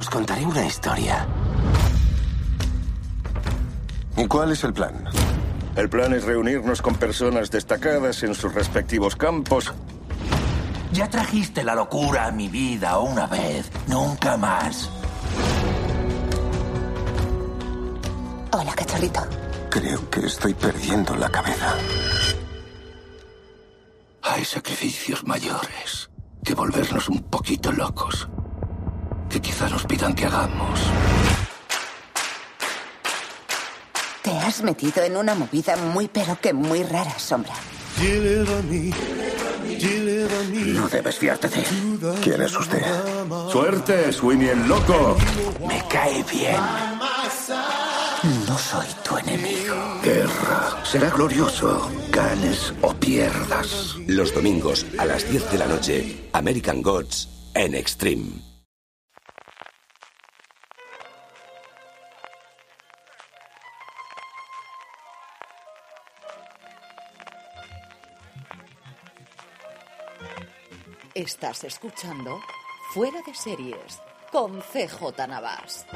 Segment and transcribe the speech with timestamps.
[0.00, 1.26] Os contaré una historia.
[4.16, 5.04] ¿Y cuál es el plan?
[5.74, 9.74] El plan es reunirnos con personas destacadas en sus respectivos campos.
[10.92, 14.90] Ya trajiste la locura a mi vida una vez, nunca más.
[18.52, 19.20] Hola, cachorrito.
[19.68, 21.74] Creo que estoy perdiendo la cabeza.
[24.22, 26.08] Hay sacrificios mayores
[26.42, 28.28] que volvernos un poquito locos.
[29.30, 30.80] Que quizá nos pidan que hagamos.
[34.22, 37.54] Te has metido en una movida muy pero que muy rara, Sombra.
[40.74, 41.98] No debes fiarte de él.
[42.22, 42.82] ¿Quién es usted?
[43.50, 45.16] Suerte, Sweeney el loco.
[45.66, 46.60] Me cae bien.
[48.48, 49.76] No soy tu enemigo.
[50.02, 50.84] Guerra.
[50.84, 51.90] Será glorioso.
[52.10, 53.94] Ganes o pierdas.
[54.06, 58.55] Los domingos a las 10 de la noche, American Gods en Extreme.
[71.16, 72.40] Estás escuchando
[72.92, 74.00] Fuera de Series
[74.30, 75.86] con CJ Navas.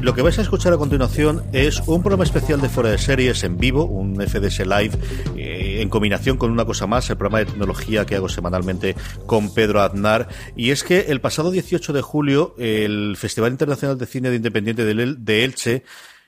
[0.00, 3.42] Lo que vais a escuchar a continuación es un programa especial de Fuera de Series
[3.42, 4.92] en vivo, un FDS Live,
[5.36, 8.94] eh, en combinación con una cosa más, el programa de tecnología que hago semanalmente
[9.26, 10.28] con Pedro Aznar.
[10.54, 14.84] Y es que el pasado 18 de julio, el Festival Internacional de Cine de Independiente
[14.84, 15.82] de, El- de Elche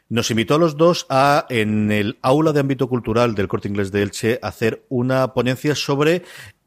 [0.08, 3.90] nos invitó a los dos a, en el aula de ámbito cultural del Corte Inglés
[3.90, 6.22] de Elche, a hacer una ponencia sobre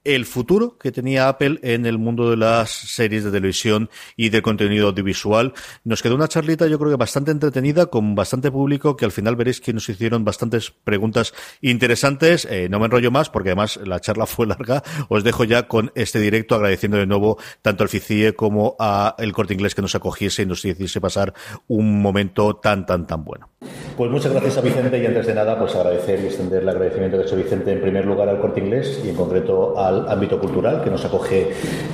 [0.07, 4.41] el futuro que tenía Apple en el mundo de las series de televisión y del
[4.41, 5.53] contenido audiovisual.
[5.83, 9.35] Nos quedó una charlita, yo creo que bastante entretenida, con bastante público, que al final
[9.35, 12.47] veréis que nos hicieron bastantes preguntas interesantes.
[12.49, 14.81] Eh, no me enrollo más, porque además la charla fue larga.
[15.09, 19.33] Os dejo ya con este directo, agradeciendo de nuevo tanto al FICIE como a el
[19.33, 21.33] Corte Inglés que nos acogiese y nos hiciese pasar
[21.67, 23.49] un momento tan, tan, tan bueno.
[23.97, 27.17] Pues muchas gracias a Vicente y antes de nada, pues agradecer y extender el agradecimiento
[27.17, 30.39] que ha hecho Vicente en primer lugar al Corte Inglés y en concreto al ámbito
[30.39, 31.53] cultural que nos acoge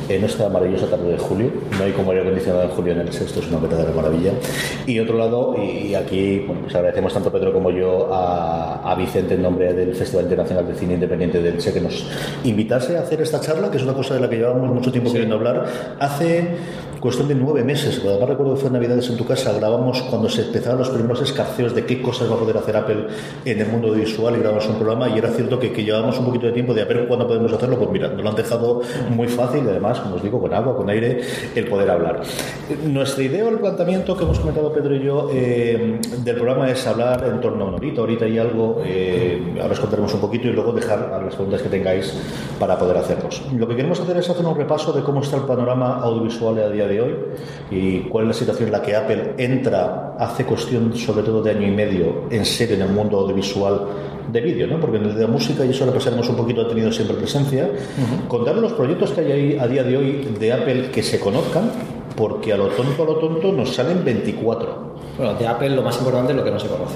[0.09, 1.52] en esta maravillosa tarde de julio.
[1.78, 4.34] No hay como aire acondicionado en julio en el sexto, es una verdadera maravilla.
[4.86, 9.36] Y otro lado, y aquí bueno, pues agradecemos tanto Pedro como yo a, a Vicente
[9.36, 12.06] en nombre del Festival Internacional de Cine Independiente del Che que nos
[12.44, 15.12] invitase a hacer esta charla, que es una cosa de la que llevamos mucho tiempo
[15.12, 15.66] queriendo hablar.
[16.00, 16.56] Hace
[17.00, 20.30] cuestión de nueve meses, además recuerdo que fue en Navidades en tu casa, grabamos cuando
[20.30, 23.08] se empezaron los primeros escarceos de qué cosas va a poder hacer Apple
[23.44, 26.25] en el mundo audiovisual y grabamos un programa y era cierto que, que llevábamos un
[26.25, 28.81] poquito de tiempo de a ver cuándo podemos hacerlo, pues mira, nos lo han dejado
[29.09, 31.22] muy fácil y además, como os digo, con agua, con aire,
[31.56, 32.22] el poder hablar.
[32.86, 36.86] Nuestra idea o el planteamiento que hemos comentado Pedro y yo eh, del programa es
[36.88, 40.48] hablar en torno a una horita, horita y algo, eh, ahora os contaremos un poquito
[40.48, 42.14] y luego dejar a las preguntas que tengáis
[42.59, 43.44] para poder hacerlos.
[43.56, 46.70] Lo que queremos hacer es hacer un repaso de cómo está el panorama audiovisual a
[46.70, 47.16] día de hoy
[47.70, 51.52] y cuál es la situación en la que Apple entra, hace cuestión sobre todo de
[51.52, 53.81] año y medio, en serio en el mundo audiovisual
[54.31, 54.80] de vídeo, ¿no?
[54.80, 57.18] porque en el de la música y eso lo pasaremos un poquito, ha tenido siempre
[57.18, 57.70] presencia.
[58.28, 61.71] Contar los proyectos que hay ahí a día de hoy de Apple que se conozcan,
[62.15, 64.94] porque a lo tonto, a lo tonto nos salen 24.
[65.18, 66.95] Bueno, de Apple lo más importante es lo que no se conoce.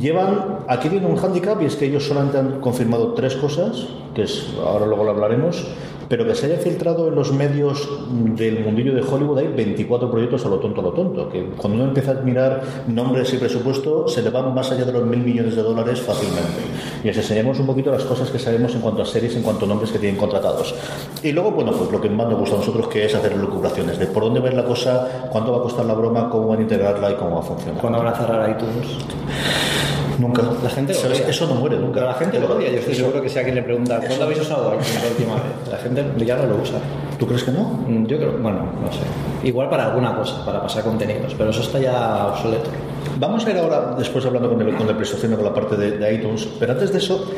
[0.00, 4.22] Llevan, aquí tienen un hándicap y es que ellos solamente han confirmado tres cosas, que
[4.22, 5.66] es, ahora luego lo hablaremos,
[6.08, 7.88] pero que se haya filtrado en los medios
[8.36, 11.78] del mundillo de Hollywood hay 24 proyectos a lo tonto, a lo tonto, que cuando
[11.78, 15.20] uno empieza a mirar nombres y presupuesto se le van más allá de los mil
[15.20, 16.62] millones de dólares fácilmente.
[17.02, 19.64] Y os enseñamos un poquito las cosas que sabemos en cuanto a series, en cuanto
[19.64, 20.74] a nombres que tienen contratados.
[21.22, 23.98] Y luego, bueno, pues lo que más nos gusta a nosotros que es hacer lucubraciones,
[23.98, 26.62] de por dónde va la cosa, cuánto va a costar la broma, cómo van a
[26.62, 27.80] integrarla y cómo va a funcionar.
[27.80, 29.93] ¿Cuándo van a cerrar iTunes?
[30.18, 30.42] Nunca.
[30.62, 31.20] La gente ¿Sabes?
[31.28, 31.94] Eso no muere nunca.
[31.94, 32.70] Pero la gente lo odia.
[32.70, 35.42] Yo estoy seguro que si a quien le pregunta, ¿cuándo habéis usado la última vez?
[35.70, 36.78] La gente ya no lo usa.
[37.18, 37.80] ¿Tú crees que no?
[37.86, 39.00] Mm, yo creo, bueno, no sé.
[39.42, 42.70] Igual para alguna cosa, para pasar contenidos, pero eso está ya obsoleto.
[43.18, 45.98] Vamos a ir ahora, después hablando con el, con el prestación con la parte de,
[45.98, 47.30] de iTunes, pero antes de eso,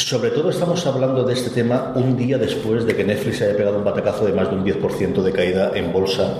[0.00, 3.78] sobre todo estamos hablando de este tema un día después de que Netflix haya pegado
[3.78, 6.34] un batacazo de más de un 10% de caída en bolsa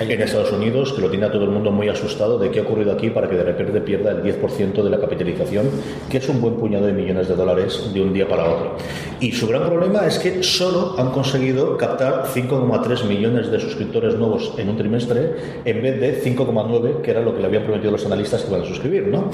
[0.00, 2.62] en Estados Unidos, que lo tiene a todo el mundo muy asustado de qué ha
[2.62, 5.70] ocurrido aquí para que de repente pierda el 10% de la capitalización,
[6.10, 8.76] que es un buen puñado de millones de dólares de un día para otro.
[9.20, 14.52] Y su gran problema es que solo han conseguido captar 5,3 millones de suscriptores nuevos
[14.58, 18.04] en un trimestre en vez de 5,9, que era lo que le habían prometido los
[18.04, 19.06] analistas que iban a suscribir.
[19.08, 19.30] ¿no?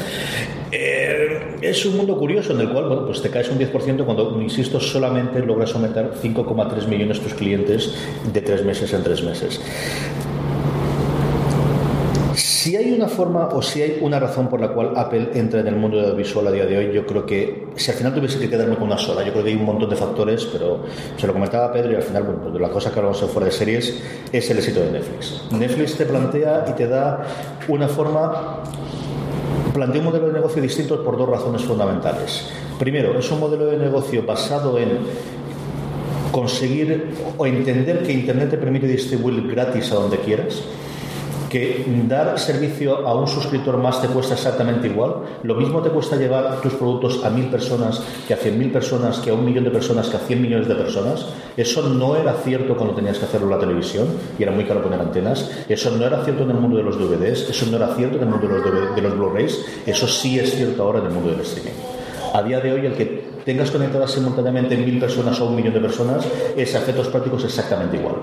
[0.71, 4.41] Eh, es un mundo curioso en el cual bueno, pues te caes un 10% cuando,
[4.41, 7.95] insisto, solamente logras aumentar 5,3 millones tus clientes
[8.33, 9.61] de tres meses en tres meses.
[12.35, 15.67] Si hay una forma o si hay una razón por la cual Apple entra en
[15.67, 18.49] el mundo audiovisual a día de hoy, yo creo que si al final tuviese que
[18.49, 20.85] quedarme con una sola, yo creo que hay un montón de factores, pero
[21.17, 23.47] se lo comentaba Pedro y al final, bueno, pues la cosa que hablamos en fuera
[23.47, 24.01] de series
[24.33, 25.43] es el éxito de Netflix.
[25.51, 27.27] Netflix te plantea y te da
[27.69, 28.63] una forma
[29.73, 32.49] plantea un modelo de negocio distinto por dos razones fundamentales.
[32.79, 34.99] Primero, es un modelo de negocio basado en
[36.31, 40.63] conseguir o entender que Internet te permite distribuir gratis a donde quieras
[41.53, 45.17] que dar servicio a un suscriptor más te cuesta exactamente igual.
[45.43, 49.19] Lo mismo te cuesta llevar tus productos a mil personas que a cien mil personas,
[49.19, 51.27] que a un millón de personas, que a cien millones de personas.
[51.55, 54.09] Eso no era cierto cuando tenías que hacerlo en la televisión
[54.39, 55.51] y era muy caro poner antenas.
[55.69, 57.51] Eso no era cierto en el mundo de los DVDs.
[57.51, 59.63] Eso no era cierto en el mundo de los, Blu-rays.
[59.85, 61.79] Eso sí es cierto ahora en el mundo del streaming.
[62.33, 65.81] A día de hoy, el que tengas conectadas simultáneamente mil personas o un millón de
[65.81, 66.25] personas,
[66.57, 68.15] es a efectos prácticos exactamente igual.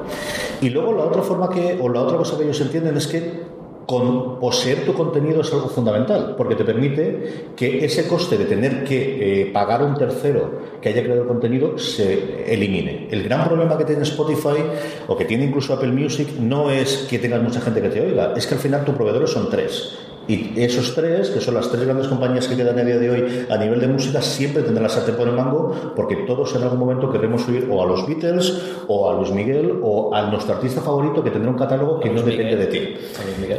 [0.61, 3.49] Y luego la otra forma que, o la otra cosa que ellos entienden es que
[3.89, 8.83] con poseer tu contenido es algo fundamental, porque te permite que ese coste de tener
[8.83, 13.07] que eh, pagar a un tercero que haya creado el contenido se elimine.
[13.09, 14.61] El gran problema que tiene Spotify
[15.07, 18.33] o que tiene incluso Apple Music no es que tengas mucha gente que te oiga,
[18.37, 19.97] es que al final tus proveedores son tres.
[20.29, 23.47] Y esos tres, que son las tres grandes compañías que quedan a día de hoy
[23.49, 26.77] a nivel de música, siempre tendrán la sartén por el mango, porque todos en algún
[26.77, 30.81] momento queremos oír o a los Beatles, o a Luis Miguel, o a nuestro artista
[30.81, 32.95] favorito que tendrá un catálogo que no depende de ti.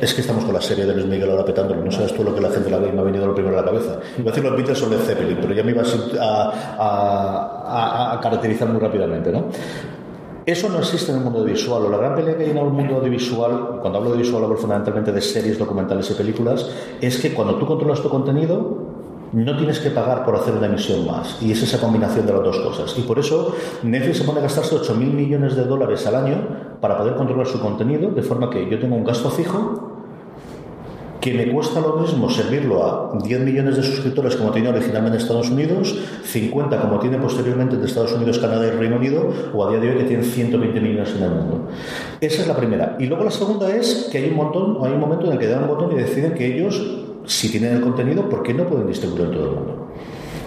[0.00, 1.84] Es que estamos con la serie de Luis Miguel ahora petándolo.
[1.84, 3.58] No sabes tú lo que la gente la ve y me ha venido lo primero
[3.58, 3.98] a la cabeza.
[4.16, 8.20] Iba a decir los Beatles o Led Zeppelin, pero ya me ibas a, a, a
[8.20, 9.46] caracterizar muy rápidamente, ¿no?
[10.50, 11.84] Eso no existe en el mundo audiovisual.
[11.84, 14.56] O la gran pelea que hay en el mundo audiovisual, cuando hablo de audiovisual hablo
[14.56, 16.68] fundamentalmente de series, documentales y películas,
[17.00, 18.78] es que cuando tú controlas tu contenido,
[19.32, 21.40] no tienes que pagar por hacer una emisión más.
[21.40, 22.98] Y es esa combinación de las dos cosas.
[22.98, 23.54] Y por eso
[23.84, 26.48] Netflix se pone a gastarse 8.000 millones de dólares al año
[26.80, 29.89] para poder controlar su contenido, de forma que yo tengo un gasto fijo
[31.20, 35.22] que me cuesta lo mismo servirlo a 10 millones de suscriptores como tiene originalmente en
[35.22, 35.94] Estados Unidos,
[36.24, 39.90] 50 como tiene posteriormente en Estados Unidos, Canadá y Reino Unido, o a día de
[39.90, 41.68] hoy que tienen 120 millones en el mundo.
[42.20, 42.96] Esa es la primera.
[42.98, 45.46] Y luego la segunda es que hay un montón, hay un momento en el que
[45.46, 46.82] dan un botón y deciden que ellos,
[47.26, 49.86] si tienen el contenido, ¿por qué no pueden distribuirlo en todo el mundo?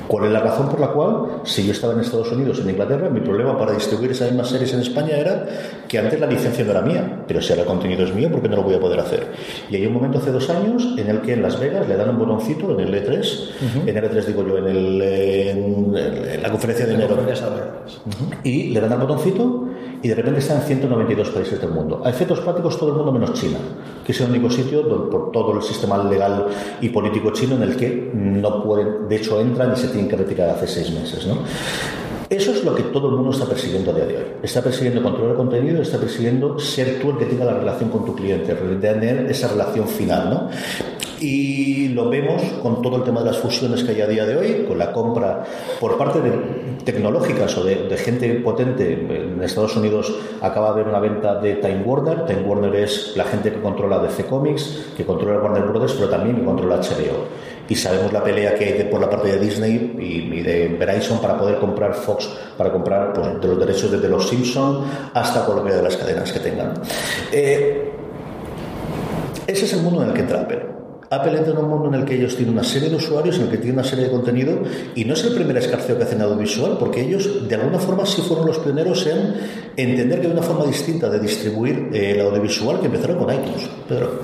[0.08, 3.10] ¿Cuál es la razón por la cual, si yo estaba en Estados Unidos, en Inglaterra,
[3.10, 5.46] mi problema para distribuir esas mismas series en España era
[5.88, 8.42] que antes la licencia no era mía, pero si ahora el contenido es mío, ¿por
[8.42, 9.28] qué no lo voy a poder hacer?
[9.70, 12.10] Y hay un momento hace dos años en el que en Las Vegas le dan
[12.10, 13.50] un botoncito en el E3,
[13.86, 17.18] en el E3 digo yo, en, el, en, la conferencia de enero,
[18.44, 19.70] y le dan al botoncito
[20.04, 22.02] y de repente está en 192 países del mundo.
[22.04, 23.58] A efectos prácticos todo el mundo menos China,
[24.06, 26.48] que es el único sitio por todo el sistema legal
[26.82, 30.18] y político chino en el que no pueden, de hecho entran y se tienen que
[30.18, 31.26] retirar hace seis meses.
[31.26, 31.38] ¿no?
[32.30, 34.24] Eso es lo que todo el mundo está persiguiendo a día de hoy.
[34.42, 38.06] Está persiguiendo controlar el contenido, está persiguiendo ser tú el que tenga la relación con
[38.06, 40.30] tu cliente, tener esa relación final.
[40.30, 40.50] ¿no?
[41.20, 44.36] Y lo vemos con todo el tema de las fusiones que hay a día de
[44.36, 45.44] hoy, con la compra
[45.80, 46.32] por parte de
[46.84, 48.94] tecnológicas o de, gente potente.
[48.94, 52.26] En Estados Unidos acaba de haber una venta de Time Warner.
[52.26, 56.38] Time Warner es la gente que controla DC Comics, que controla Warner Brothers, pero también
[56.38, 57.28] que controla HBO.
[57.70, 61.38] Y sabemos la pelea que hay por la parte de Disney y, de Verizon para
[61.38, 65.84] poder comprar Fox, para comprar pues, de los derechos desde los Simpsons hasta cualquiera de
[65.84, 66.74] las cadenas que tengan.
[67.32, 67.92] Eh,
[69.48, 70.74] ese es el mundo en el que entra Apple.
[71.10, 73.44] Apple entra en un mundo en el que ellos tienen una serie de usuarios, en
[73.44, 74.60] el que tienen una serie de contenido,
[74.96, 78.22] y no es el primer escarceo que hacen audiovisual, porque ellos de alguna forma sí
[78.22, 79.36] fueron los pioneros en
[79.76, 83.70] entender que hay una forma distinta de distribuir eh, el audiovisual que empezaron con iTunes.
[83.88, 84.22] Pedro.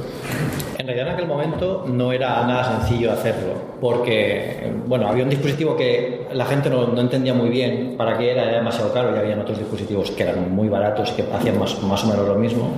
[0.80, 5.76] En realidad en aquel momento no era nada sencillo hacerlo, porque bueno, había un dispositivo
[5.76, 9.38] que la gente no, entendía muy bien para qué era, era demasiado caro, y había
[9.38, 12.72] otros dispositivos que eran muy baratos y que hacían más, más o menos lo mismo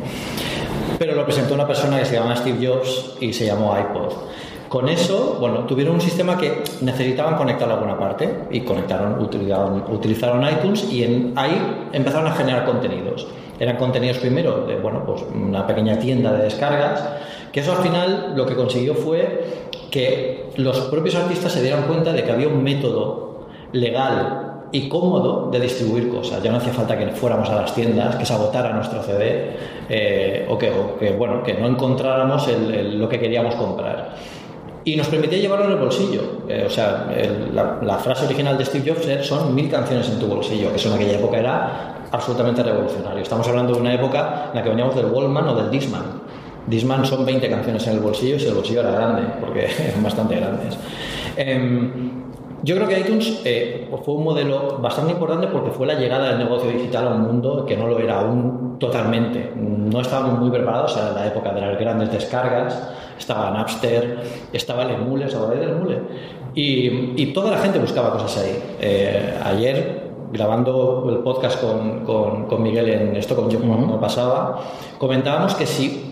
[1.02, 4.14] pero lo presentó una persona que se llama Steve Jobs y se llamó iPod.
[4.70, 9.84] Con eso, bueno, tuvieron un sistema que necesitaban conectarlo a alguna parte y conectaron, utilizaron,
[9.90, 13.28] utilizaron iTunes y en, ahí empezaron a generar contenidos.
[13.60, 17.04] Eran contenidos primero de, bueno, pues una pequeña tienda de descargas,
[17.52, 19.44] que eso al final lo que consiguió fue
[19.90, 25.50] que los propios artistas se dieran cuenta de que había un método legal y cómodo
[25.52, 26.42] de distribuir cosas.
[26.42, 29.58] Ya no hacía falta que fuéramos a las tiendas, que se agotara nuestro CD
[29.90, 30.72] eh, o, que,
[31.18, 34.16] bueno, que no encontráramos lo que queríamos comprar.
[34.84, 36.22] Y nos permitía llevarlo en el bolsillo.
[36.48, 37.08] Eh, o sea,
[37.54, 40.96] la, frase original de Steve Jobs son mil canciones en tu bolsillo, que eso en
[40.96, 43.22] aquella época era absolutamente revolucionario.
[43.22, 46.21] Estamos hablando de una época en la que veníamos del Wallman o del Disman.
[46.68, 50.04] Disman son 20 canciones en el bolsillo y si el bolsillo era grande, porque eran
[50.04, 50.78] bastante grandes.
[51.36, 52.22] Em,
[52.64, 56.38] yo creo que iTunes eh, fue un modelo bastante importante porque fue la llegada del
[56.38, 59.52] negocio digital a un mundo que no lo era aún totalmente.
[59.56, 64.20] No estábamos muy preparados en la época de las grandes descargas, estaba Napster,
[64.54, 66.00] estaba el Emule, ¿sabéis del Emule?
[66.54, 68.62] Y, y, toda la gente buscaba cosas ahí.
[68.80, 74.60] Eh, ayer, grabando el podcast con, con, con, Miguel en esto, con yo como pasaba,
[74.98, 76.11] comentábamos que si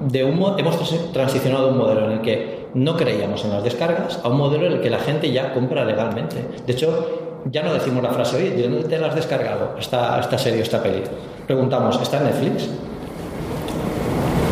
[0.00, 4.20] de un, hemos transicionado a un modelo en el que no creíamos en las descargas
[4.22, 6.36] a un modelo en el que la gente ya compra legalmente.
[6.66, 10.18] De hecho, ya no decimos la frase, oye, ¿de dónde te la has descargado esta,
[10.20, 11.02] esta serie, esta peli?
[11.46, 12.68] Preguntamos, ¿está en Netflix?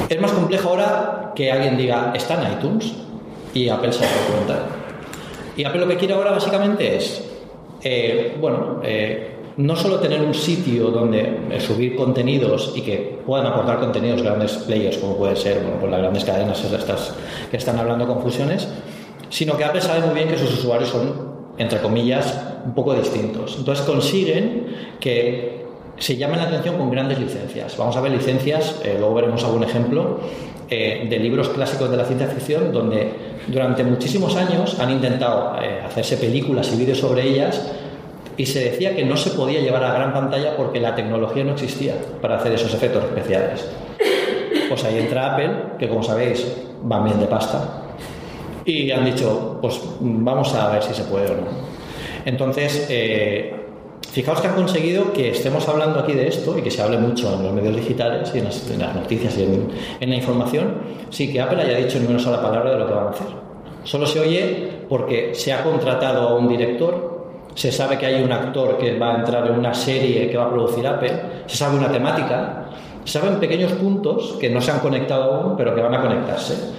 [0.09, 2.93] Es más complejo ahora que alguien diga, ¿está en iTunes?
[3.55, 4.63] Y Apple se da cuenta.
[5.57, 7.25] Y Apple lo que quiere ahora básicamente es,
[7.83, 13.47] eh, bueno, eh, no solo tener un sitio donde eh, subir contenidos y que puedan
[13.47, 17.15] aportar contenidos grandes players, como puede ser bueno, pues las grandes cadenas estas
[17.51, 18.69] que están hablando con fusiones,
[19.29, 21.13] sino que Apple sabe muy bien que sus usuarios son,
[21.59, 23.57] entre comillas, un poco distintos.
[23.59, 24.67] Entonces consiguen
[24.99, 25.67] que
[25.99, 27.77] se llamen la atención con grandes licencias.
[27.77, 30.21] Vamos a ver licencias, eh, luego veremos algún ejemplo,
[30.71, 33.13] eh, de libros clásicos de la ciencia ficción, donde
[33.49, 35.55] durante muchísimos años han intentado
[35.85, 37.61] hacerse películas y vídeos sobre ellas
[38.37, 41.53] y se decía que no se podía llevar a gran pantalla porque la tecnología no
[41.53, 43.69] existía para hacer esos efectos especiales.
[44.69, 46.47] Pues ahí entra Apple, que como sabéis
[46.91, 47.83] va bien de pasta,
[48.65, 51.71] y han dicho, pues vamos a ver si se puede o no.
[52.25, 53.55] Entonces, eh,
[54.11, 57.35] fijaos que han conseguido que estemos hablando aquí de esto y que se hable mucho
[57.35, 59.69] en los medios digitales y en las, noticias y en,
[60.01, 60.75] en, la información,
[61.11, 63.27] sin que Apple haya dicho ni una sola palabra de lo que van a hacer.
[63.85, 67.20] Solo se oye porque se ha contratado a un director
[67.55, 70.45] se sabe que hay un actor que va a entrar en una serie que va
[70.45, 71.13] a producir Apple,
[71.47, 72.67] se sabe una temática,
[73.05, 76.73] se saben pequeños puntos que no se han conectado aún, pero que van a conectarse.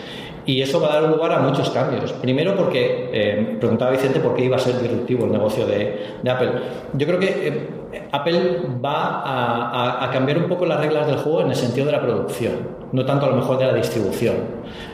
[0.46, 2.14] Y eso va a dar lugar a muchos cambios.
[2.14, 6.52] Primero porque, eh, preguntaba Vicente por qué iba a ser disruptivo el negocio de, Apple.
[6.94, 11.42] Yo creo que eh, Apple va a, a, cambiar un poco las reglas del juego
[11.42, 12.54] en el sentido de la producción,
[12.92, 14.36] no tanto a lo mejor de la distribución.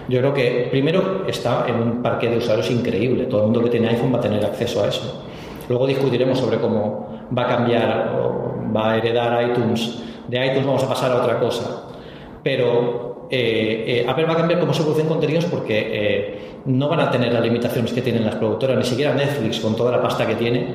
[0.09, 3.25] Yo creo que primero está en un parque de usuarios increíble.
[3.25, 5.26] Todo el mundo que tiene iPhone va a tener acceso a eso.
[5.69, 7.07] Luego discutiremos sobre cómo
[7.37, 9.99] va a cambiar o va a heredar iTunes.
[10.27, 11.83] De iTunes vamos a pasar a otra cosa.
[12.43, 17.01] Pero eh, eh, Apple va a cambiar cómo se producen contenidos porque eh, no van
[17.01, 20.25] a tener las limitaciones que tienen las productoras, ni siquiera Netflix con toda la pasta
[20.25, 20.67] que tiene,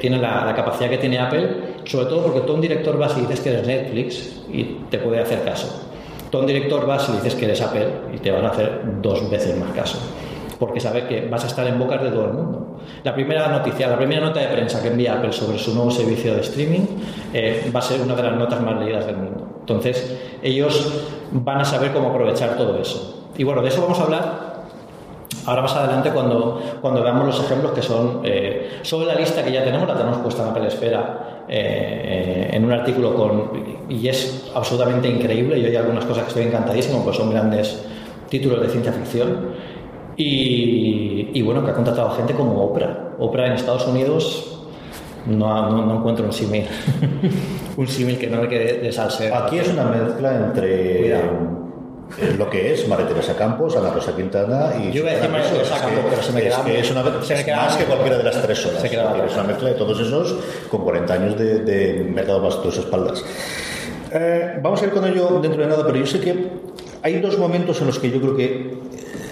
[0.00, 1.48] tiene la, capacidad que tiene Apple,
[1.84, 5.20] sobre todo porque tú un director vas y dices que eres Netflix y te puede
[5.20, 5.82] hacer caso.
[6.30, 9.30] Tú un director vas y dices que eres Apple y te van a hacer dos
[9.30, 9.98] veces más caso
[10.58, 12.78] porque sabe que vas a estar en bocas de todo el mundo.
[13.04, 16.34] La primera noticia, la primera nota de prensa que envía Apple sobre su nuevo servicio
[16.34, 16.86] de streaming
[17.32, 19.46] eh, va a ser una de las notas más leídas del mundo.
[19.60, 23.28] Entonces, ellos van a saber cómo aprovechar todo eso.
[23.36, 24.48] Y bueno, de eso vamos a hablar
[25.46, 29.52] ahora más adelante cuando, cuando veamos los ejemplos que son eh, sobre la lista que
[29.52, 33.50] ya tenemos, la tenemos puesta en Apple Esfera eh, en un artículo con,
[33.88, 35.60] y es absolutamente increíble.
[35.60, 37.82] Yo hay algunas cosas que estoy encantadísimo, pues son grandes
[38.28, 39.54] títulos de ciencia ficción.
[40.20, 43.14] Y, bueno, que ha contratado gente como Oprah.
[43.18, 44.58] Oprah en Estados Unidos
[45.26, 46.66] no, no, encuentro un símil.
[47.76, 49.34] un símil que no me quede de salseo.
[49.34, 54.72] Aquí es una mezcla entre eh, lo que es María Teresa Campos, Ana Rosa Quintana
[54.76, 54.90] y.
[54.90, 56.48] Yo iba a decir María Teresa Campos, pero se me.
[56.48, 58.80] Es, que es, una, más que cualquiera de las tres horas.
[58.80, 60.34] Se es una mezcla de todos esos
[60.68, 63.24] con 40 años de, de mercado a tus espaldas.
[64.10, 66.34] Eh, vamos a ir con ello dentro de nada, pero yo sé que
[67.02, 68.87] hay dos momentos en los que yo creo que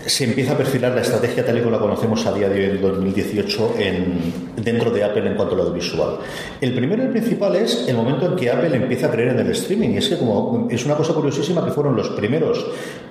[0.06, 2.76] se empieza a perfilar la estrategia tal y como la conocemos a día de hoy,
[2.76, 6.18] en 2018, en, dentro de Apple en cuanto a lo audiovisual.
[6.60, 9.40] El primero y el principal es el momento en que Apple empieza a creer en
[9.40, 9.90] el streaming.
[9.90, 12.64] Y es que como es una cosa curiosísima que fueron los primeros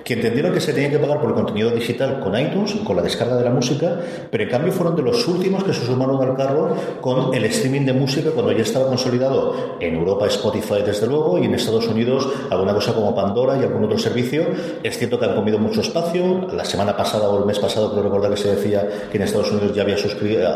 [0.06, 3.02] que entendieron que se tenía que pagar por el contenido digital con iTunes, con la
[3.02, 4.00] descarga de la música,
[4.30, 7.86] pero en cambio fueron de los últimos que se sumaron al carro con el streaming
[7.86, 12.28] de música cuando ya estaba consolidado en Europa Spotify desde luego y en Estados Unidos
[12.50, 14.46] alguna cosa como Pandora y algún otro servicio.
[14.84, 16.46] Es cierto que han comido mucho espacio.
[16.52, 19.24] La semana semana pasada o el mes pasado, creo recordar que se decía que en
[19.24, 19.96] Estados Unidos ya había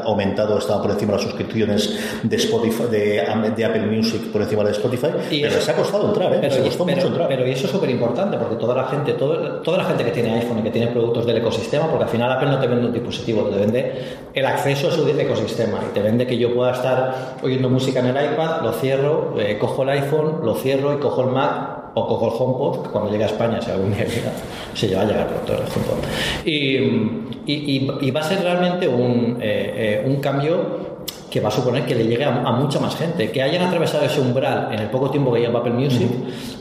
[0.04, 4.70] aumentado, estaba por encima de las suscripciones de Spotify, de, Apple Music por encima de
[4.70, 6.38] Spotify, y pero les ha costado entrar, ¿eh?
[6.40, 7.28] Pero, costó mucho entrar.
[7.28, 10.34] Pero y eso es súper importante, porque toda la gente, toda la gente que tiene
[10.34, 12.92] iPhone y que tiene productos del ecosistema, porque al final Apple no te vende un
[12.92, 13.92] dispositivo, te vende
[14.32, 18.06] el acceso a su ecosistema y te vende que yo pueda estar oyendo música en
[18.06, 22.06] el iPad, lo cierro, eh, cojo el iPhone, lo cierro y cojo el Mac o
[22.06, 24.32] cojo el HomePod, que cuando llegue a España, si algún día llega,
[24.74, 25.98] se lleva a llegar pronto el HomePod.
[26.44, 30.90] Y, y, va a ser realmente un, eh, eh, un cambio
[31.30, 33.30] que va a suponer que le llegue a, mucha más gente.
[33.30, 36.08] Que hayan atravesado ese umbral en el poco tiempo que lleva Apple Music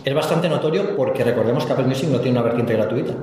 [0.06, 3.14] es bastante notorio porque recordemos que Apple Music no tiene una vertiente gratuita.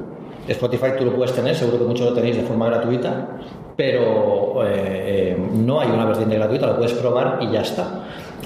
[0.48, 3.28] Spotify tú lo puedes tener, seguro que muchos lo tenéis de forma gratuita,
[3.76, 8.04] pero eh, no hay una vertiente gratuita, lo puedes probar y ya está.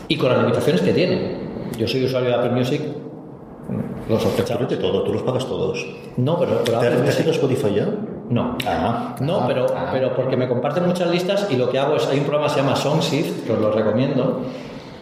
[0.09, 1.51] Y con las limitaciones que tiene.
[1.79, 2.81] Yo soy usuario de Apple Music
[4.11, 4.25] los
[4.69, 5.87] de todo, tú los pagas todos.
[6.17, 6.63] No, pero.
[6.65, 7.89] pero ¿Te has Spotify ya?
[8.29, 8.57] No.
[8.67, 9.89] Ah, no, ah, pero, ah.
[9.93, 12.07] pero porque me comparten muchas listas y lo que hago es.
[12.07, 14.41] Hay un programa que se llama Songshift, que os lo recomiendo,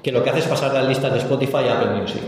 [0.03, 2.23] que lo que hace es pasar las listas de Spotify a Apple Music.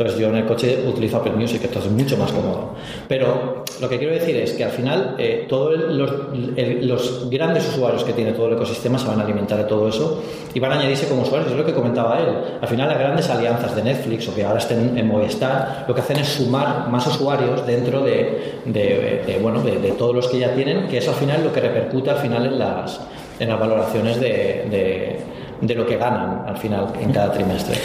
[0.00, 2.70] Entonces yo en el coche utilizo Apple Music, esto es mucho más cómodo.
[3.06, 8.14] Pero lo que quiero decir es que al final eh, todos los, grandes usuarios que
[8.14, 10.22] tiene todo el ecosistema se van a alimentar de todo eso
[10.54, 11.50] y van a añadirse como usuarios.
[11.50, 12.34] Es lo que comentaba él.
[12.62, 16.00] Al final las grandes alianzas de Netflix o que ahora estén en Movistar lo que
[16.00, 20.96] hacen es sumar más usuarios dentro de, bueno, de, todos los que ya tienen, que
[20.96, 23.02] es al final lo que repercute al final en las,
[23.38, 27.76] valoraciones de lo que ganan al final en cada trimestre.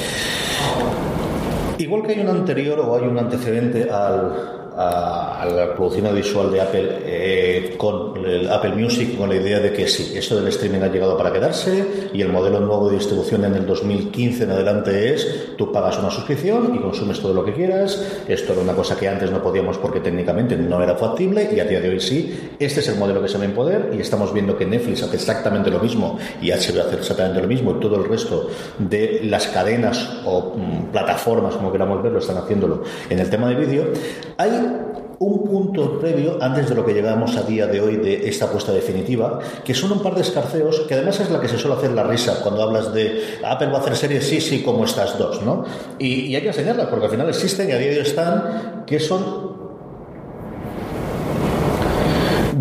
[1.78, 6.62] Igual que hay un anterior o hay un antecedente al, a, la producción audiovisual de
[6.62, 10.82] Apple eh, con el Apple Music, con la idea de que sí, esto del streaming
[10.82, 15.14] ha llegado para quedarse y el modelo nuevo de distribución en el 2015 en adelante
[15.14, 18.04] es tú pagas una suscripción y consumes todo lo que quieras.
[18.28, 21.66] Esto era una cosa que antes no podíamos porque técnicamente no era factible y a
[21.66, 22.52] día de hoy sí.
[22.60, 25.16] Este es el modelo que se va a imponer y estamos viendo que Netflix hace
[25.16, 29.48] exactamente lo mismo y HBO hace exactamente lo mismo y todo el resto de las
[29.48, 33.86] cadenas o mm, plataformas, como queramos verlo, están haciéndolo en el tema de vídeo.
[34.38, 34.65] Hay
[35.20, 38.72] un punto previo antes de lo que llegamos a día de hoy de esta apuesta
[38.72, 41.92] definitiva, que son un par de escarceos, que además es la que se suele hacer
[41.92, 45.42] la risa cuando hablas de Apple va a hacer series, sí, sí, como estas dos,
[45.42, 45.66] ¿no?
[46.00, 48.84] Y, y hay que enseñarlas, porque al final existen y a día de hoy están,
[48.86, 49.65] que son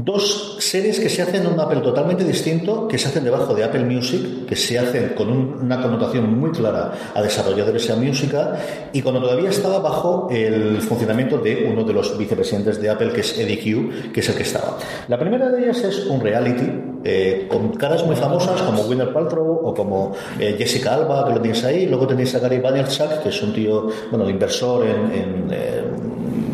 [0.04, 3.64] dos series que se hacen en un Apple totalmente distinto, que se hacen debajo de
[3.64, 8.60] Apple Music, que se hacen con una connotación muy clara a desarrolladores de música,
[8.92, 13.20] y cuando todavía estaba bajo el funcionamiento de uno de los vicepresidentes de Apple, que
[13.20, 14.76] es Eddie Q, que es el que estaba.
[15.08, 16.70] La primera de ellas es un reality,
[17.04, 21.40] eh, con caras muy famosas como Winner Paltrow o como eh, Jessica Alba, que lo
[21.40, 21.86] tenéis ahí.
[21.86, 25.84] Luego tenéis a Gary Vaynerchuk, que es un tío, bueno, inversor en, eh,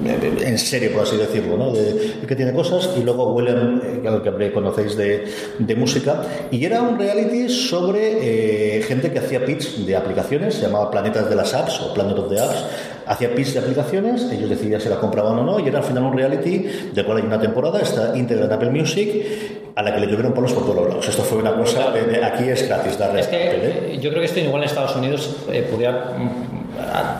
[0.04, 1.72] en serio, por así decirlo, ¿no?
[1.72, 5.24] De, que tiene cosas, y luego William, eh, que conocéis de,
[5.58, 10.62] de, música, y era un reality sobre eh, gente que hacía pitch de aplicaciones, se
[10.62, 12.64] llamaba Planetas de las Apps o Planet of the Apps,
[13.06, 16.04] hacía pitch de aplicaciones, ellos decidían si la compraban o no, y era al final
[16.04, 20.00] un reality del cual hay una temporada, está íntegra en Apple Music, a la que
[20.00, 21.08] le tuvieron polos por todos lados.
[21.08, 23.20] Esto fue una cosa, de, aquí es gratis darle.
[23.20, 23.98] Es que, ¿eh?
[24.00, 25.36] Yo creo que esto igual en Estados Unidos
[25.70, 26.60] podría Ah,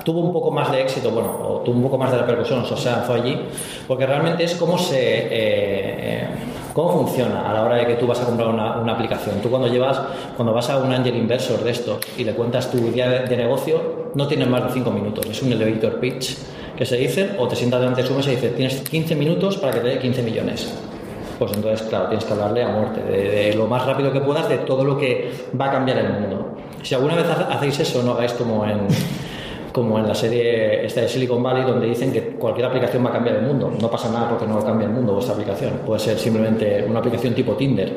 [0.05, 2.77] tuvo un poco más de éxito, bueno, o tuvo un poco más de repercusión, o
[2.77, 3.39] sea, fue allí,
[3.87, 4.99] porque realmente es cómo se...
[4.99, 6.29] Eh, eh,
[6.73, 9.41] ¿Cómo funciona a la hora de que tú vas a comprar una, aplicación?
[9.43, 10.01] Tú cuando llevas,
[10.37, 14.11] cuando vas a un angel inversor de esto y le cuentas tu idea de, negocio,
[14.15, 15.27] no tienes más de 5 minutos.
[15.27, 16.39] Es un elevator pitch
[16.77, 19.57] que se dice, o te sientas delante de su mesa y dice, tienes 15 minutos
[19.57, 20.73] para que te dé 15 millones.
[21.41, 24.59] Pues entonces, claro, tienes que hablarle a muerte, de, lo más rápido que puedas, de
[24.59, 26.57] todo lo que va a cambiar el mundo.
[26.83, 28.87] Si alguna vez hacéis eso, no hagáis como en
[29.73, 33.13] como en la serie esta de Silicon Valley, donde dicen que cualquier aplicación va a
[33.13, 33.73] cambiar el mundo.
[33.81, 35.81] No pasa nada porque no cambia el mundo vuestra aplicación.
[35.87, 37.93] Puede ser simplemente una aplicación tipo Tinder,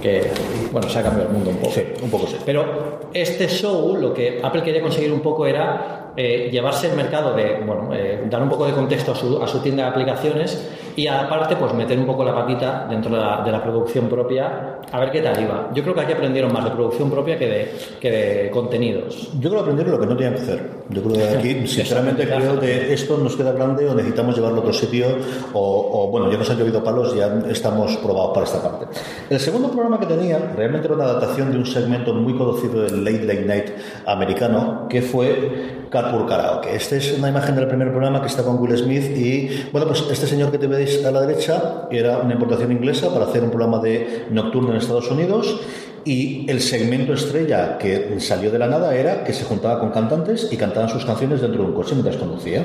[0.00, 0.30] que,
[0.72, 1.72] bueno, se ha cambiado el mundo un poco.
[1.72, 2.36] Sí, un poco sí.
[2.44, 7.32] Pero este show, lo que Apple quería conseguir un poco era eh, llevarse el mercado
[7.32, 10.68] de, bueno, eh, dar un poco de contexto a su, a su tienda de aplicaciones
[10.96, 14.80] y aparte pues meter un poco la patita dentro de la, de la, producción propia
[14.90, 15.70] a ver qué tal iba.
[15.72, 19.30] Yo creo que aquí aprendieron más de producción propia que de, que de contenidos.
[19.38, 20.70] Yo creo que aprendieron lo que no tenían que hacer.
[20.88, 24.60] Yo creo que aquí, sinceramente, creo que esto nos queda grande o necesitamos llevarlo a
[24.62, 25.06] otro sitio
[25.52, 28.86] o, bueno, ya nos han llovido palos, ya estamos probados para esta parte.
[29.30, 33.04] El segundo programa que tenía realmente era una adaptación de un segmento muy conocido del
[33.04, 33.66] Late Late Night
[34.06, 36.74] americano que fue Carpool Karaoke.
[36.74, 40.02] Esta es una imagen del primer programa que está con Will Smith y bueno, pues
[40.10, 43.50] este señor que te veis a la derecha era una importación inglesa para hacer un
[43.50, 45.60] programa de nocturno en Estados Unidos
[46.08, 50.48] y el segmento estrella que salió de la nada era que se juntaba con cantantes
[50.50, 52.64] y cantaban sus canciones dentro de un coche mientras conducía.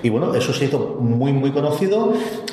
[0.00, 2.12] Y bueno, eso se hizo muy, muy conocido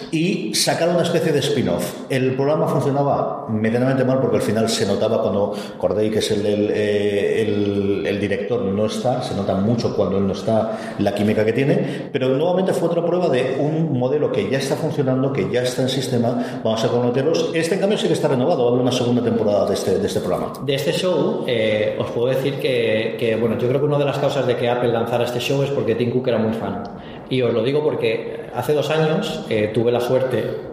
[0.10, 1.94] y sacaron una especie de spin-off.
[2.10, 6.44] El programa funcionaba medianamente mal porque al final se notaba cuando Corday, que es el,
[6.44, 11.46] eh, el, el, director, no está, se nota mucho cuando él no está la química
[11.46, 15.52] que tiene, pero nuevamente fue otra prueba de un modelo que ya está funcionando, que
[15.52, 17.52] ya está en sistema, vamos a conocerlos.
[17.54, 20.00] Este en cambio sí que está renovado, va a haber una segunda temporada de este,
[20.00, 20.31] de este programa.
[20.64, 24.06] De este show, eh, os puedo decir que, que, bueno, yo creo que una de
[24.06, 26.84] las causas de que Apple lanzara este show es porque Tim Cook era muy fan.
[27.30, 30.72] Y os lo digo porque hace dos años eh, tuve la suerte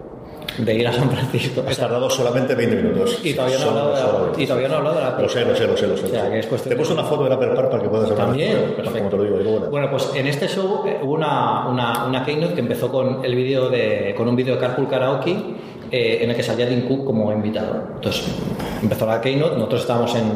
[0.59, 1.63] de ir a San Francisco.
[1.67, 3.21] Has tardado solamente 20 minutos.
[3.23, 5.29] Y todavía no he hablado de la, y todavía no he hablado de la Lo
[5.29, 5.87] sé, lo sé, lo sé.
[5.87, 6.07] Lo sé.
[6.07, 8.11] O sea, que es Te he puesto una foto de la Perpar para que puedas
[8.11, 8.27] hablar.
[8.27, 8.99] También, perfecto.
[8.99, 9.71] Como te lo digo, digo bueno.
[9.71, 13.35] bueno, pues en este show eh, hubo una, una, una keynote que empezó con el
[13.35, 15.37] vídeo de con un vídeo de Carpool Karaoke
[15.91, 17.83] eh, en el que salía Tim Cook como invitado.
[17.97, 18.25] Entonces
[18.83, 20.33] empezó la keynote, nosotros estábamos en,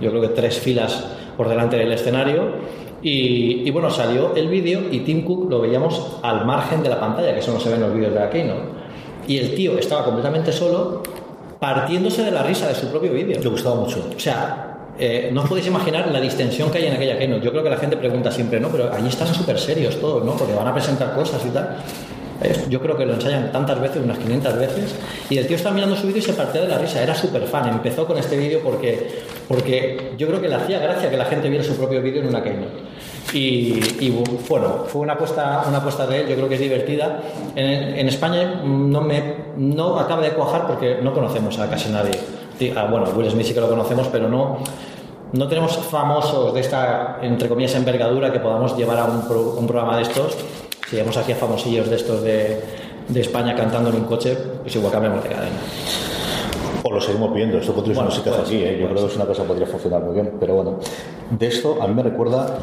[0.00, 1.04] yo creo que tres filas
[1.36, 2.54] por delante del escenario
[3.02, 7.00] y, y, bueno, salió el vídeo y Tim Cook lo veíamos al margen de la
[7.00, 8.62] pantalla, que eso no se ve en los vídeos de la Keynote.
[9.26, 11.02] Y el tío estaba completamente solo,
[11.58, 13.40] partiéndose de la risa de su propio vídeo.
[13.40, 14.04] Le gustaba mucho.
[14.14, 17.42] O sea, eh, no os podéis imaginar la distensión que hay en aquella Keynote.
[17.42, 20.32] Yo creo que la gente pregunta siempre, no, pero allí están súper serios todos, ¿no?
[20.36, 21.76] Porque van a presentar cosas y tal.
[22.68, 24.94] Yo creo que lo ensayan tantas veces, unas 500 veces,
[25.28, 27.02] y el tío estaba mirando su vídeo y se partía de la risa.
[27.02, 27.68] Era súper fan.
[27.68, 31.48] Empezó con este vídeo porque, porque yo creo que le hacía gracia que la gente
[31.48, 32.90] viera su propio vídeo en una keynote.
[33.32, 34.10] Y,
[34.48, 37.20] bueno, fue una apuesta, una apuesta de él, yo creo que es divertida.
[37.54, 39.22] En, España no, me,
[39.56, 42.12] no acaba de cuajar porque no conocemos a casi nadie.
[42.74, 44.58] Ah, bueno, Will Smith sí que lo conocemos, pero no,
[45.32, 50.02] no tenemos famosos de esta, entre comillas, envergadura que podamos llevar a un programa de
[50.02, 50.36] estos.
[50.90, 52.60] Si llevamos aquí a famosillos de estos de,
[53.06, 55.56] de España cantando en un coche, pues igual cambiamos de cadena.
[56.82, 58.72] O lo seguimos viendo, esto podría ser bueno, una pues, así, ¿eh?
[58.72, 60.80] yo pues, creo que es una cosa que podría funcionar muy bien, pero bueno,
[61.30, 62.56] de esto a mí me recuerda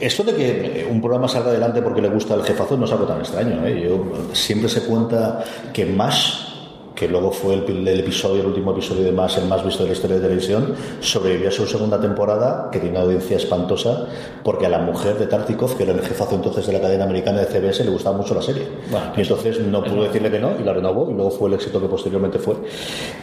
[0.00, 3.04] esto de que un programa salga adelante porque le gusta el jefazo no es algo
[3.04, 3.64] tan extraño.
[3.64, 3.86] ¿eh?
[3.88, 4.02] Yo,
[4.32, 6.49] siempre se cuenta que más
[6.94, 9.90] que luego fue el, el, episodio, el último episodio de más, el más visto de
[9.90, 14.06] la historia de televisión, sobrevivió a su segunda temporada, que tiene una audiencia espantosa,
[14.42, 17.40] porque a la mujer de Tartikov, que era el jefazo entonces de la cadena americana
[17.40, 18.68] de CBS, le gustaba mucho la serie.
[18.90, 21.54] Bueno, y entonces no pudo decirle que no, y la renovó, y luego fue el
[21.54, 22.56] éxito que posteriormente fue.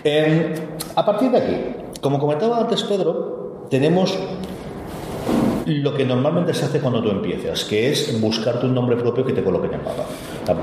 [0.03, 0.53] Eh,
[0.95, 1.55] a partir de aquí,
[2.01, 4.17] como comentaba antes Pedro, tenemos
[5.67, 9.33] lo que normalmente se hace cuando tú empiezas, que es buscarte un nombre propio que
[9.33, 10.05] te coloque en el mapa.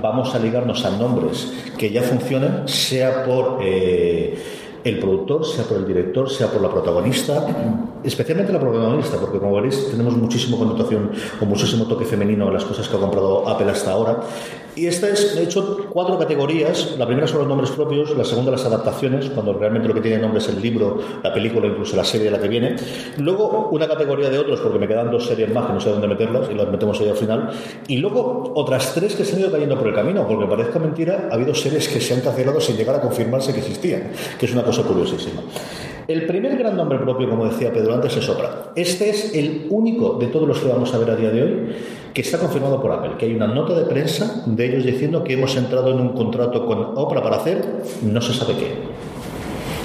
[0.01, 4.37] Vamos a ligarnos a nombres que ya funcionen, sea por eh,
[4.83, 7.47] el productor, sea por el director, sea por la protagonista,
[8.03, 12.65] especialmente la protagonista, porque como veréis tenemos muchísima connotación o muchísimo toque femenino en las
[12.65, 14.21] cosas que ha comprado Apple hasta ahora.
[14.77, 16.97] Y esta es, he hecho cuatro categorías.
[16.99, 20.19] La primera son los nombres propios, la segunda las adaptaciones, cuando realmente lo que tiene
[20.19, 22.77] nombre es el libro, la película, incluso la serie de la que viene.
[23.19, 26.09] Luego una categoría de otros, porque me quedan dos series más que no sé dónde
[26.09, 27.51] meterlas y las metemos ahí al final.
[27.87, 31.29] Y luego otras tres que se han ido cayendo por el camino, porque parezca mentira,
[31.31, 34.53] ha habido series que se han cancelado sin llegar a confirmarse que existían, que es
[34.53, 35.43] una cosa curiosísima.
[36.07, 38.73] El primer gran nombre propio, como decía Pedro antes, es Oprah.
[38.77, 41.77] Este es el único de todos los que vamos a ver a día de hoy
[42.13, 45.33] que está confirmado por Apple, que hay una nota de prensa de ellos diciendo que
[45.33, 47.65] hemos entrado en un contrato con Oprah para hacer
[48.03, 48.94] no se sabe qué.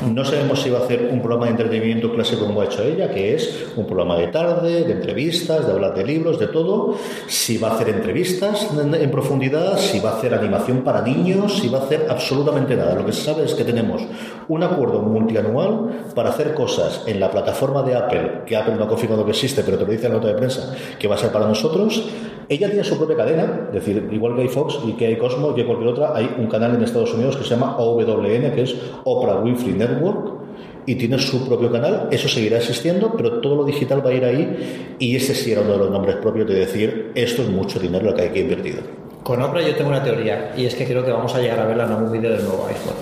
[0.07, 3.11] No sabemos si va a hacer un programa de entretenimiento clásico como ha hecho ella,
[3.11, 6.95] que es un programa de tarde, de entrevistas, de hablar de libros, de todo.
[7.27, 11.67] Si va a hacer entrevistas en profundidad, si va a hacer animación para niños, si
[11.67, 12.95] va a hacer absolutamente nada.
[12.95, 14.01] Lo que se sabe es que tenemos
[14.47, 18.87] un acuerdo multianual para hacer cosas en la plataforma de Apple, que Apple no ha
[18.87, 21.17] confirmado que existe, pero te lo dice en la nota de prensa, que va a
[21.17, 22.05] ser para nosotros.
[22.49, 25.51] Ella tiene su propia cadena, es decir, igual que hay Fox y que hay Cosmo
[25.51, 28.63] y que cualquier otra, hay un canal en Estados Unidos que se llama OWN, que
[28.63, 30.39] es Oprah Winfrey Network,
[30.87, 34.25] y tiene su propio canal, eso seguirá existiendo, pero todo lo digital va a ir
[34.25, 37.79] ahí y ese sí era uno de los nombres propios de decir, esto es mucho
[37.79, 38.79] dinero lo que hay que invertir.
[39.21, 41.67] Con Oprah yo tengo una teoría y es que creo que vamos a llegar a
[41.67, 42.95] verla en algún vídeo del nuevo iPhone.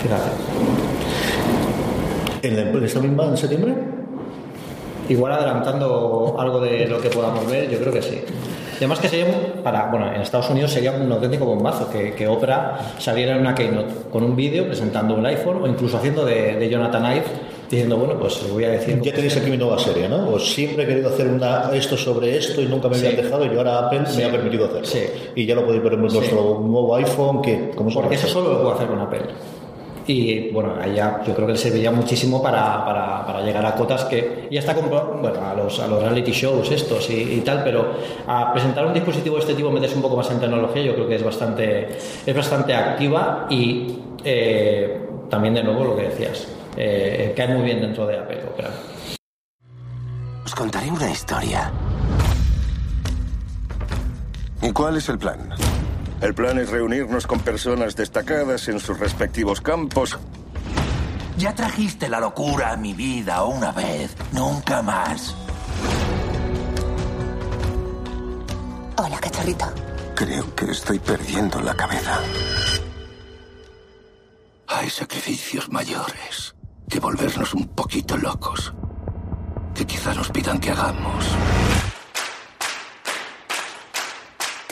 [0.00, 0.30] Fíjate.
[2.42, 3.91] ¿En esta misma en septiembre?
[5.12, 8.18] Igual adelantando algo de lo que podamos ver, yo creo que sí.
[8.72, 9.26] Y además que sería,
[9.62, 13.54] para, bueno, en Estados Unidos sería un auténtico bombazo que, que Oprah saliera en una
[13.54, 17.24] keynote con un vídeo presentando un iPhone o incluso haciendo de, de Jonathan Ive
[17.70, 19.02] diciendo, bueno, pues voy a decir...
[19.02, 20.30] Ya tenéis aquí mi nueva serie, ¿no?
[20.30, 23.06] Os siempre he querido hacer una, esto sobre esto y nunca me sí.
[23.06, 24.16] habían dejado y ahora Apple sí.
[24.16, 24.86] me ha permitido hacerlo.
[24.86, 25.02] Sí.
[25.36, 28.62] Y ya lo podéis ver en nuestro nuevo iPhone, que ¿cómo Porque eso solo lo
[28.62, 29.20] puedo hacer con Apple.
[30.12, 34.04] Y bueno, allá yo creo que le serviría muchísimo para, para, para, llegar a cotas
[34.04, 37.64] que ya está con, bueno, a los, a los reality shows estos y, y, tal,
[37.64, 37.94] pero
[38.26, 41.08] a presentar un dispositivo de este tipo, meterse un poco más en tecnología, yo creo
[41.08, 41.96] que es bastante,
[42.26, 46.46] es bastante activa y eh, también de nuevo lo que decías,
[46.76, 48.70] eh, caen muy bien dentro de Apple Opera.
[50.44, 51.72] Os contaré una historia.
[54.60, 55.48] ¿Y cuál es el plan?
[56.22, 60.16] El plan es reunirnos con personas destacadas en sus respectivos campos.
[61.36, 65.34] Ya trajiste la locura a mi vida una vez, nunca más.
[68.96, 69.66] Hola, cachorrito.
[70.14, 72.20] Creo que estoy perdiendo la cabeza.
[74.68, 76.54] Hay sacrificios mayores
[76.88, 78.72] que volvernos un poquito locos.
[79.74, 81.26] Que quizá nos pidan que hagamos.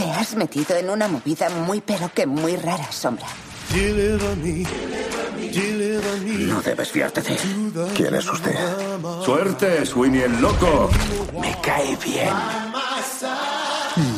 [0.01, 3.27] Te has metido en una movida muy pero que muy rara, Sombra.
[6.49, 7.73] No debes fiarte de él.
[7.95, 8.55] ¿Quién es usted?
[9.23, 10.89] Suerte, Sweeney el loco.
[11.39, 12.33] Me cae bien.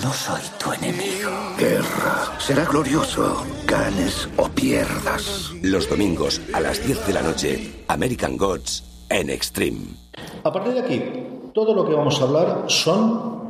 [0.05, 1.33] No soy tu enemigo.
[1.59, 2.39] Guerra.
[2.39, 3.45] Será glorioso.
[3.67, 5.51] Ganes o pierdas.
[5.63, 9.97] Los domingos a las 10 de la noche, American Gods en Extreme.
[10.45, 11.03] A partir de aquí,
[11.53, 13.43] todo lo que vamos a hablar son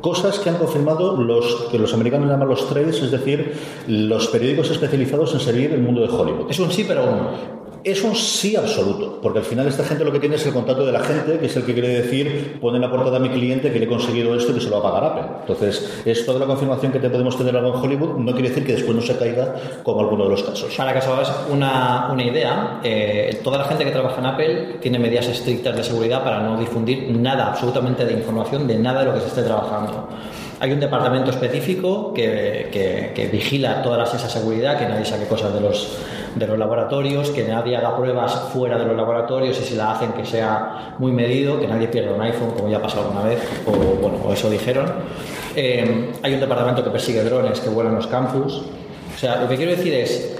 [0.00, 3.54] cosas que han confirmado los que los americanos llaman los trades, es decir,
[3.86, 6.50] los periódicos especializados en seguir el mundo de Hollywood.
[6.50, 7.58] Es un sí, pero un.
[7.88, 10.84] Es un sí absoluto, porque al final esta gente lo que tiene es el contacto
[10.84, 13.72] de la gente, que es el que quiere decir, pone la portada a mi cliente
[13.72, 15.36] que le he conseguido esto y que se lo va a pagar Apple.
[15.40, 18.66] Entonces, es toda la confirmación que te podemos tener ahora en Hollywood, no quiere decir
[18.66, 20.74] que después no se caiga como alguno de los casos.
[20.76, 24.76] Para que os hagáis una, una idea, eh, toda la gente que trabaja en Apple
[24.82, 29.06] tiene medidas estrictas de seguridad para no difundir nada, absolutamente de información de nada de
[29.06, 30.08] lo que se esté trabajando.
[30.60, 35.54] Hay un departamento específico que, que- que vigila toda esa seguridad, que nadie saque cosas
[35.54, 35.98] de los,
[36.34, 40.12] de los laboratorios, que nadie haga pruebas fuera de los laboratorios y si la hacen
[40.14, 43.38] que sea muy medido, que nadie pierda un iPhone, como ya ha pasado alguna vez,
[43.66, 44.86] o bueno, o eso dijeron.
[45.54, 48.62] Eh, hay un departamento que persigue drones que vuelan los campus.
[49.14, 50.38] O sea, lo que quiero decir es,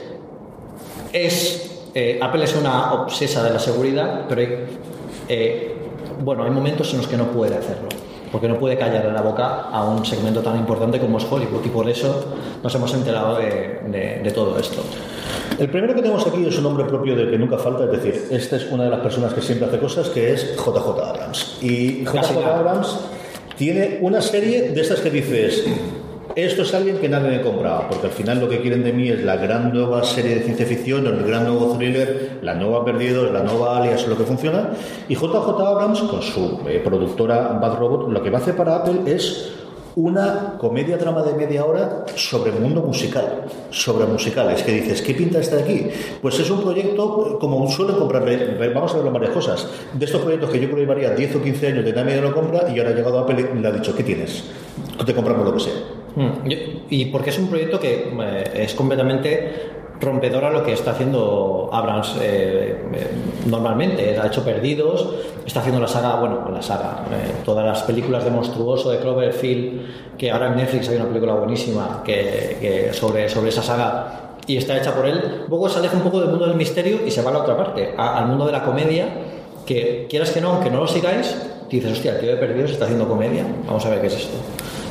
[1.12, 4.42] es eh, Apple es una obsesa de la seguridad, pero
[5.28, 5.74] eh,
[6.20, 7.88] bueno, hay momentos en los que no puede hacerlo,
[8.32, 11.68] porque no puede callar la boca a un segmento tan importante como es Hollywood, y
[11.68, 12.24] por eso
[12.62, 14.82] nos hemos enterado de, de- de todo esto.
[15.58, 18.26] El primero que tenemos aquí es un nombre propio de que nunca falta, es decir,
[18.30, 21.58] esta es una de las personas que siempre hace cosas, que es JJ Abrams.
[21.62, 22.44] Y JJ.
[22.44, 22.98] Abrams
[23.56, 25.64] tiene una serie de estas que dices,
[26.34, 29.08] esto es alguien que nadie me compraba, porque al final lo que quieren de mí
[29.08, 33.32] es la gran nueva serie de ciencia ficción, el gran nuevo thriller, la nueva Perdidos,
[33.32, 34.70] la nueva Alias, lo que funciona.
[35.08, 38.76] Y JJ Abrams, con su eh, productora Bad Robot, lo que va a hacer para
[38.76, 39.52] Apple es
[39.96, 45.12] una comedia drama de media hora sobre el mundo musical, sobre musicales, que dices, ¿qué
[45.12, 45.88] pinta está aquí?
[46.22, 50.20] Pues es un proyecto, eh, como suelen comprarle, vamos a ver varias cosas, de estos
[50.20, 52.78] proyectos que yo creo que llevaría 10 o 15 años de nadie lo compra y
[52.78, 54.44] ahora ha llegado Apple y le ha dicho, ¿qué tienes?
[55.04, 55.97] Te compramos lo que sea.
[56.16, 56.51] Mm,
[56.90, 61.71] Y porque es un proyecto que eh, es completamente rompedor a lo que está haciendo
[61.73, 63.07] Abrams eh, eh,
[63.47, 64.18] normalmente.
[64.18, 65.09] Ha hecho Perdidos,
[65.47, 70.16] está haciendo la saga, bueno, la saga, eh, todas las películas de Monstruoso, de Cloverfield,
[70.16, 74.57] que ahora en Netflix hay una película buenísima que, que sobre, sobre esa saga y
[74.57, 75.44] está hecha por él.
[75.49, 77.94] Luego se un poco del mundo del misterio y se va a la otra parte,
[77.97, 79.07] al mundo de la comedia,
[79.66, 81.37] que quieras que no, aunque no lo sigáis,
[81.68, 84.38] dices, hostia, el tío de Perdidos está haciendo comedia, vamos a ver qué es esto.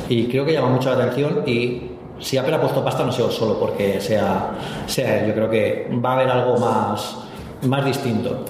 [0.08, 1.82] Y creo que llama mucho la atención y
[2.18, 4.52] si Apple ha puesto pasta no sido solo porque sea,
[4.86, 7.18] sea él, yo creo que va a haber algo más,
[7.66, 8.44] más distinto.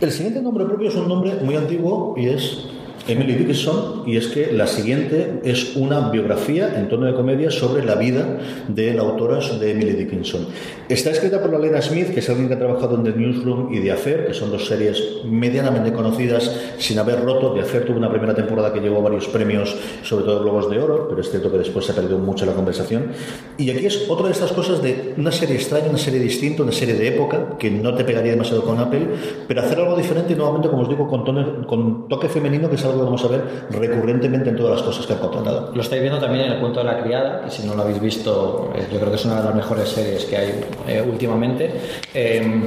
[0.00, 2.67] El siguiente nombre propio es un nombre muy antiguo y es
[3.08, 7.84] Emily Dickinson y es que la siguiente es una biografía en tono de comedia sobre
[7.84, 10.46] la vida de la autora de Emily Dickinson.
[10.88, 13.72] Está escrita por la Lena Smith, que es alguien que ha trabajado en The Newsroom
[13.74, 17.54] y The Affair, que son dos series medianamente conocidas sin haber roto.
[17.54, 21.06] The Affair tuvo una primera temporada que llevó varios premios, sobre todo Globos de Oro,
[21.08, 23.12] pero es cierto que después se ha perdido mucho la conversación.
[23.56, 26.72] Y aquí es otra de estas cosas de una serie extraña, una serie distinta, una
[26.72, 29.06] serie de época, que no te pegaría demasiado con Apple,
[29.46, 32.76] pero hacer algo diferente y nuevamente, como os digo, con, tono- con toque femenino, que
[32.76, 35.72] es algo vamos a ver recurrentemente en todas las cosas que han contratado.
[35.74, 38.00] Lo estáis viendo también en el cuento de la criada, que si no lo habéis
[38.00, 41.72] visto, eh, yo creo que es una de las mejores series que hay eh, últimamente.
[42.14, 42.62] Eh,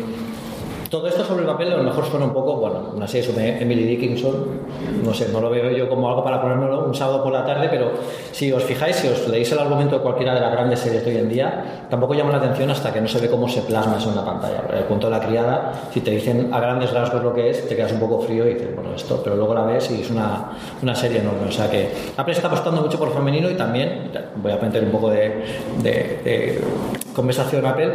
[0.91, 3.61] todo esto sobre el papel a lo mejor suena un poco, bueno, una serie sobre
[3.63, 4.33] Emily Dickinson,
[5.05, 7.69] no sé, no lo veo yo como algo para ponérmelo un sábado por la tarde,
[7.71, 7.91] pero
[8.33, 11.11] si os fijáis, si os leéis el argumento de cualquiera de las grandes series de
[11.11, 13.95] hoy en día, tampoco llama la atención hasta que no se ve cómo se plasma
[13.99, 14.63] eso en la pantalla.
[14.77, 17.75] El cuento de la criada, si te dicen a grandes rasgos lo que es, te
[17.77, 20.51] quedas un poco frío y dices, bueno, esto, pero luego la ves y es una,
[20.83, 21.47] una serie enorme.
[21.47, 24.91] O sea que Apple está apostando mucho por femenino y también, voy a meter un
[24.91, 25.41] poco de,
[25.81, 26.61] de- de
[27.15, 27.93] conversación Apple,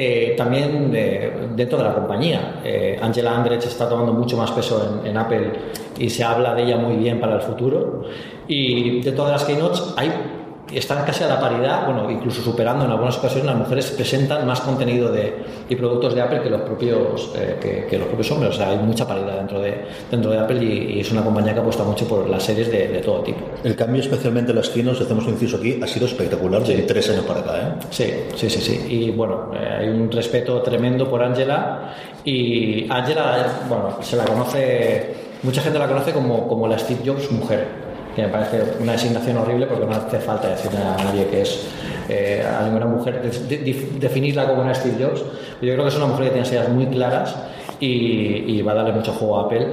[0.00, 2.60] eh, también de- dentro de la compañía.
[2.64, 5.50] Eh, Angela Andrech está tomando mucho más peso en, Apple
[5.98, 8.04] y se habla de ella muy bien para el futuro.
[8.46, 10.12] Y de todas las keynotes hay
[10.72, 14.60] están casi a la paridad, bueno, incluso superando en algunas ocasiones, las mujeres presentan más
[14.60, 15.34] contenido de,
[15.68, 18.54] y productos de Apple que los propios eh, que, los propios hombres.
[18.54, 21.60] O sea, hay mucha paridad dentro de, dentro de Apple y, es una compañía que
[21.60, 23.40] apuesta mucho por las series de, todo tipo.
[23.64, 27.08] El cambio, especialmente en las kinos, hacemos un inciso aquí, ha sido espectacular de tres
[27.10, 27.58] años para acá.
[27.58, 27.86] ¿eh?
[27.90, 28.86] Sí, sí, sí, sí.
[28.88, 35.14] Y bueno, eh, hay un respeto tremendo por Angela y Angela, bueno, se la conoce,
[35.42, 37.87] mucha gente la conoce como, como la Steve Jobs mujer
[38.22, 41.66] me parece una designación horrible porque no hace falta decirle a nadie que es
[42.08, 43.20] eh, a ninguna mujer
[44.00, 45.20] definirla como una Steve Jobs.
[45.60, 47.34] Yo creo que es una mujer que tiene ideas muy claras
[47.80, 49.66] y, va a darle mucho juego a Apple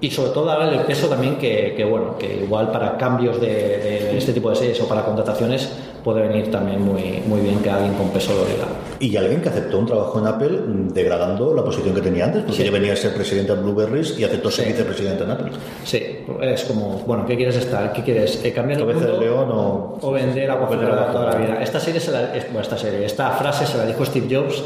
[0.00, 4.32] y sobre todo darle el peso también que, bueno que igual para cambios de, este
[4.32, 5.70] tipo de series o para contrataciones
[6.02, 8.66] puede venir también muy, muy bien que alguien con peso lo diga.
[9.02, 10.60] Y alguien que aceptó un trabajo en Apple
[10.94, 14.22] degradando la posición que tenía antes, porque ya venía a ser presidente de Blueberries y
[14.22, 15.50] aceptó ser vicepresidente en Apple.
[15.82, 17.92] Sí, es como, bueno, ¿qué quieres estar?
[17.92, 18.44] ¿Qué quieres?
[18.44, 19.12] Eh, ¿Cambiar el mundo?
[19.12, 21.60] de león o, o vender agua toda la vida?
[21.60, 24.62] Esta serie, se la, bueno, esta serie, esta frase se la dijo Steve Jobs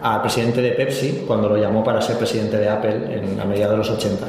[0.00, 3.72] al presidente de Pepsi cuando lo llamó para ser presidente de Apple en, a mediados
[3.72, 4.24] de los 80.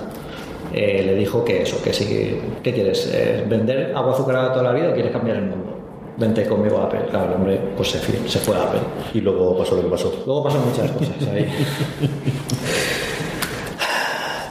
[0.73, 3.11] Eh, le dijo que eso, que si, ¿qué quieres?
[3.13, 5.70] Eh, ¿Vender agua azucarada toda la vida o quieres cambiar el mundo?
[6.17, 7.05] Vente conmigo a Apple.
[7.09, 8.81] Claro, el hombre pues se, se fue a Apple.
[9.13, 10.13] Y luego pasó lo que pasó.
[10.25, 11.47] Luego pasan muchas cosas ahí.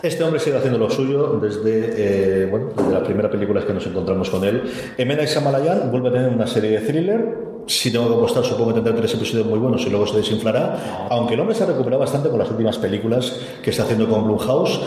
[0.02, 3.86] Este hombre sigue haciendo lo suyo desde, eh, bueno, desde las primeras películas que nos
[3.86, 4.62] encontramos con él.
[4.96, 7.50] Emena Samalayan vuelve a tener una serie de thriller.
[7.66, 11.06] Si tengo que apostar, supongo que tendrá tres episodios muy buenos y luego se desinflará.
[11.10, 14.24] Aunque el hombre se ha recuperado bastante con las últimas películas que está haciendo con
[14.24, 14.80] Blumhouse.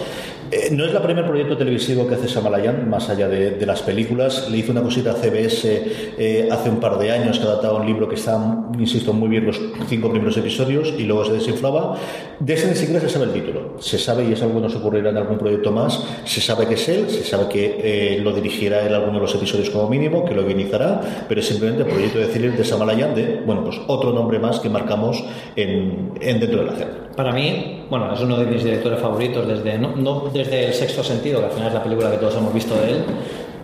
[0.53, 4.49] Eh, no es el primer proyecto televisivo que hace Samalayan, más allá de, las películas.
[4.51, 7.87] Le hizo una cosita a CBS eh, hace un par de años que adaptaba un
[7.87, 8.39] libro que está,
[8.77, 11.97] insisto, muy bien los cinco primeros episodios y luego se desinflaba.
[12.39, 13.77] De ese ni siquiera se sabe el título.
[13.79, 16.75] Se sabe, y es algo que nos ocurrirá en algún proyecto más, se sabe que
[16.75, 20.23] es él, se sabe que eh, lo dirigirá en alguno de los episodios como mínimo,
[20.23, 23.79] que lo guionizará, pero es simplemente el proyecto de cine de Samalayan de, bueno, pues
[23.87, 25.23] otro nombre más que marcamos
[25.55, 27.03] en, dentro de la agenda.
[27.15, 31.03] Para mí, bueno, es uno de mis directores favoritos desde, no, no desde el sexto
[31.03, 33.05] sentido, que al final es la película que todos hemos visto de él,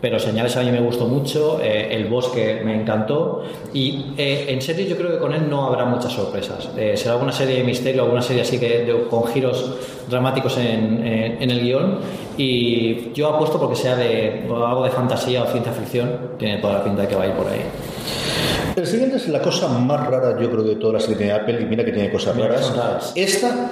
[0.02, 4.62] pero Señales a mí me gustó mucho, eh, El Bosque me encantó y eh, en
[4.62, 6.70] serio yo creo que con él no habrá muchas sorpresas.
[6.78, 9.76] Eh, será alguna serie de misterio, alguna serie así que con giros
[10.10, 12.00] dramáticos en, en, el guion
[12.38, 16.84] y yo apuesto porque sea de algo de fantasía o ciencia ficción, tiene toda la
[16.84, 17.62] pinta de que va a ir por ahí.
[18.76, 21.60] El siguiente es la cosa más rara, yo creo, de toda la serie de Apple,
[21.62, 23.12] y mira que tiene cosas raras.
[23.16, 23.70] Esta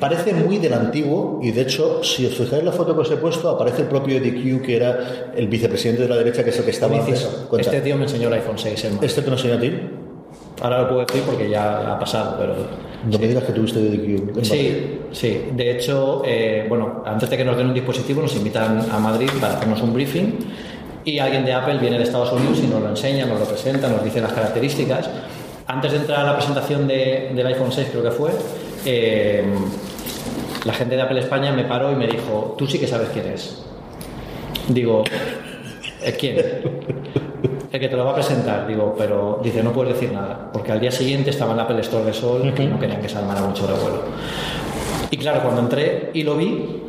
[0.00, 3.16] parece muy del antiguo, y de hecho, si os fijáis la foto que os he
[3.16, 6.58] puesto, aparece el propio Eddie Q, que era el vicepresidente de la derecha, que es
[6.58, 7.28] el que estaba antes.
[7.58, 8.88] Este tío me enseñó el iPhone 6.
[9.00, 9.72] ¿Este te lo enseñó a ti?
[10.62, 12.54] Ahora lo puedo decir porque ya ha pasado, pero...
[13.04, 14.44] No me digas que tuviste Eddie Q.
[14.44, 15.46] Sí, sí.
[15.52, 19.28] De hecho, eh, bueno, antes de que nos den un dispositivo, nos invitan a Madrid
[19.40, 20.38] para hacernos un briefing
[21.04, 23.88] y alguien de Apple viene de Estados Unidos y nos lo enseña, nos lo presenta,
[23.88, 25.10] nos dice las características.
[25.66, 28.30] Antes de entrar a la presentación del iPhone 6, creo que fue,
[28.84, 29.44] eh,
[30.64, 33.26] la gente de Apple España me paró y me dijo, tú sí que sabes quién
[33.26, 33.62] es.
[34.68, 35.04] Digo,
[36.02, 36.36] ¿Eh, ¿quién?
[37.72, 40.72] El que te lo va a presentar, digo, pero dice, no puedes decir nada, porque
[40.72, 43.16] al día siguiente estaba en la Apple Store de Sol y no querían que se
[43.16, 44.02] armara mucho revuelo.
[45.10, 46.82] Y claro, cuando entré y lo vi,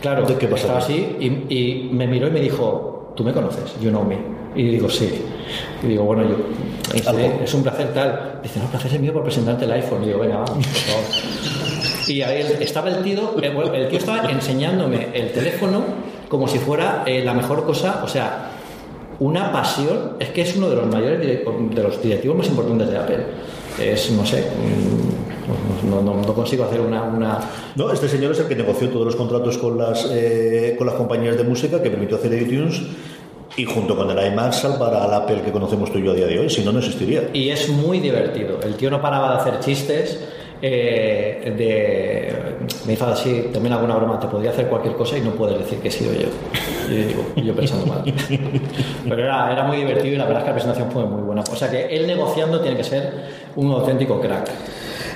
[0.00, 3.80] claro, ¿Qué estaba así y, y me miró y me dijo, ¿tú me conoces?
[3.80, 4.18] You know me.
[4.54, 5.22] Y digo, sí.
[5.82, 6.36] Y digo, bueno, yo,
[6.94, 8.40] es un placer tal.
[8.42, 10.02] Dice, no, placer es mío por presentarte el iPhone.
[10.02, 11.04] Y digo, venga, vamos, por favor.
[12.08, 15.84] Y ahí estaba el tío, el, tío estaba enseñándome el teléfono
[16.28, 18.50] como si fuera eh, la mejor cosa, o sea,
[19.20, 20.16] una pasión.
[20.18, 23.26] Es que es uno de los mayores, de los directivos más importantes de Apple.
[23.78, 24.44] Es, no sé,
[25.88, 27.40] no, no, no, consigo hacer una, una,
[27.74, 30.96] No, este señor es el que negoció todos los contratos con las, eh, con las
[30.96, 32.82] compañías de música que permitió hacer iTunes
[33.56, 36.26] y junto con el iMac para el Apple que conocemos tú y yo a día
[36.26, 37.28] de hoy, si no, no existiría.
[37.32, 38.58] Y es muy divertido.
[38.62, 40.18] El tío no paraba de hacer chistes.
[40.64, 45.32] Eh, de, me hizo así también alguna broma, te podría hacer cualquier cosa y no
[45.32, 46.28] puedes decir que he sido yo.
[46.88, 48.04] Y yo, digo, yo pensando mal.
[49.08, 51.42] Pero era, era muy divertido y la verdad es que la presentación fue muy buena.
[51.50, 53.12] O sea que él negociando tiene que ser
[53.56, 54.50] un auténtico crack.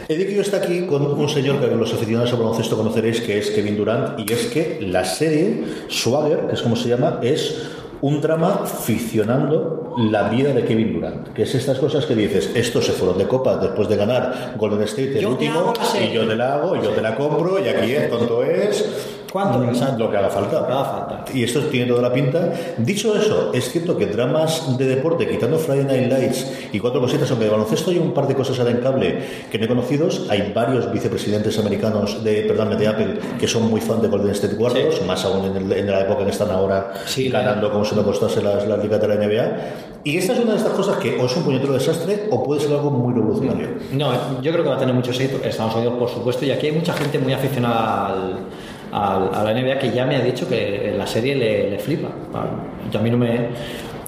[0.09, 3.77] Edicio está aquí con un señor que los aficionados al baloncesto conoceréis, que es Kevin
[3.77, 8.67] Durant, y es que la serie Swagger, que es como se llama, es un drama
[8.67, 13.19] ficcionando la vida de Kevin Durant, que es estas cosas que dices, estos se fueron
[13.19, 15.73] de copa después de ganar Golden State el último,
[16.03, 18.85] y yo te la hago, y yo te la compro, y aquí es tonto es,
[19.37, 19.65] ¿Cuánto?
[19.65, 19.99] Exacto.
[20.05, 20.61] Lo que haga falta.
[20.61, 21.25] Lo que haga falta.
[21.35, 22.53] Y esto tiene toda la pinta.
[22.79, 27.29] Dicho eso, es cierto que dramas de deporte, quitando Friday Night Lights y cuatro cositas,
[27.31, 29.19] aunque de baloncesto hay un par de cosas ahora en cable
[29.51, 33.83] que no he conocidos, hay varios vicepresidentes americanos de, perdón, de Apple que son muy
[33.83, 36.51] fan de Golden State Warriors, más aún en, el- en la época en que están
[36.51, 39.57] ahora Sí, ganando como si no costase las, las ligas de la NBA.
[40.05, 42.61] Y esta es una de estas cosas que o es un puñetero desastre o puede
[42.61, 43.69] ser algo muy revolucionario.
[43.93, 46.53] No, yo creo que va a tener mucho éxito en Estados Unidos, por supuesto, y
[46.53, 48.37] aquí hay mucha gente muy aficionada al,
[48.97, 52.09] al- a la NBA que ya me ha dicho que la serie le, le flipa.
[52.35, 52.47] Ah,
[52.90, 53.49] yo a mí no me,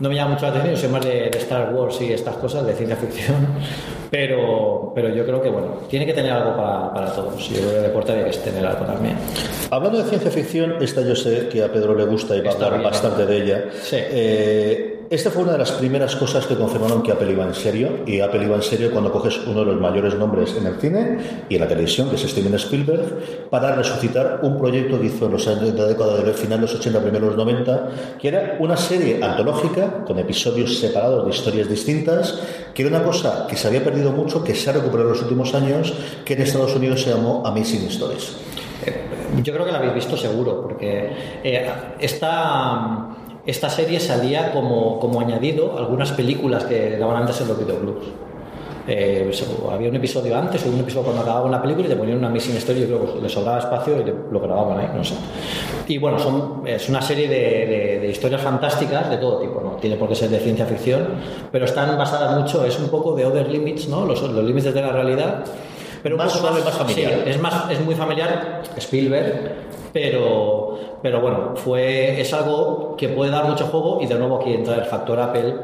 [0.01, 2.36] no me llama mucho la atención, yo soy más de, de Star Wars y estas
[2.36, 3.36] cosas, de ciencia ficción,
[4.11, 7.49] pero, pero yo creo que, bueno, tiene que tener algo para, para todos.
[7.49, 9.16] Yo creo que el deporte que tener algo también.
[9.70, 12.55] Hablando de ciencia ficción, esta yo sé que a Pedro le gusta y va a
[12.55, 13.64] hablar bastante de ella.
[13.82, 13.97] Sí.
[13.99, 18.00] Eh, esta fue una de las primeras cosas que confirmaron que Apple iba en serio,
[18.06, 21.18] y Apple iba en serio cuando coges uno de los mayores nombres en el cine
[21.48, 25.32] y en la televisión, que es Steven Spielberg, para resucitar un proyecto que hizo en
[25.32, 27.88] los años de la década del final de los 80, primeros 90,
[28.20, 32.38] que era una serie antológica con episodios separados de historias distintas,
[32.74, 35.22] que era una cosa que se había perdido mucho, que se ha recuperado en los
[35.22, 35.94] últimos años,
[36.24, 38.36] que en Estados Unidos se llamó Amazing Stories.
[39.42, 41.11] Yo creo que la habéis visto seguro, porque
[41.42, 43.09] eh, esta,
[43.49, 48.07] esta serie salía como, como añadido algunas películas que daban antes en los videoclubs.
[48.90, 49.30] Eh,
[49.70, 52.30] había un episodio antes o un episodio cuando acababa una película y te ponían una
[52.30, 55.12] missing story, creo que le sobraba espacio y lo grababan ahí, no sé.
[55.86, 57.36] Y bueno, son, es una serie de,
[57.66, 61.07] de- de historias fantásticas de todo tipo, no tiene por qué ser de ciencia ficción,
[61.53, 64.07] pero están basadas mucho, es un poco de other limits, ¿no?
[64.07, 65.44] los, los límites de la realidad.
[66.03, 67.12] Pero Más suave, más familiar.
[67.24, 69.55] sí, es más es muy familiar Spielberg
[69.92, 74.53] pero pero bueno fue es algo que puede dar mucho juego y de nuevo aquí
[74.53, 75.55] entra el factor Apple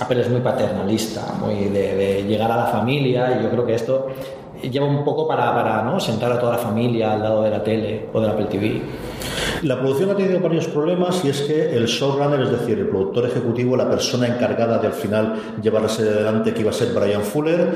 [0.00, 3.74] Apple es muy paternalista muy de, de llegar a la familia y yo creo que
[3.74, 4.08] esto
[4.62, 5.98] lleva un poco para, para ¿no?
[5.98, 8.82] sentar a toda la familia al lado de la tele o del Apple TV
[9.62, 13.24] La producción ha tenido varios problemas y es que el showrunner, es decir, el productor
[13.26, 16.92] ejecutivo, la persona encargada de al final llevar la serie adelante, que iba a ser
[16.92, 17.74] Brian Fuller,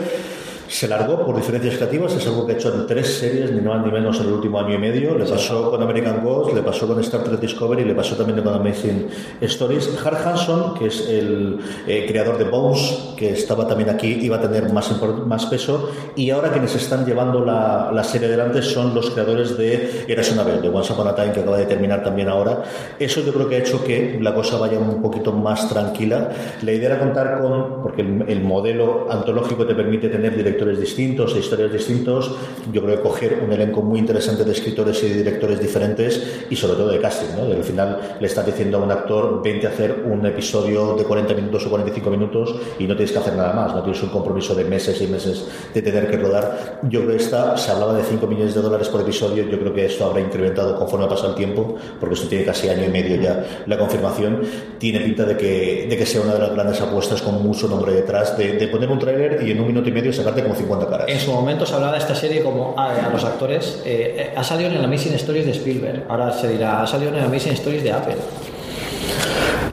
[0.68, 3.84] se largó por diferencias creativas, es algo que ha hecho en tres series, ni más
[3.84, 5.16] ni menos en el último año y medio.
[5.16, 8.54] Le pasó con American Ghost, le pasó con Star Trek Discovery, le pasó también con
[8.54, 9.08] Amazing
[9.42, 9.90] Stories.
[10.04, 14.40] Hart Hanson, que es el eh, creador de Bones, que estaba también aquí, iba a
[14.40, 14.90] tener más,
[15.26, 15.90] más peso.
[16.16, 20.44] Y ahora quienes están llevando la, la serie adelante son los creadores de Eras una
[20.44, 22.62] vez, de Once Upon a Time, que acaba de terminar también ahora.
[22.98, 26.30] Eso yo creo que ha hecho que la cosa vaya un poquito más tranquila.
[26.62, 31.34] La idea era contar con, porque el, el modelo antológico te permite tener directores distintos
[31.34, 32.30] e historias distintos,
[32.72, 36.56] yo creo que coger un elenco muy interesante de escritores y de directores diferentes y
[36.56, 37.44] sobre todo de casting, ¿no?
[37.44, 41.34] Al final le estás diciendo a un actor, vente a hacer un episodio de 40
[41.34, 44.54] minutos o 45 minutos y no tienes que hacer nada más, no tienes un compromiso
[44.54, 46.80] de meses y meses de tener que rodar.
[46.84, 49.74] Yo creo que esta, se hablaba de 5 millones de dólares por episodio, yo creo
[49.74, 53.16] que esto habrá incrementado conforme pasa el tiempo, porque esto tiene casi año y medio
[53.16, 54.42] ya la confirmación,
[54.78, 57.92] tiene pinta de que, de que sea una de las grandes apuestas con mucho nombre
[57.92, 60.86] detrás, de, de poner un tráiler y en un minuto y medio sacarte como 50
[60.88, 61.08] caras.
[61.08, 64.34] en su momento se hablaba de esta serie como a, a los actores eh, eh,
[64.36, 67.24] ha salido en el Amazing Stories de Spielberg ahora se dirá ha salido en el
[67.24, 68.16] Amazing Stories de Apple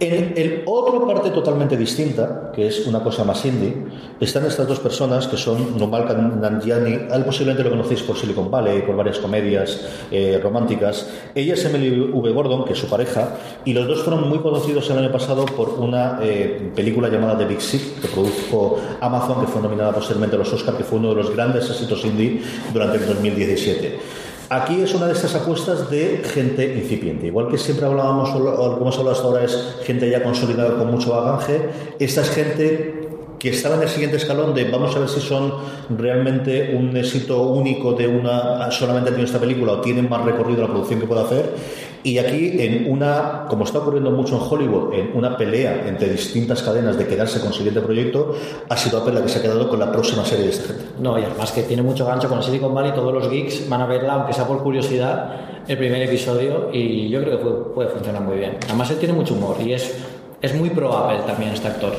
[0.02, 3.72] En el otra parte totalmente distinta, que es una cosa más indie,
[4.20, 6.08] están estas dos personas que son Numal
[6.42, 9.80] Nanjiani, a él posiblemente lo conocéis por Silicon Valley, por varias comedias
[10.10, 11.08] eh, románticas.
[11.36, 12.32] Ella es Emily V.
[12.32, 15.70] Gordon, que es su pareja, y los dos fueron muy conocidos el año pasado por
[15.70, 20.40] una eh, película llamada The Big Sick, que produjo Amazon, que fue nominada posteriormente a
[20.40, 22.42] los Oscar, que fue uno de los grandes éxitos indie
[22.74, 24.21] durante el 2017.
[24.54, 27.28] Aquí es una de estas apuestas de gente incipiente.
[27.28, 30.92] Igual que siempre hablábamos, o que hemos hablado hasta ahora es gente ya consolidada con
[30.92, 33.08] mucho bagaje, esta es gente
[33.40, 35.54] que estaba en el siguiente escalón de vamos a ver si son
[35.98, 40.68] realmente un éxito único de una solamente tiene esta película o tienen más recorrido la
[40.68, 41.56] producción que puede hacer
[42.04, 46.64] y aquí en una como está ocurriendo mucho en Hollywood en una pelea entre distintas
[46.64, 48.36] cadenas de quedarse con el siguiente proyecto
[48.70, 50.86] ha sido Apple la que se ha quedado con la próxima serie de esta gente
[51.00, 53.86] No, y además que tiene mucho gancho con Silicon Valley, todos los geeks van a
[53.86, 58.22] verla, aunque sea por curiosidad, el primer episodio y yo creo que puede, puede funcionar
[58.22, 58.58] muy bien.
[58.68, 59.96] Además él tiene mucho humor y es,
[60.42, 61.94] es muy pro Apple también este actor.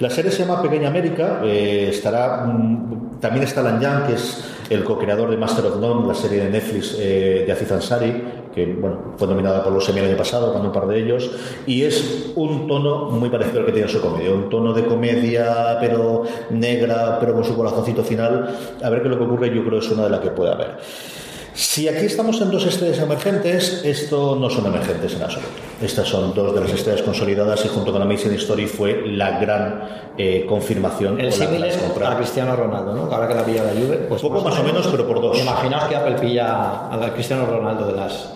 [0.00, 4.44] La serie se llama Pequeña América, eh, estará mm, también está Lan Yang, que es
[4.70, 8.22] el co-creador de Master of None, la serie de Netflix eh, de Aziz Ansari,
[8.54, 11.30] que bueno, fue nominada por los Emmy el año pasado, ganó un par de ellos,
[11.66, 15.76] y es un tono muy parecido al que tiene su comedia, un tono de comedia
[15.80, 18.54] pero negra, pero con su corazoncito final.
[18.82, 20.30] A ver qué es lo que ocurre, yo creo que es una de las que
[20.30, 20.78] puede haber.
[21.56, 25.54] Si aquí estamos en dos estrellas emergentes, esto no son emergentes en absoluto.
[25.80, 29.80] Estas son dos de las estrellas consolidadas y junto con Amazing Story fue la gran
[30.18, 31.18] eh, confirmación.
[31.18, 33.04] El símil a Cristiano Ronaldo, ¿no?
[33.04, 35.40] Ahora que la pilla la Juve, pues Poco más o menos, pero por dos.
[35.40, 38.32] Imaginaos que Apple pilla a la Cristiano Ronaldo de las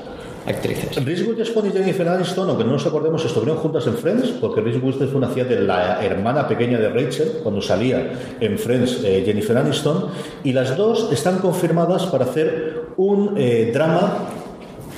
[0.46, 1.04] actrices.
[1.04, 4.78] Reese Witherspoon y Jennifer Aniston, aunque no nos acordemos, estuvieron juntas en Friends, porque Reese
[4.78, 10.06] Witherspoon hacía de la hermana pequeña de Rachel cuando salía en Friends eh, Jennifer Aniston,
[10.42, 14.39] y las dos están confirmadas para hacer un eh, drama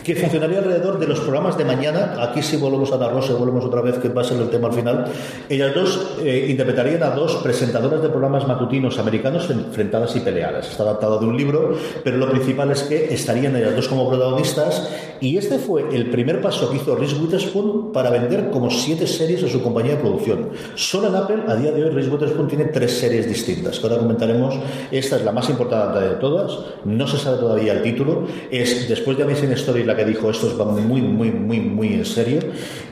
[0.05, 2.17] que funcionaría alrededor de los programas de mañana.
[2.23, 4.69] Aquí sí volvemos a dar y volvemos otra vez, que va a ser el tema
[4.69, 5.05] al final.
[5.49, 10.71] Ellas dos eh, interpretarían a dos presentadoras de programas matutinos americanos enfrentadas y peleadas.
[10.71, 14.89] Está adaptado de un libro, pero lo principal es que estarían ellas dos como protagonistas.
[15.21, 19.45] Y este fue el primer paso que hizo Reese Witherspoon para vender como siete series
[19.45, 20.51] a su compañía de producción.
[20.75, 23.99] Solo en Apple, a día de hoy, Reese Witherspoon tiene tres series distintas, que ahora
[23.99, 24.55] comentaremos.
[24.91, 26.59] Esta es la más importante de todas.
[26.85, 28.27] No se sabe todavía el título.
[28.51, 32.41] Es después de Amazing Story que dijo esto va muy, muy, muy, muy en serio.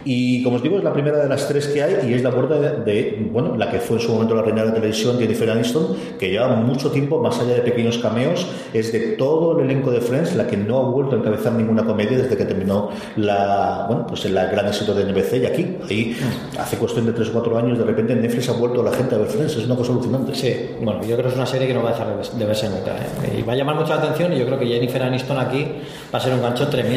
[0.05, 2.31] Y como os digo, es la primera de las tres que hay y es la
[2.31, 5.51] puerta de, bueno, la que fue en su momento la reina de la televisión, Jennifer
[5.51, 9.91] Aniston, que lleva mucho tiempo, más allá de pequeños cameos, es de todo el elenco
[9.91, 13.85] de Friends la que no ha vuelto a encabezar ninguna comedia desde que terminó la,
[13.89, 16.17] bueno, pues el gran éxito de NBC y aquí, ahí,
[16.59, 19.15] hace cuestión de 3 o 4 años, de repente Netflix ha vuelto a la gente
[19.15, 20.35] a ver Friends, es una cosa alucinante.
[20.35, 22.69] Sí, bueno, yo creo que es una serie que no va a dejar de verse
[22.69, 22.97] nunca.
[22.97, 23.39] ¿eh?
[23.39, 25.67] Y va a llamar mucho la atención y yo creo que Jennifer Aniston aquí
[26.13, 26.90] va a ser un gancho tremendo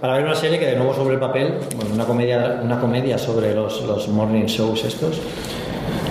[0.00, 3.16] para ver una serie que de nuevo sobre el papel, bueno, una comedia, una comedia
[3.16, 5.20] sobre los, los morning shows estos.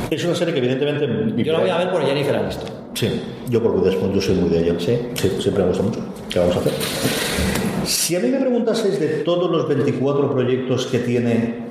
[0.09, 1.43] Es una serie que evidentemente...
[1.43, 2.69] Yo la voy a ver por Jennifer Aniston.
[2.93, 4.79] Sí, yo por después yo soy muy de ella.
[4.79, 4.97] Sí.
[5.15, 5.99] Sí, siempre me gusta mucho.
[6.29, 6.73] ¿Qué vamos a hacer?
[7.85, 11.63] Si a mí me preguntaseis de todos los 24 proyectos que tiene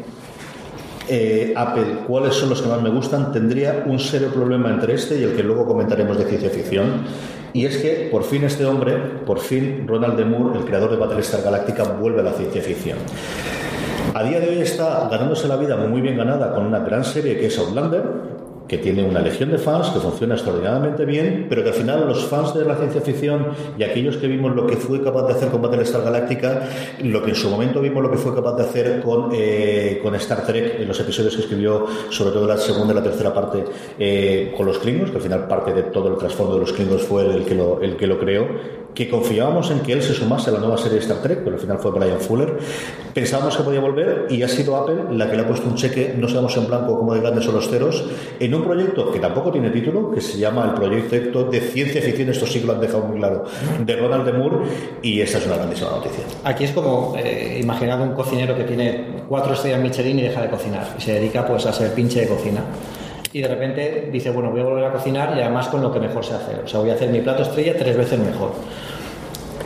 [1.08, 5.18] eh, Apple, cuáles son los que más me gustan, tendría un serio problema entre este
[5.18, 7.04] y el que luego comentaremos de ciencia ficción.
[7.54, 8.96] Y es que por fin este hombre,
[9.26, 10.24] por fin Ronald D.
[10.24, 12.98] Moore, el creador de Battlestar Galactica, vuelve a la ciencia ficción.
[14.14, 17.38] A día de hoy está ganándose la vida muy bien ganada con una gran serie
[17.38, 18.02] que es Outlander,
[18.72, 22.24] que tiene una legión de fans, que funciona extraordinariamente bien, pero que al final los
[22.24, 25.50] fans de la ciencia ficción y aquellos que vimos lo que fue capaz de hacer
[25.50, 26.62] con Battlestar Galáctica,
[27.02, 30.14] lo que en su momento vimos lo que fue capaz de hacer con, eh, con
[30.14, 33.62] Star Trek, en los episodios que escribió, sobre todo la segunda y la tercera parte,
[33.98, 37.02] eh, con los Klingons, que al final parte de todo el trasfondo de los Klingons
[37.02, 38.48] fue el que lo, el que lo creó,
[38.94, 41.56] que confiábamos en que él se sumase a la nueva serie de Star Trek, pero
[41.56, 42.58] al final fue Brian Fuller.
[43.14, 46.14] Pensábamos que podía volver y ha sido Apple la que le ha puesto un cheque,
[46.16, 48.04] no sabemos en blanco cómo de grandes son los ceros,
[48.38, 52.28] en un proyecto que tampoco tiene título, que se llama el proyecto de ciencia ficción,
[52.28, 53.44] esto sí lo han dejado muy claro,
[53.84, 54.56] de Ronald de Moore,
[55.02, 56.24] y esta es una grandísima noticia.
[56.44, 60.50] Aquí es como eh, imaginar un cocinero que tiene cuatro estrellas Michelin y deja de
[60.50, 62.62] cocinar, y se dedica pues a ser pinche de cocina
[63.32, 66.00] y de repente dice, bueno, voy a volver a cocinar y además con lo que
[66.00, 66.60] mejor sé hacer.
[66.64, 68.52] O sea, voy a hacer mi plato estrella tres veces mejor.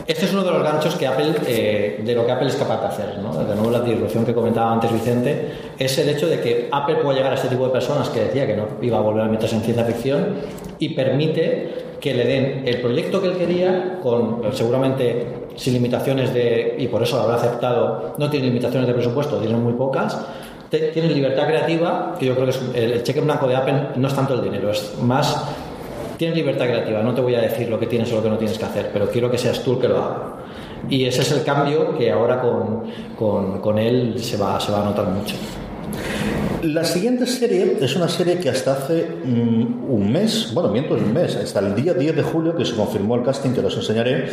[0.07, 2.79] Este es uno de los ganchos que Apple, eh, de lo que Apple es capaz
[2.79, 3.19] de hacer.
[3.19, 3.33] ¿no?
[3.43, 7.17] De nuevo, la disrupción que comentaba antes Vicente, es el hecho de que Apple pueda
[7.17, 9.57] llegar a este tipo de personas que decía que no iba a volver a meterse
[9.57, 10.35] en ciencia ficción
[10.79, 15.25] y permite que le den el proyecto que él quería, con seguramente
[15.57, 16.75] sin limitaciones de.
[16.77, 20.17] y por eso lo habrá aceptado, no tiene limitaciones de presupuesto, tiene muy pocas.
[20.69, 24.13] Tiene libertad creativa, que yo creo que es, el cheque blanco de Apple no es
[24.13, 25.45] tanto el dinero, es más
[26.17, 28.37] Tienes libertad creativa, no te voy a decir lo que tienes o lo que no
[28.39, 30.33] tienes que hacer, pero quiero que seas tú el que lo haga.
[30.89, 34.85] Y ese es el cambio que ahora con, con, él se va, se va a
[34.85, 35.35] notar mucho.
[36.63, 41.13] La siguiente serie es una serie que hasta hace mm, un mes, bueno, miento un
[41.13, 44.29] mes, hasta el día 10 de julio que se confirmó el casting, que os enseñaré,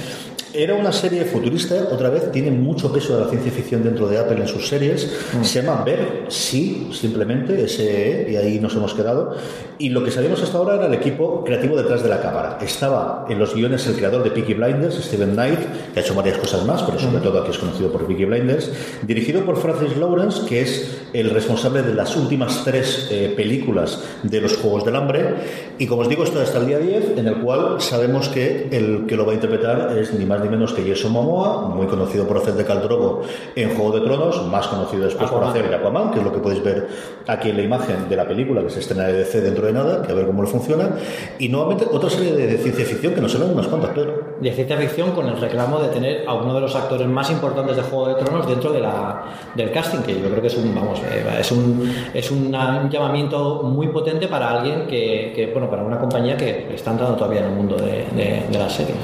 [0.55, 4.19] era una serie futurista, otra vez, tiene mucho peso de la ciencia ficción dentro de
[4.19, 5.13] Apple en sus series.
[5.33, 5.43] Mm.
[5.43, 9.37] Se llama Ver, sí, simplemente, SE, y ahí nos hemos quedado.
[9.79, 12.59] Y lo que sabíamos hasta ahora era el equipo creativo detrás de la cámara.
[12.63, 15.59] Estaba en los guiones el creador de Peaky Blinders, Steven Knight,
[15.93, 17.23] que ha hecho varias cosas más, pero sobre mm.
[17.23, 18.71] todo aquí es conocido por Peaky Blinders.
[19.03, 24.41] Dirigido por Francis Lawrence, que es el responsable de las últimas tres eh, películas de
[24.41, 25.35] los Juegos del Hambre.
[25.79, 29.07] Y como os digo, esto hasta el día 10, en el cual sabemos que el
[29.07, 32.27] que lo va a interpretar es ni más ni menos que Jason Momoa, muy conocido
[32.27, 33.23] por hacer de Caldrogo
[33.57, 36.39] en Juego de Tronos, más conocido después por hacer de Aquaman, que es lo que
[36.39, 36.87] podéis ver
[37.27, 40.03] aquí en la imagen de la película que se estrena de DC dentro de nada,
[40.03, 40.91] que a ver cómo le funciona.
[41.39, 44.37] Y nuevamente otra serie de, ciencia ficción que nos ven unas cuantas, Pedro.
[44.41, 47.77] De ciencia ficción con el reclamo de tener a uno de los actores más importantes
[47.77, 49.25] de Juego de Tronos dentro de la,
[49.55, 53.63] del casting, que yo creo que es un, vamos, eh, es un, es un llamamiento
[53.63, 57.53] muy potente para alguien que, bueno, para una compañía que está entrando todavía en el
[57.53, 58.05] mundo de,
[58.51, 58.97] de las series.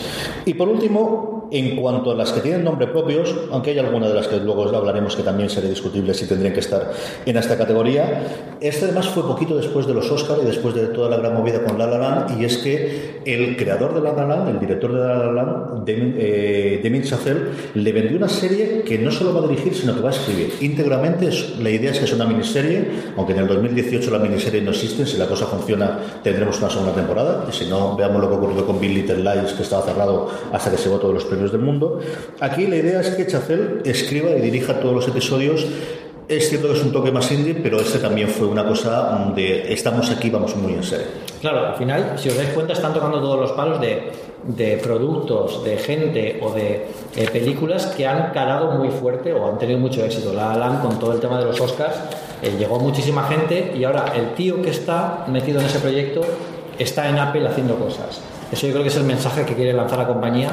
[0.45, 4.15] Y por último, en cuanto a las que tienen nombre propios, aunque hay alguna de
[4.15, 6.93] las que luego hablaremos que también sería discutible si tendrían que estar
[7.27, 11.09] en esta categoría, este además fue poquito después de los Oscar y después de toda
[11.11, 14.27] la gran movida con La La Land, y es que el creador de La La
[14.27, 16.81] Land, el director de La La Land, Demin, eh,
[17.75, 20.55] le vendió una serie que no solo va a dirigir, sino que va a escribir
[20.61, 21.31] íntegramente.
[21.61, 22.85] La idea es que es una miniserie,
[23.17, 26.93] aunque en el 2018 la miniserie no existe, si la cosa funciona tendremos una segunda
[26.93, 30.29] temporada, y si no, veamos lo que ocurrió con Bill Little Lies, que estaba cerrado
[30.53, 32.01] hasta que se votó todos los premios superhéroes del mundo.
[32.41, 35.67] Aquí la idea es que Chazelle escriba y dirija todos los episodios
[36.29, 39.73] es cierto que es un toque más indie, pero este también fue una cosa de
[39.73, 41.07] estamos aquí, vamos muy en serio.
[41.41, 44.13] Claro, al final, si os dais cuenta, están tocando todos los palos de,
[44.45, 46.87] de productos, de gente o de
[47.17, 50.33] eh, películas que han calado muy fuerte o han tenido mucho éxito.
[50.33, 51.97] La Alan con todo el tema de los Oscars
[52.43, 56.21] eh, llegó muchísima gente y ahora el tío que está metido en ese proyecto
[56.79, 58.21] está en Apple haciendo cosas.
[58.53, 60.51] Eso yo creo que es el mensaje que quiere lanzar la compañía,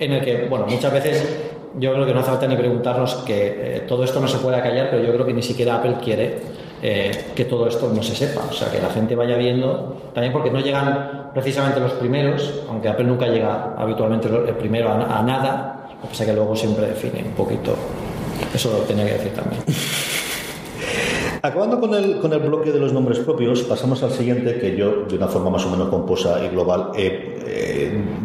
[0.00, 3.76] en el que, bueno, muchas veces yo creo que no hace falta ni preguntarnos que
[3.76, 6.38] eh, todo esto no se pueda callar, pero yo creo que ni siquiera Apple quiere
[6.82, 8.42] eh, que todo esto no se sepa.
[8.48, 12.88] O sea, que la gente vaya viendo, también porque no llegan precisamente los primeros, aunque
[12.88, 17.22] Apple nunca llega habitualmente el primero a, nada, lo que pasa que luego siempre define
[17.24, 17.74] un poquito.
[18.54, 19.62] Eso lo tenía que decir también.
[21.42, 25.04] Acabando con el, con el bloque de los nombres propios, pasamos al siguiente que yo,
[25.08, 27.38] de una forma más o menos composa y global, he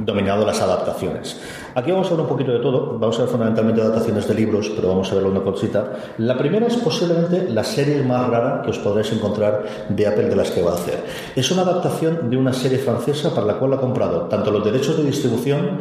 [0.04, 1.40] dominado las adaptaciones.
[1.76, 2.98] Aquí vamos a ver un poquito de todo.
[3.00, 5.94] Vamos a ver fundamentalmente adaptaciones de libros, pero vamos a ver una cosita.
[6.18, 10.36] La primera es posiblemente la serie más rara que os podréis encontrar de Apple de
[10.36, 11.04] las que va a hacer.
[11.36, 14.98] Es una adaptación de una serie francesa para la cual ha comprado tanto los derechos
[14.98, 15.80] de distribución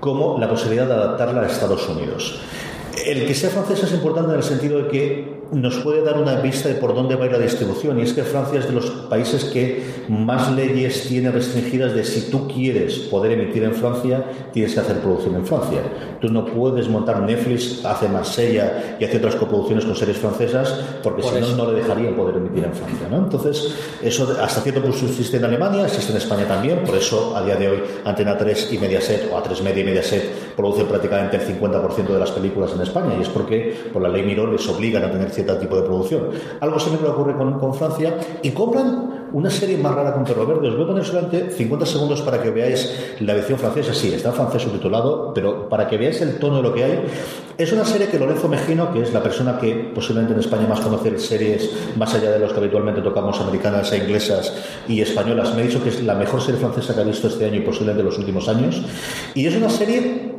[0.00, 2.38] como la posibilidad de adaptarla a Estados Unidos.
[3.06, 6.36] El que sea francesa es importante en el sentido de que nos puede dar una
[6.40, 7.98] vista de por dónde va a ir la distribución.
[7.98, 12.30] Y es que Francia es de los países que más leyes tiene restringidas de si
[12.30, 15.80] tú quieres poder emitir en Francia, tienes que hacer producción en Francia.
[16.20, 21.22] Tú no puedes montar Netflix, hace Marsella y hace otras coproducciones con series francesas, porque
[21.22, 23.08] si no, no le dejarían poder emitir en Francia.
[23.10, 23.18] ¿no?
[23.18, 27.42] Entonces, eso hasta cierto punto existe en Alemania, existe en España también, por eso a
[27.42, 31.60] día de hoy Antena 3 y Mediaset, o A3 Media y Mediaset, producen prácticamente el
[31.60, 32.87] 50% de las películas en España,
[33.18, 36.28] y es porque por la ley Miró les obligan a tener cierto tipo de producción.
[36.60, 40.68] Algo similar ocurre con, Francia y compran una serie más rara con Perro Verde.
[40.68, 43.92] Os voy a poner solamente 50 segundos para que veáis la edición francesa.
[43.94, 47.04] Sí, está en francés subtitulado, pero para que veáis el tono de lo que hay.
[47.58, 50.80] Es una serie que Lorenzo Mejino, que es la persona que posiblemente en España más
[50.80, 54.52] conoce series más allá de los que habitualmente tocamos, americanas e inglesas
[54.88, 57.44] y españolas, me ha dicho que es la mejor serie francesa que ha visto este
[57.44, 58.82] año y posiblemente en los últimos años.
[59.34, 60.34] Y es una serie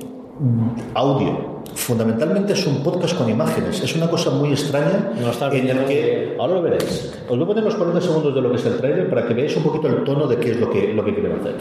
[0.93, 1.58] audio.
[1.79, 3.81] Fundamentalmente es un podcast con imágenes.
[3.81, 5.11] Es una cosa muy extraña
[5.51, 6.35] en el que...
[6.37, 7.09] Ahora lo veréis.
[7.27, 9.33] Os voy a poner los 40 segundos de lo que es el trailer para que
[9.33, 11.55] veáis un poquito el tono de qué es lo que, lo que quieren hacer.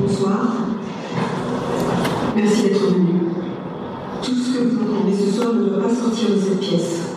[0.00, 0.38] Bonsoir.
[2.36, 3.28] Merci d'être venu.
[4.22, 7.10] Tout ce que vous entendez ce soir ne doit pas sortir de cette pièce.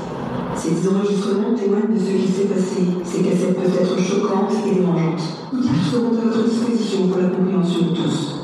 [0.57, 2.81] Ces enregistrements témoignent de ce qui s'est passé.
[3.05, 5.23] Ces cassettes peuvent être choquantes et dérangeantes.
[5.53, 8.34] Ils seront à votre disposition pour la compréhension de tous.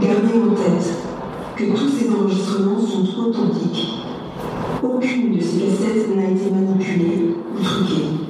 [0.00, 0.94] Gardez en tête
[1.56, 4.00] que tous ces enregistrements sont authentiques.
[4.82, 8.23] Aucune de ces cassettes n'a été manipulée ou truquée.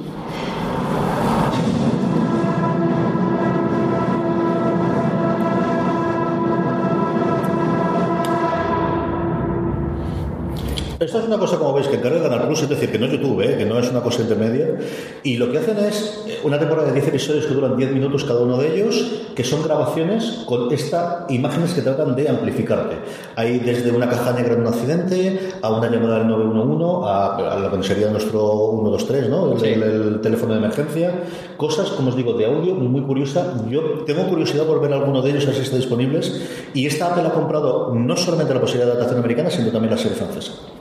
[11.75, 13.57] Veis, que encarga Canal Plus, es decir, que no es YouTube, ¿eh?
[13.57, 14.77] que no es una cosa intermedia.
[15.23, 18.23] Y lo que hacen es eh, una temporada de 10 episodios que duran 10 minutos
[18.23, 22.95] cada uno de ellos, que son grabaciones con estas imágenes que tratan de amplificarte.
[23.35, 27.71] Hay desde una caja negra en un accidente, a una llamada del 911, a, lo
[27.77, 29.53] que sería nuestro 123, ¿no?
[29.53, 31.13] El, el, teléfono de emergencia.
[31.57, 33.53] Cosas, como os digo, de audio muy curiosa.
[33.69, 36.41] Yo tengo curiosidad por ver alguno de ellos, a ver si están disponibles.
[36.73, 39.97] Y esta Apple ha comprado no solamente la posibilidad de adaptación americana, sino también la
[39.97, 40.74] serie francesa.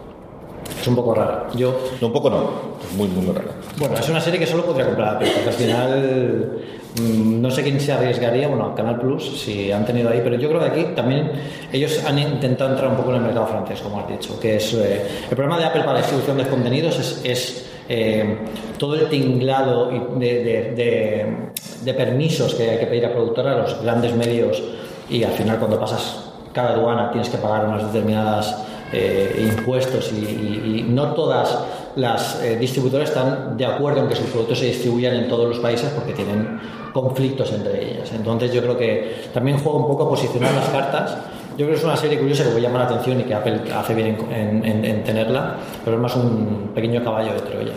[0.85, 1.47] Es un poco rara.
[1.55, 1.75] Yo...
[1.99, 2.51] No, un poco no.
[2.95, 3.53] Muy, muy rara.
[3.79, 6.63] Bueno, es una serie que solo podría comprar Apple, porque al final
[7.01, 10.47] mm, no sé quién se arriesgaría, bueno, Canal Plus, si han tenido ahí, pero yo
[10.51, 11.33] creo que aquí también
[11.73, 14.75] ellos han intentado entrar un poco en el mercado francés, como has dicho, que es
[14.75, 18.37] eh, el problema de Apple para la distribución de contenidos es, es eh,
[18.77, 19.87] todo el tinglado
[20.19, 21.37] de, de, de,
[21.81, 24.63] de, permisos que hay que pedir a productora a los grandes medios
[25.09, 28.55] y al final cuando pasas cada aduana tienes que pagar unas determinadas
[28.93, 31.59] eh, impuestos y, y, y, no todas
[31.97, 35.59] las eh, distribuidoras están de acuerdo en que sus productos se distribuyan en todos los
[35.59, 36.61] países porque tienen
[36.93, 38.13] conflictos entre ellas.
[38.13, 41.17] Entonces yo creo que también juega un poco a posicionar las cartas.
[41.51, 43.35] Yo creo que es una serie curiosa que voy a llamar la atención y que
[43.35, 47.73] Apple hace bien en, en, en tenerla, pero es más un pequeño caballo de Troya.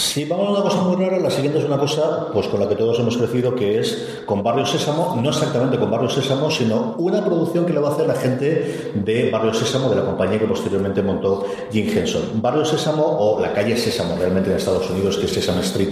[0.00, 2.66] Si vamos a una cosa muy rara, la siguiente es una cosa pues con la
[2.66, 6.94] que todos hemos crecido, que es con Barrio Sésamo, no exactamente con Barrio Sésamo, sino
[6.96, 10.38] una producción que le va a hacer la gente de Barrio Sésamo, de la compañía
[10.38, 12.22] que posteriormente montó Jim Henson.
[12.40, 15.90] Barrio Sésamo o la calle Sésamo, realmente en Estados Unidos, que es Sesame Street,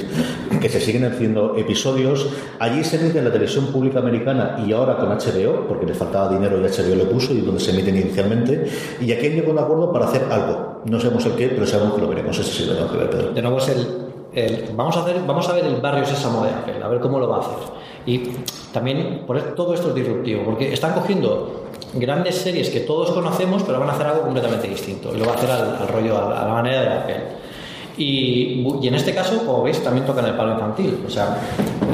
[0.59, 2.29] que se siguen haciendo episodios.
[2.61, 6.31] Allí se emite en la televisión pública americana y ahora con HBO, porque le faltaba
[6.31, 8.71] dinero y HBO lo puso y donde se emiten inicialmente.
[9.03, 10.78] Y aquí han llegado un acuerdo para hacer algo.
[10.85, 12.39] No sabemos el qué, pero sabemos que lo veremos.
[12.39, 13.33] Ese sí lo ver, Pedro.
[13.33, 16.51] De nuevo es el el- vamos, a hacer, vamos a ver el barrio sésamo de
[16.51, 17.57] Apple, a ver cómo lo va a hacer.
[18.07, 18.19] Y
[18.73, 21.65] también por todo esto es disruptivo, porque están cogiendo
[21.95, 25.11] grandes series que todos conocemos, pero van a hacer algo completamente distinto.
[25.15, 27.23] Y lo va a hacer al, al rollo, a la, a la manera de Apple.
[27.97, 31.03] Y, y en este caso, como veis, también tocan el palo infantil.
[31.07, 31.37] O sea,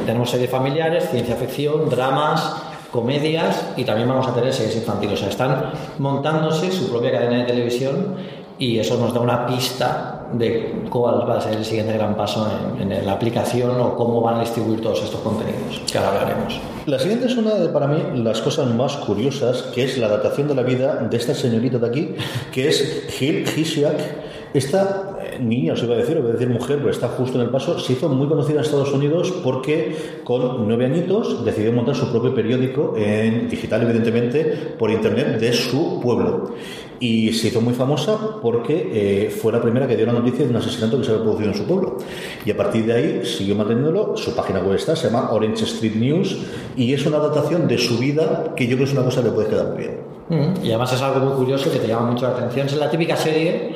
[0.04, 2.56] tenemos series familiares, ciencia ficción, dramas,
[2.90, 5.14] comedias y también vamos a tener series infantiles.
[5.14, 8.16] O sea, están montándose su propia cadena de televisión
[8.58, 12.46] y eso nos da una pista de cuál va a ser el siguiente gran paso
[12.78, 16.60] en, en la aplicación o cómo van a distribuir todos estos contenidos, que ahora hablaremos.
[16.86, 20.48] La siguiente es una de, para mí, las cosas más curiosas, que es la adaptación
[20.48, 22.14] de la vida de esta señorita de aquí,
[22.52, 24.24] que es Gil Hisiak.
[24.54, 27.38] Esta eh, niña, os iba a decir, os voy a decir mujer, pero está justo
[27.38, 31.72] en el paso, se hizo muy conocida en Estados Unidos porque con nueve añitos decidió
[31.72, 34.44] montar su propio periódico en digital, evidentemente,
[34.78, 36.54] por internet de su pueblo.
[37.00, 40.50] Y se hizo muy famosa porque eh, fue la primera que dio la noticia de
[40.50, 41.98] un asesinato que se había producido en su pueblo.
[42.44, 44.16] Y a partir de ahí siguió manteniéndolo.
[44.16, 46.38] Su página web está, se llama Orange Street News
[46.76, 49.28] y es una adaptación de su vida que yo creo que es una cosa que
[49.28, 49.96] le puede quedar muy bien.
[50.28, 52.66] Mm, Y además es algo muy curioso que te llama mucho la atención.
[52.66, 53.72] Es la típica serie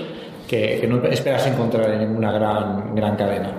[0.49, 3.53] que, que no esperas encontrar en ninguna gran, gran cadena.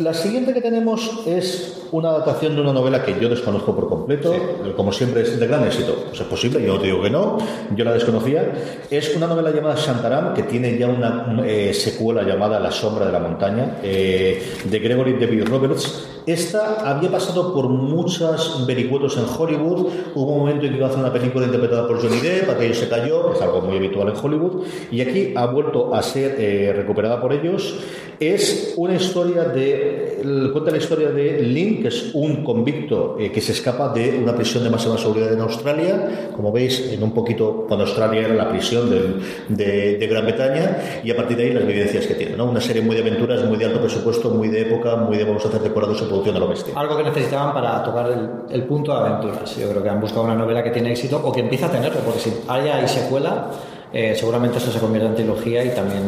[0.00, 4.34] La siguiente que tenemos es una adaptación de una novela que yo desconozco por completo,
[4.76, 6.04] como siempre es de gran éxito.
[6.08, 7.38] Pues es posible, yo no te digo que no,
[7.74, 8.52] yo la desconocía.
[8.90, 13.12] Es una novela llamada Shantaram, que tiene ya una eh, secuela llamada La sombra de
[13.12, 16.15] la montaña, eh, de Gregory David Roberts.
[16.26, 19.86] Esta había pasado por muchos vericuetos en Hollywood.
[20.14, 22.74] Hubo un momento en que iba a hacer una película interpretada por Johnny Depp, aquello
[22.74, 24.64] se cayó, es algo muy habitual en Hollywood.
[24.90, 27.76] Y aquí ha vuelto a ser eh, recuperada por ellos.
[28.18, 30.20] Es una historia de.
[30.22, 34.18] el- Cuenta la historia de Lynn, que es un convicto eh, que se escapa de
[34.18, 36.30] una prisión de máxima seguridad en Australia.
[36.34, 41.00] Como veis, en un poquito, cuando Australia era la prisión del- de, de Gran Bretaña.
[41.04, 42.36] Y a partir de ahí, las vivencias que tiene.
[42.36, 42.46] ¿no?
[42.46, 45.44] Una serie muy de aventuras, muy de alto presupuesto, muy de época, muy de vamos
[45.44, 46.72] a hacer decorados a lo bestia.
[46.76, 49.56] Algo que necesitaban para tocar el, el punto de aventuras.
[49.56, 52.00] Yo creo que han buscado una novela que tiene éxito o que empieza a tenerlo,
[52.00, 53.48] porque si haya y secuela,
[53.92, 56.02] eh, seguramente esto se convierte en trilogía y también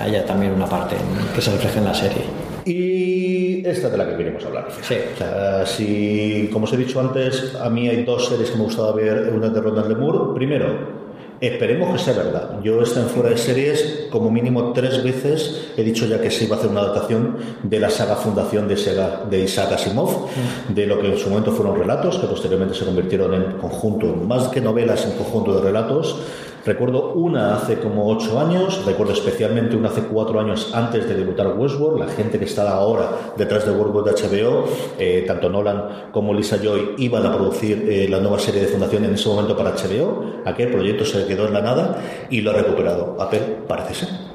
[0.00, 2.22] haya también una parte en- que se refleje en la serie.
[2.64, 4.68] Y esta de la que queremos hablar.
[4.80, 4.94] Sí.
[5.14, 8.64] O sea, si, como os he dicho antes, a mí hay dos series que me
[8.64, 10.34] gustaba ver, una de Ronald de Moore.
[10.34, 11.01] Primero,
[11.42, 12.60] esperemos que sea verdad.
[12.62, 16.44] Yo esta en fuera de series, como mínimo tres veces, he dicho ya que se
[16.44, 20.28] iba a hacer una adaptación de la saga Fundación de, Sega, de Isaac Asimov,
[20.68, 24.48] de lo que en su momento fueron relatos, que posteriormente se convirtieron en conjunto, más
[24.48, 26.16] que novelas, en conjunto de relatos.
[26.64, 31.58] Recuerdo una hace como ocho años, recuerdo especialmente una hace cuatro años antes de debutar
[31.58, 34.64] Westworld, la gente que está ahora detrás de Westworld de HBO,
[34.96, 39.04] eh, tanto Nolan como Lisa Joy iban a producir eh, la nueva serie de Fundación
[39.04, 42.00] en ese momento para HBO, aquel proyecto se quedó en la nada
[42.30, 43.16] y lo ha recuperado.
[43.18, 44.31] Apple parece ser.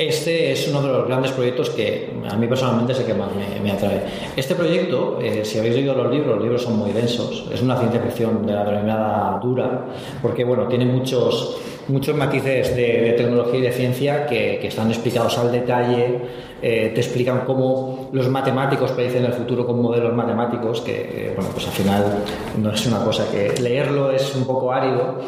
[0.00, 3.28] Este es uno de los grandes proyectos que a mí personalmente es el que más
[3.62, 4.00] me, atrae.
[4.34, 7.46] Este proyecto, eh, si habéis leído los libros, los libros son muy densos.
[7.52, 9.84] Es una ciencia ficción de la denominada dura,
[10.22, 15.36] porque bueno, tiene muchos, muchos matices de, tecnología y de ciencia que, que están explicados
[15.36, 16.18] al detalle.
[16.62, 21.50] eh, te explican cómo los matemáticos predicen el futuro con modelos matemáticos, que eh, bueno,
[21.52, 22.24] pues al final
[22.56, 25.18] no es una cosa que leerlo es un poco árido.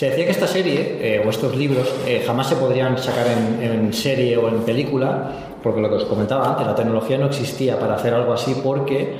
[0.00, 3.62] Se decía que esta serie eh, o estos libros eh, jamás se podrían sacar en,
[3.62, 5.30] en serie o en película,
[5.62, 9.14] porque lo que os comentaba antes, la tecnología no existía para hacer algo así porque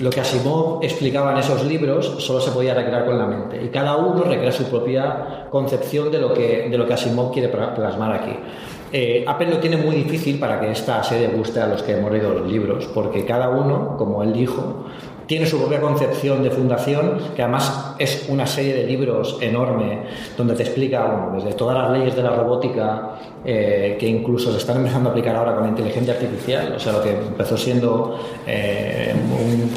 [0.00, 3.68] lo que Asimov explicaba en esos libros solo se podía recrear con la mente y
[3.68, 8.12] cada uno recrea su propia concepción de lo que, de lo que Asimov quiere plasmar
[8.12, 8.36] aquí.
[8.92, 12.10] Eh, Apple lo tiene muy difícil para que esta serie guste a los que hemos
[12.10, 14.84] leído los libros, porque cada uno, como él dijo,
[15.26, 20.00] tiene su propia concepción de fundación, que además es una serie de libros enorme,
[20.36, 24.58] donde te explica bueno, desde todas las leyes de la robótica, eh, que incluso se
[24.58, 28.18] están empezando a aplicar ahora con la inteligencia artificial, o sea, lo que empezó siendo
[28.46, 29.70] eh, un-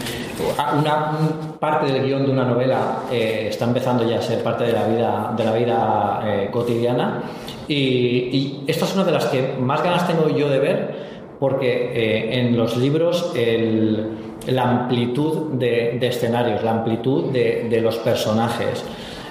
[0.80, 4.66] una un parte del guion de una novela eh, está empezando ya a ser parte
[4.66, 7.24] de la vida, de la vida cotidiana.
[7.68, 10.96] Y, y esta es una de las que más ganas tengo yo de ver,
[11.40, 18.84] porque en los libros el- la amplitud de, escenarios, la amplitud de, los personajes,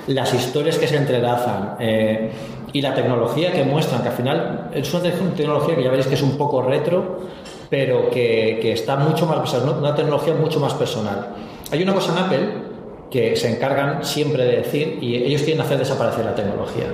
[0.06, 2.30] las historias que se entrelazan eh,
[2.72, 6.06] y la tecnología que muestran, que al final es una te- tecnología que ya veréis
[6.06, 7.20] que es un poco retro,
[7.68, 11.28] pero que, está mucho más, una tecnología mucho más personal.
[11.72, 12.48] Hay una cosa en Apple
[13.10, 16.84] que se encargan siempre de decir y ellos quieren hacer desaparecer la tecnología.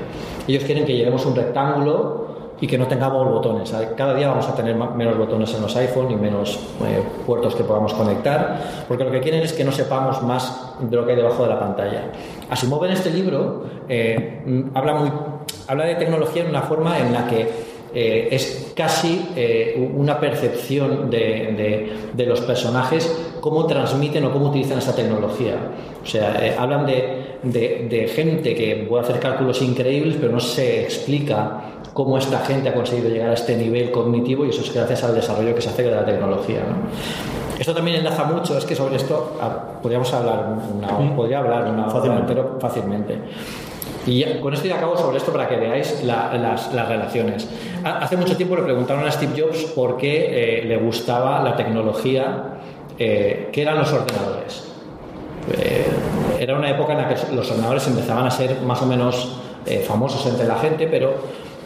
[0.46, 2.31] Ellos quieren que llevemos un rectángulo
[2.62, 3.74] y que no tengamos botones.
[3.96, 6.54] Cada día vamos a tener menos botones en los iPhone y menos
[6.86, 10.96] eh, puertos que podamos conectar, porque lo que quieren es que no sepamos más de
[10.96, 12.04] lo que hay debajo de la pantalla.
[12.48, 15.10] Asimov en este libro eh, mm, habla, muy,
[15.66, 21.10] habla de tecnología en una forma en la que eh, es casi eh, una percepción
[21.10, 25.56] de, de- de los personajes, cómo transmiten o cómo utilizan esta tecnología.
[26.02, 30.80] O sea, eh, hablan de- de gente que puede hacer cálculos increíbles, pero no se
[30.82, 31.60] explica
[31.92, 35.14] cómo esta gente ha conseguido llegar a este nivel cognitivo y eso es gracias al
[35.14, 36.60] desarrollo que se hace de la tecnología.
[36.60, 37.56] ¿no?
[37.58, 39.36] Esto también enlaza mucho, es que sobre esto
[39.82, 42.32] podríamos hablar una, podría hablar una Fácilmente.
[42.32, 43.18] entera fácilmente.
[44.06, 47.48] Y ya- con esto ya acabo sobre esto para que veáis la- las, las relaciones.
[47.84, 51.54] Ha- Hace mucho tiempo le preguntaron a Steve Jobs por qué eh, le gustaba la
[51.54, 52.54] tecnología
[52.98, 54.64] eh, que eran los ordenadores.
[55.56, 55.86] Eh,
[56.40, 59.36] era una época en la que los ordenadores empezaban a ser más o menos
[59.66, 61.14] eh, famosos entre la gente, pero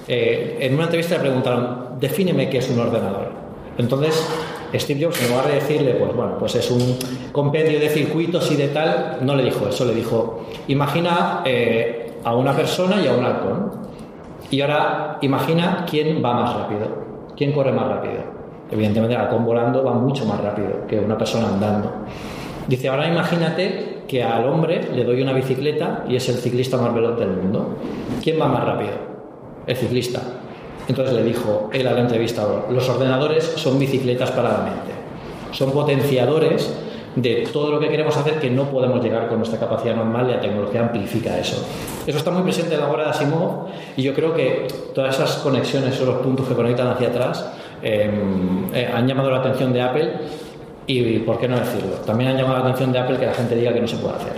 [0.09, 3.33] eh, en una entrevista le preguntaron, defíneme qué es un ordenador.
[3.79, 4.27] Entonces,
[4.75, 6.99] Steve Jobs, en lugar de decirle, pues bueno, pues es un
[7.33, 12.35] compendio de circuitos y de tal, no le dijo eso, le dijo, imagina eh, a
[12.35, 13.73] una persona y a un halcón.
[14.51, 16.89] Y ahora imagina quién va más rápido,
[17.37, 18.37] quién corre más rápido.
[18.71, 21.93] Evidentemente el halcón volando va mucho más rápido que una persona andando.
[22.69, 26.95] Dice, ahora imagínate que al hombre le doy una bicicleta y es el ciclista más
[26.95, 27.77] veloz del mundo.
[28.23, 29.16] ¿Quién va más rápido?
[29.67, 30.23] El ciclista.
[30.89, 34.93] Entonces le dijo él al entrevistador, los ordenadores son bicicletas para la mente.
[35.53, 36.73] Son potenciadores
[37.17, 40.35] de todo lo que queremos hacer que no podemos llegar con nuestra capacidad normal y
[40.35, 41.67] la tecnología amplifica eso.
[42.07, 45.37] Eso está muy presente en la obra de Asimov y yo creo que todas esas
[45.37, 47.47] conexiones, esos los puntos que conectan hacia atrás,
[47.83, 48.11] eh,
[48.75, 50.13] eh, han llamado la atención de Apple
[50.87, 51.97] y, ¿por qué no decirlo?
[52.05, 54.15] También han llamado la atención de Apple que la gente diga que no se puede
[54.17, 54.33] hacer,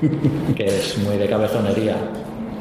[0.54, 1.96] que es muy de cabezonería.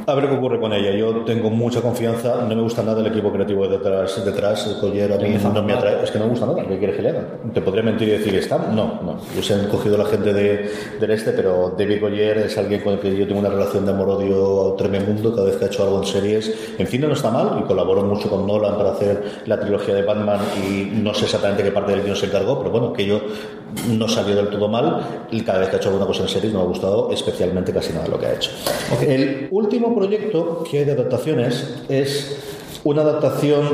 [0.09, 0.91] A ver qué ocurre con ella.
[0.91, 2.37] Yo tengo mucha confianza.
[2.41, 4.25] No me gusta nada el equipo creativo detrás.
[4.25, 4.65] detrás.
[4.65, 6.03] El Collier a mí no me atrae.
[6.03, 6.65] Es que no me gusta nada.
[6.65, 7.27] ¿Qué quieres que le haga?
[7.53, 8.57] ¿Te podría mentir y decir está?
[8.57, 9.17] No, no.
[9.35, 12.93] Yo se han cogido la gente de, del este, pero David Collier es alguien con
[12.93, 15.99] el que yo tengo una relación de amor-odio tremendo cada vez que ha hecho algo
[15.99, 16.73] en series.
[16.79, 20.01] En fin, no está mal y colaboró mucho con Nolan para hacer la trilogía de
[20.01, 23.21] Batman y no sé exactamente qué parte del guion se encargó, pero bueno, que yo
[23.87, 26.51] no salió del todo mal y cada vez que ha hecho alguna cosa en series
[26.51, 28.51] no me ha gustado especialmente casi nada de lo que ha hecho.
[29.01, 32.37] El último proyecto que hay de adaptaciones es
[32.85, 33.67] una adaptación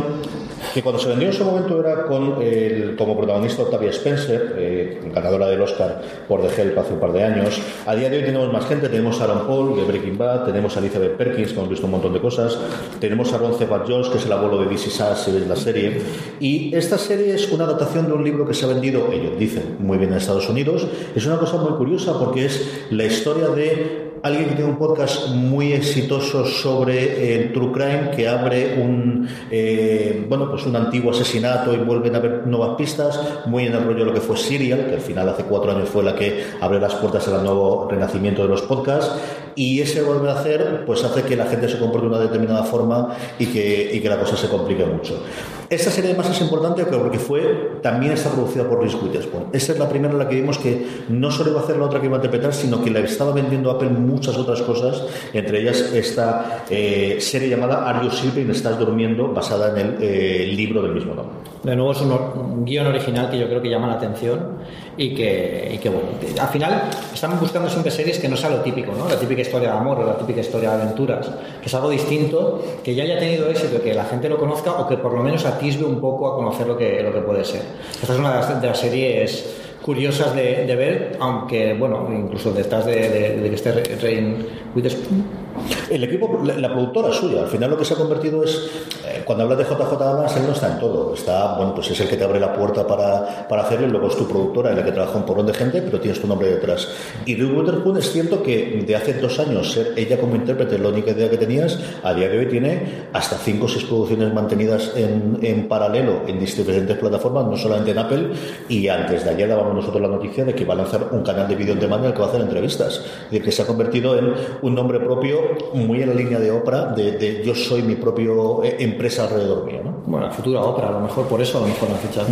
[0.73, 4.99] que cuando se vendió en su momento era con el, como protagonista Octavia Spencer, eh,
[5.13, 7.61] ganadora del Oscar por The Help hace un par de años.
[7.85, 10.75] A día de hoy tenemos más gente, tenemos a Aaron Paul de Breaking Bad, tenemos
[10.75, 12.57] a Elizabeth Perkins, que hemos visto un montón de cosas,
[12.99, 15.55] tenemos a Ron Cebat Jones, que es el abuelo de DC Sass, si veis la
[15.55, 16.01] serie.
[16.39, 19.77] Y esta serie es una adaptación de un libro que se ha vendido, ellos dicen,
[19.79, 20.87] muy bien en Estados Unidos.
[21.15, 25.27] Es una cosa muy curiosa porque es la historia de alguien que tiene un podcast
[25.27, 31.71] muy exitoso sobre el true crime que abre un eh, bueno pues un antiguo asesinato
[31.75, 34.87] y vuelven a ver nuevas pistas muy en el rollo de lo que fue Serial
[34.87, 38.41] que al final hace cuatro años fue la que abre las puertas al nuevo renacimiento
[38.41, 39.13] de los podcasts
[39.55, 42.63] y ese volver a hacer pues hace que la gente se comporte de una determinada
[42.63, 45.23] forma y que, y que la cosa se complique mucho.
[45.69, 49.47] Esta serie además es importante porque fue también está producida por Reese Witherspoon.
[49.53, 51.85] Esa es la primera en la que vimos que no solo iba a hacer la
[51.85, 55.03] otra que iba a interpretar sino que la estaba vendiendo Apple muchas otras cosas
[55.33, 58.49] entre ellas esta eh, serie llamada Are You Sleeping?
[58.49, 62.65] Estás durmiendo basada en el eh, libro del mismo nombre De nuevo es un, un
[62.65, 64.57] guion original que yo creo que llama la atención
[64.97, 66.07] y que, y que, bueno,
[66.39, 69.09] al final están buscando siempre series que no sea lo típico, ¿no?
[69.09, 71.29] La típica historia de amor o la típica historia de aventuras,
[71.61, 74.87] que es algo distinto, que ya haya tenido éxito, que la gente lo conozca o
[74.87, 77.61] que por lo menos atisbe un poco a conocer lo que, lo que puede ser.
[78.01, 82.85] Esta es una de las, de las series curiosas de, ver, aunque, bueno, incluso detrás
[82.87, 83.71] de, de- de que esté
[84.01, 85.44] Rain Witherspoon.
[85.89, 88.69] El equipo, la, la productora suya, al final lo que se ha convertido es,
[89.05, 91.13] eh, cuando hablas de JJ Abrams, él no está en todo.
[91.13, 94.07] Está, bueno, pues es el que te abre la puerta para, para hacerlo y luego
[94.07, 96.49] es tu productora en la que trabaja un porrón de gente, pero tienes tu nombre
[96.49, 96.87] detrás.
[97.25, 100.89] Y Reese Witherspoon es cierto que de hace dos años ser ella como intérprete la
[100.89, 104.91] única idea que tenías, a día de hoy tiene hasta cinco o seis producciones mantenidas
[104.95, 108.29] en, en paralelo en diferentes plataformas, no solamente en Apple,
[108.67, 111.47] y antes de ayer dábamos nosotros la noticia de que va a lanzar un canal
[111.47, 112.95] de vídeo en demanda en el que va a hacer entrevistas.
[112.95, 116.51] Es decir, que se ha convertido en un nombre propio muy en la línea de
[116.51, 119.81] Oprah, de, de yo soy mi propio eh, empresa alrededor mío.
[119.83, 120.01] ¿no?
[120.05, 122.27] Bueno, la futura Oprah, a lo mejor por eso a lo mejor la han fichado.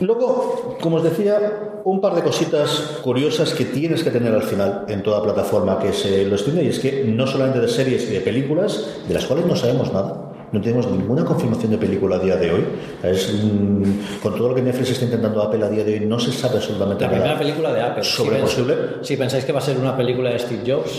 [0.00, 4.84] Luego, como os decía, un par de cositas curiosas que tienes que tener al final
[4.88, 8.12] en toda plataforma que se lo streaming, y es que no solamente de series y
[8.12, 10.24] de películas, de las cuales no sabemos nada.
[10.50, 12.64] No tenemos ninguna confirmación de película a día de hoy.
[13.02, 16.18] Es, mm, con todo lo que Netflix está intentando Apple a día de hoy, no
[16.18, 17.20] se sabe absolutamente La nada.
[17.22, 18.02] primera película de Apple.
[18.04, 18.74] ¿Sobre si posible?
[19.02, 20.90] Si pensáis que va a ser una película de Steve Jobs,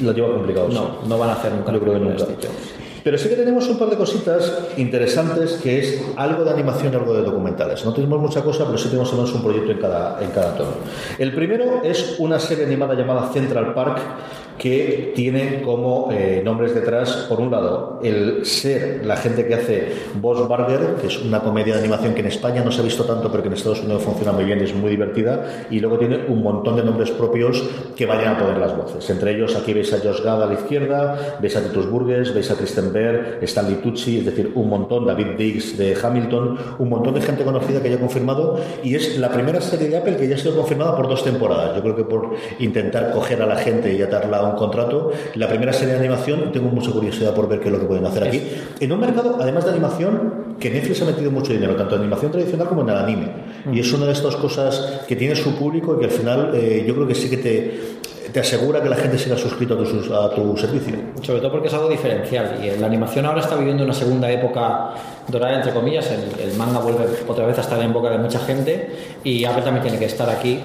[0.00, 0.68] Lo lleva complicado.
[0.68, 2.24] no, no van a hacer nunca Yo creo que nunca.
[3.06, 6.96] Pero sí que tenemos un par de cositas interesantes que es algo de animación y
[6.96, 7.84] algo de documentales.
[7.84, 10.56] No tenemos mucha cosa, pero sí tenemos al menos un proyecto en cada, en cada
[10.56, 10.72] tono.
[11.16, 14.00] El primero es una serie animada llamada Central Park
[14.58, 19.92] que tiene como eh, nombres detrás, por un lado, el ser la gente que hace
[20.14, 23.04] Boss Burger, que es una comedia de animación que en España no se ha visto
[23.04, 25.98] tanto, pero que en Estados Unidos funciona muy bien y es muy divertida, y luego
[25.98, 27.62] tiene un montón de nombres propios
[27.94, 29.08] que vayan a poner las voces.
[29.10, 32.50] Entre ellos, aquí veis a Josh Gad a la izquierda, veis a Titus Burgess, veis
[32.50, 32.92] a Kristen
[33.42, 37.82] Stanley Tucci, es decir, un montón, David Diggs de Hamilton, un montón de gente conocida
[37.82, 40.56] que ya ha confirmado, y es la primera serie de Apple que ya ha sido
[40.56, 41.76] confirmada por dos temporadas.
[41.76, 45.12] Yo creo que por intentar coger a la gente y atarla un contrato.
[45.34, 48.06] La primera serie de animación, tengo mucha curiosidad por ver qué es lo que pueden
[48.06, 48.42] hacer aquí.
[48.80, 52.32] En un mercado, además de animación, que Netflix ha metido mucho dinero, tanto en animación
[52.32, 53.28] tradicional como en el anime.
[53.72, 56.84] Y es una de estas cosas que tiene su público y que al final eh,
[56.86, 57.80] yo creo que sí que te,
[58.32, 60.94] te asegura que la gente siga suscrito a tu, servicio.
[61.22, 64.94] Sobre todo porque es algo diferencial y la animación ahora está viviendo una segunda época
[65.28, 66.10] dorada, entre comillas.
[66.10, 68.90] El, manga vuelve otra vez a estar en boca de mucha gente
[69.24, 70.60] y Apple también tiene que estar aquí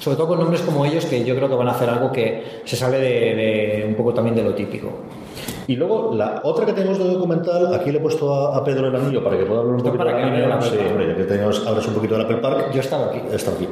[0.00, 2.62] sobre todo con nombres como ellos que yo creo que van a hacer algo que
[2.64, 4.88] se sale de un poco también de lo típico.
[5.70, 8.88] Y luego, la otra que tenemos de documental, aquí le he puesto a, a Pedro
[8.88, 11.22] el anillo para que pueda hablar un poquito para de Apple Sí, hombre, ya que
[11.22, 12.72] tenemos, hablas un poquito del Apple Park.
[12.74, 13.20] Yo estaba aquí.
[13.20, 13.68] Aquí.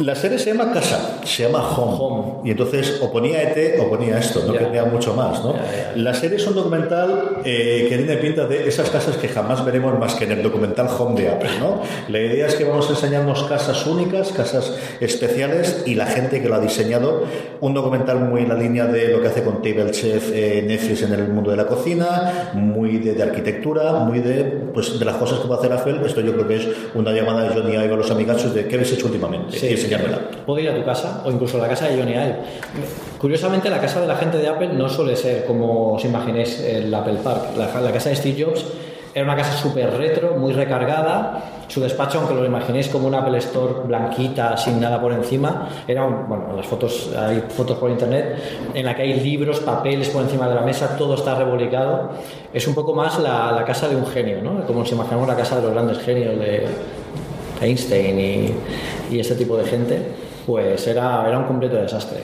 [0.00, 2.42] La serie se llama Casa, se llama Home.
[2.44, 5.42] Y entonces o ponía ET o ponía esto, no tenía mucho más.
[5.42, 5.56] ¿no?
[5.96, 9.98] La serie es un documental eh, que tiene pinta de esas casas que jamás veremos
[9.98, 11.50] más que en el documental Home de Apple.
[11.58, 11.82] ¿no?
[12.08, 16.48] La idea es que vamos a enseñarnos casas únicas, casas especiales y la gente que
[16.48, 17.24] lo ha diseñado.
[17.60, 21.02] Un documental muy en la línea de lo que hace con Table Chef eh, Netflix
[21.02, 25.16] en el mundo de la cocina, muy de, de arquitectura, muy de, pues, de las
[25.16, 26.00] cosas que va a hacer Apple.
[26.04, 28.76] Esto yo creo que es una llamada de Johnny Ive a los amigachos de qué
[28.76, 29.66] habéis hecho últimamente Sí.
[29.66, 30.18] y enseñármela.
[30.46, 32.36] Puedo ir a tu casa o incluso a la casa de Johnny Ive.
[33.18, 36.92] Curiosamente, la casa de la gente de Apple no suele ser como os imaginéis el
[36.94, 37.56] Apple Park.
[37.56, 38.64] La, la casa de Steve Jobs
[39.18, 41.42] era una casa súper retro, muy recargada.
[41.68, 46.04] Su despacho, aunque lo imaginéis como una Apple Store blanquita, sin nada por encima, era
[46.04, 50.22] un- bueno, las fotos, hay fotos por internet en la que hay libros, papeles por
[50.22, 52.10] encima de la mesa, todo está revolicado.
[52.52, 54.64] Es un poco más la, la casa de un genio, ¿no?
[54.66, 56.66] Como si imaginamos la casa de los grandes genios de,
[57.60, 58.54] Einstein y,
[59.14, 59.98] y ese tipo de gente,
[60.46, 62.18] pues era, era un completo desastre.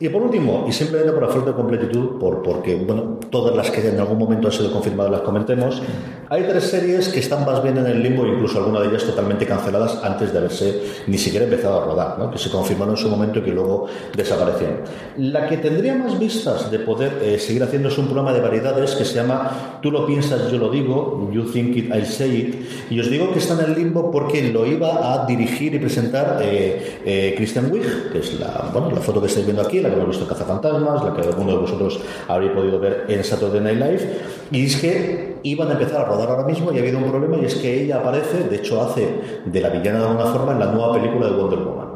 [0.00, 3.70] Y por último, y simplemente por la falta de completitud, por, porque bueno, todas las
[3.70, 5.80] que en algún momento han sido confirmadas las comentemos,
[6.28, 9.46] hay tres series que están más bien en el limbo, incluso alguna de ellas totalmente
[9.46, 13.38] canceladas antes de haberse ni siquiera empezado a rodar, que se confirmaron en su momento
[13.38, 13.86] y que luego
[14.16, 14.78] desaparecieron.
[15.18, 18.96] La que tendría más vistas de poder eh, seguir haciendo es un programa de variedades
[18.96, 22.90] que se llama Tú lo piensas, yo lo digo, You think it, I'll say it,
[22.90, 26.40] y os digo que está en el limbo porque lo iba a dirigir y presentar
[26.42, 30.08] eh, eh, que es la, bueno, la foto que estáis viendo aquí, la que hemos
[30.08, 34.18] visto en Cazafantasmas, la que alguno de vosotros habréis podido ver en Saturday Night Live,
[34.50, 37.36] y es que iban a empezar a rodar ahora mismo y ha habido un problema
[37.36, 39.08] y es que ella aparece, de hecho hace
[39.44, 41.93] de la villana de alguna forma en la nueva película de Wonder Woman.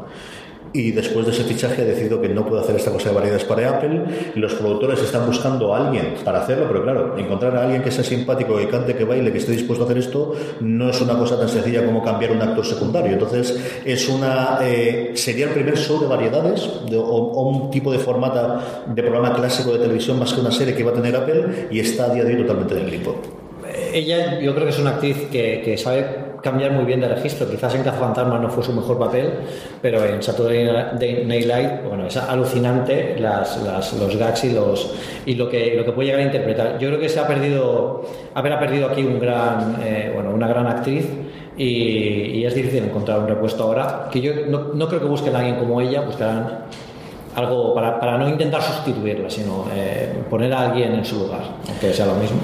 [0.71, 3.43] Y después de ese fichaje ha decidido que no puede hacer esta cosa de variedades
[3.43, 4.03] para Apple.
[4.35, 8.03] Los productores están buscando a alguien para hacerlo, pero claro, encontrar a alguien que sea
[8.03, 11.39] simpático, que cante, que baile, que esté dispuesto a hacer esto, no es una cosa
[11.39, 13.13] tan sencilla como cambiar un actor secundario.
[13.13, 17.91] Entonces, es una eh, sería el primer show de variedades de- o, o un tipo
[17.91, 18.59] de formato
[18.93, 21.79] de programa clásico de televisión más que una serie que va a tener Apple y
[21.79, 23.15] está a día de hoy totalmente en el limbo.
[23.93, 27.49] Ella, yo creo que es una actriz que, que sabe cambiar muy bien de registro.
[27.49, 29.31] Quizás en Cazafantasmas no fue su mejor papel,
[29.81, 30.65] pero en Saturday
[31.25, 34.93] Night Live, bueno, es alucinante las, las- los gags y, los,
[35.25, 36.77] y lo, que, lo que puede llegar a interpretar.
[36.79, 40.67] Yo creo que se ha perdido, Apple ha perdido aquí un gran, eh, una gran
[40.67, 41.07] actriz.
[41.57, 44.07] Y, es difícil encontrar un repuesto ahora.
[44.09, 46.59] Que yo no, creo que busquen a alguien como ella, buscarán
[47.35, 51.93] algo para, para no intentar sustituirla, sino eh, poner a alguien en su lugar, aunque
[51.93, 52.37] sea lo mismo.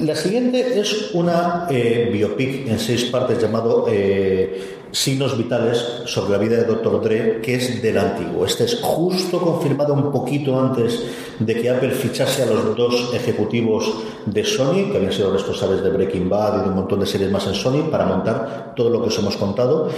[0.00, 6.38] La siguiente es una eh, biopic en seis partes llamado eh, Signos Vitales sobre la
[6.38, 7.00] vida de Dr.
[7.02, 8.44] Dre, que es del antiguo.
[8.44, 11.04] Este es justo confirmado un poquito antes
[11.38, 13.92] de que Apple fichase a los dos ejecutivos
[14.26, 17.30] de Sony, que habían sido responsables de Breaking Bad y de un montón de series
[17.30, 19.88] más en Sony, para montar todo lo que os hemos contado.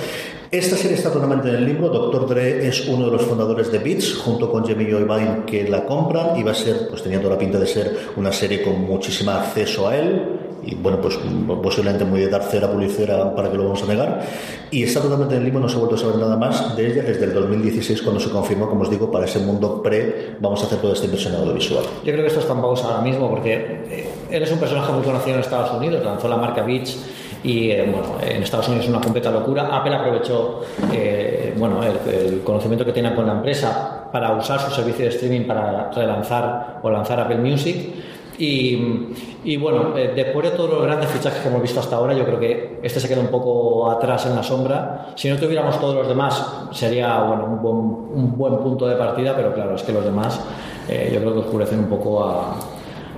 [0.51, 1.89] Esta serie está totalmente en el libro.
[1.89, 2.27] Dr.
[2.29, 5.87] Dre es uno de los fundadores de Beats, junto con Jamie Joy Vine, que la
[5.87, 9.31] compran y va a ser, pues tenía la pinta de ser una serie con muchísimo
[9.31, 11.19] acceso a él y bueno, pues
[11.63, 14.23] posiblemente muy de dar cera pulicera para que lo vamos a negar.
[14.71, 17.03] Y está totalmente en limbo, no se ha vuelto a saber nada más de ella
[17.03, 20.67] desde el 2016, cuando se confirmó, como os digo, para ese mundo pre, vamos a
[20.67, 21.85] hacer toda esta inversión audiovisual.
[22.05, 24.93] Yo creo que esto está en pausa ahora mismo porque eh, él es un personaje
[24.93, 26.99] muy conocido en Estados Unidos, lanzó la marca Beats
[27.45, 29.69] y eh, bueno, en Estados Unidos es una completa locura.
[29.77, 30.61] Apple aprovechó
[30.93, 35.11] eh, bueno, el, el conocimiento que tenía con la empresa para usar su servicio de
[35.11, 37.95] streaming para relanzar o lanzar Apple Music
[38.39, 39.09] Y,
[39.45, 42.25] y bueno, eh, después de todos los grandes fichajes que hemos visto hasta ahora, yo
[42.25, 45.13] creo que este se queda un poco atrás en la sombra.
[45.17, 47.77] Si no tuviéramos todos los demás, sería bueno, un, buen,
[48.25, 50.41] un buen punto de partida, pero claro, es que los demás
[50.89, 52.57] eh, yo creo que oscurecen un poco a,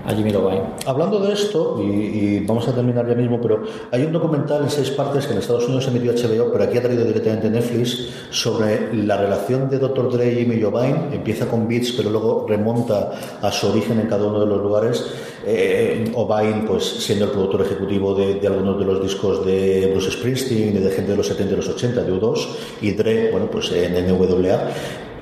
[0.07, 0.63] a Jimmy Lovine.
[0.87, 4.71] Hablando de esto, y, y vamos a terminar ya mismo, pero hay un documental en
[4.71, 8.95] seis partes que en Estados Unidos emitió HBO, pero aquí ha traído directamente Netflix, sobre
[8.95, 10.13] la relación de Dr.
[10.13, 11.09] Dre y Jimmy Jovine.
[11.13, 15.05] Empieza con Beats, pero luego remonta a su origen en cada uno de los lugares.
[15.47, 20.11] Eh, O'Bine, pues siendo el productor ejecutivo de, de, algunos de los discos de Bruce
[20.11, 22.47] Springsteen de gente de los 70 y los 80, de U2,
[22.81, 24.71] y Dre, bueno, pues en NWA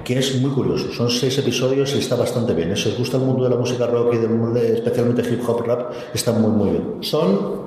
[0.05, 0.93] que es muy curioso.
[0.93, 2.77] Son seis episodios y está bastante bien.
[2.77, 5.65] Si os gusta el mundo de la música rock y del mundo especialmente hip hop
[5.67, 6.85] rap, está muy, muy bien.
[7.01, 7.63] Son,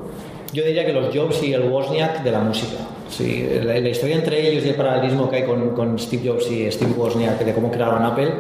[0.54, 2.78] yo diría que los Jobs y el Wozniak de la música.
[3.10, 6.72] Sí, la, historia entre ellos y el paralelismo que hay con, con Steve Jobs y
[6.72, 8.32] Steve Wozniak de cómo crearon Apple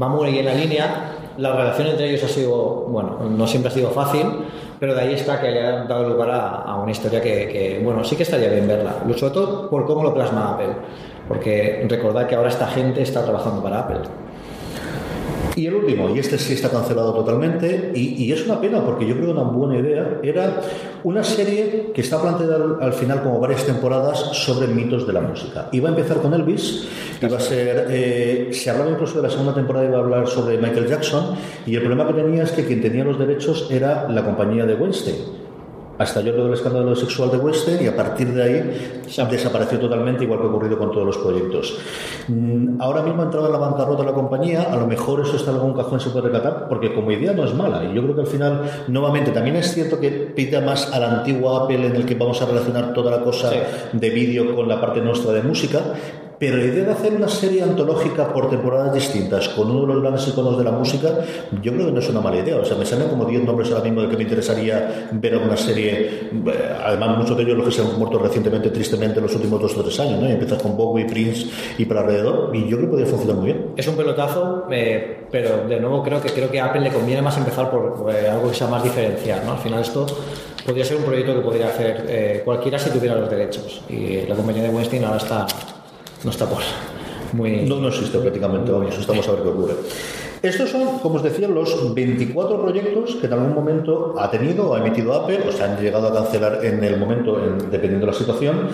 [0.00, 1.14] va muy en la línea.
[1.36, 4.26] La relación entre ellos ha sido, bueno, no siempre ha sido fácil,
[4.80, 8.02] pero de ahí está que haya dado lugar a, a una historia que, que, bueno,
[8.02, 8.96] sí que estaría bien verla.
[9.16, 10.74] Sobre todo por cómo lo plasma Apple.
[11.28, 14.00] Porque recordad que ahora esta gente está trabajando para Apple.
[15.58, 19.14] Y el último, y este sí está cancelado totalmente, y, es una pena porque yo
[19.14, 20.60] creo que una buena idea era
[21.02, 25.20] una serie que está planteada al, al, final como varias temporadas sobre mitos de la
[25.20, 25.68] música.
[25.72, 26.86] Iba a empezar con Elvis,
[27.20, 30.58] iba a ser, eh, se hablaba incluso de la segunda temporada, iba a hablar sobre
[30.58, 31.34] Michael Jackson,
[31.66, 34.74] y el problema que tenía es que quien tenía los derechos era la compañía de
[34.74, 35.47] Weinstein
[35.98, 40.24] hasta yo todo el escándalo sexual de Western y a partir de ahí desapareció totalmente,
[40.24, 41.78] igual que ha ocurrido con todos los proyectos.
[42.28, 45.50] Mm, ahora mismo ha entrado en la bancarrota la compañía, a lo mejor eso está
[45.50, 47.84] en algún cajón se puede recatar, porque como idea no es mala.
[47.84, 51.18] Y yo creo que al final, nuevamente, también es cierto que pita más a la
[51.18, 53.56] antigua Apple en el que vamos a relacionar toda la cosa sí.
[53.92, 55.80] de vídeo con la parte nuestra de música,
[56.38, 60.02] pero la idea de hacer una serie antológica por temporadas distintas con uno de los
[60.02, 61.08] grandes iconos de la música,
[61.60, 62.56] yo creo que no es una mala idea.
[62.56, 65.56] O sea, me salen como 10 nombres ahora mismo de que me interesaría ver alguna
[65.56, 66.30] serie.
[66.84, 69.76] Además, muchos de ellos los que se han muerto recientemente, tristemente, en los últimos dos
[69.76, 70.20] o tres años.
[70.20, 70.28] ¿no?
[70.28, 72.54] Y empiezas con Bowie, Prince y para alrededor.
[72.54, 73.66] Y yo creo que podría funcionar muy bien.
[73.76, 77.20] Es un pelotazo, eh, pero de nuevo creo que creo que a Apple le conviene
[77.20, 79.42] más empezar por eh, algo que sea más diferencial.
[79.44, 79.52] ¿no?
[79.52, 80.06] Al final, esto
[80.64, 83.82] podría ser un proyecto que podría hacer eh, cualquiera si tuviera los derechos.
[83.88, 85.46] Y la compañía de Weinstein ahora está
[86.24, 86.62] no está por
[87.32, 87.62] muy...
[87.62, 89.74] No, no existe prácticamente, vamos, estamos a ver qué ocurre.
[90.42, 94.74] Estos son, como os decía, los 24 proyectos que en algún momento ha tenido o
[94.74, 98.12] ha emitido Apple o se han llegado a cancelar en el momento, en, dependiendo de
[98.12, 98.68] la situación.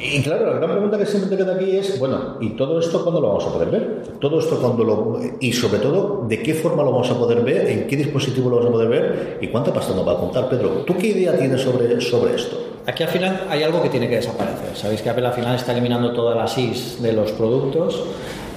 [0.00, 3.02] Y claro, la gran pregunta que siempre te queda aquí es, bueno, ¿y todo esto
[3.02, 4.02] cuándo lo vamos a poder ver?
[4.20, 5.20] Todo esto cuándo lo...
[5.40, 7.66] Y sobre todo, ¿de qué forma lo vamos a poder ver?
[7.68, 9.38] ¿En qué dispositivo lo vamos a poder ver?
[9.40, 10.84] ¿Y cuánta pasta nos va a contar, Pedro?
[10.86, 12.56] ¿Tú qué idea tienes sobre, sobre esto?
[12.88, 14.74] Aquí al final hay algo que tiene que desaparecer.
[14.74, 18.02] Sabéis que Apple al final está eliminando todas las IS de los productos.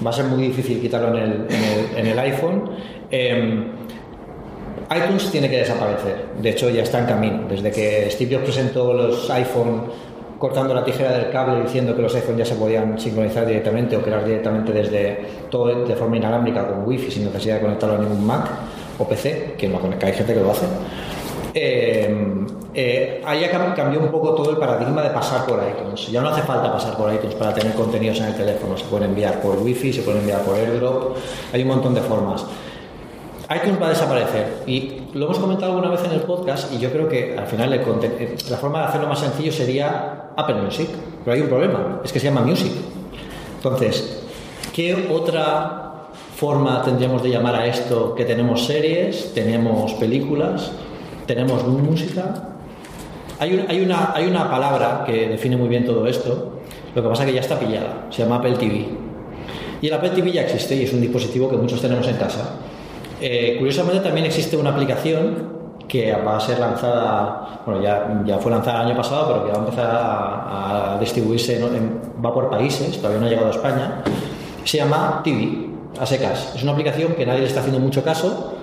[0.04, 2.72] Va a ser muy difícil quitarlo en el, iPhone.
[3.12, 3.62] Eh,
[4.96, 6.28] iTunes tiene que desaparecer.
[6.42, 7.44] De hecho, ya está en camino.
[7.50, 9.84] Desde que Steve Jobs presentó los iPhone
[10.40, 14.02] cortando la tijera del cable diciendo que los iPhone ya se podían sincronizar directamente o
[14.02, 18.26] crear directamente desde todo de forma inalámbrica con Wi-Fi sin necesidad de conectarlo a ningún
[18.26, 18.50] Mac
[18.98, 20.68] o PC, que hay gente que lo hace.
[21.54, 23.45] Eh, eh, ahí
[23.76, 26.08] cambió un poco todo el paradigma de pasar por iTunes.
[26.10, 28.78] Ya no hace falta pasar por iTunes para tener contenidos en el teléfono.
[28.78, 31.18] Se pueden enviar por Wi-Fi, se pueden enviar por AirDrop.
[31.54, 32.45] Hay un montón de formas.
[33.54, 36.89] iTunes va a desaparecer y lo hemos comentado alguna vez en el podcast y yo
[36.89, 37.82] creo que al final el
[38.49, 40.88] la forma de hacerlo más sencillo sería Apple Music,
[41.26, 42.72] pero hay un problema, es que se llama Music.
[43.58, 44.24] Entonces,
[44.74, 45.82] ¿qué otra
[46.38, 50.72] forma tendríamos de llamar a esto que tenemos series, tenemos películas,
[51.26, 52.50] tenemos música?
[53.40, 56.60] Hay, un, hay, una, hay una palabra que define muy bien todo esto,
[56.94, 58.86] lo que pasa es que ya está pillada, se llama Apple TV.
[59.82, 62.56] Y el Apple TV ya existe y es un dispositivo que muchos tenemos en casa.
[63.20, 68.52] Eh, curiosamente también existe una aplicación que va a ser lanzada, bueno, ya, ya fue
[68.52, 72.34] lanzada el año pasado, pero que va a empezar a, a distribuirse, en, en, va
[72.34, 74.04] por países, todavía no ha llegado a España,
[74.64, 75.70] se llama TV,
[76.00, 76.54] a secas.
[76.56, 78.54] Es una aplicación que nadie le está haciendo mucho caso,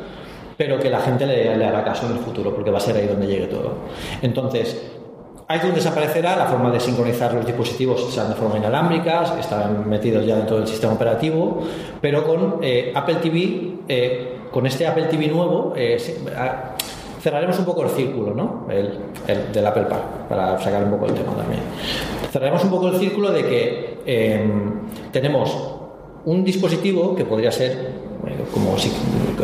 [0.58, 2.96] pero que la gente le, le hará caso en el futuro, porque va a ser
[2.96, 3.72] ahí donde llegue todo.
[4.20, 4.76] Entonces,
[5.50, 10.36] iTunes desaparecerá, la forma de sincronizar los dispositivos serán de forma inalámbrica, estarán metidos ya
[10.36, 11.62] dentro del sistema operativo,
[12.02, 15.96] pero con eh, Apple TV, eh, con este Apple TV nuevo, eh,
[17.22, 18.66] cerraremos un poco el círculo ¿no?
[18.70, 21.62] el, el, del Apple Park, para sacar un poco el tema también.
[22.30, 24.50] Cerraremos un poco el círculo de que eh,
[25.12, 25.56] tenemos
[26.26, 28.07] un dispositivo que podría ser
[28.52, 28.92] como si,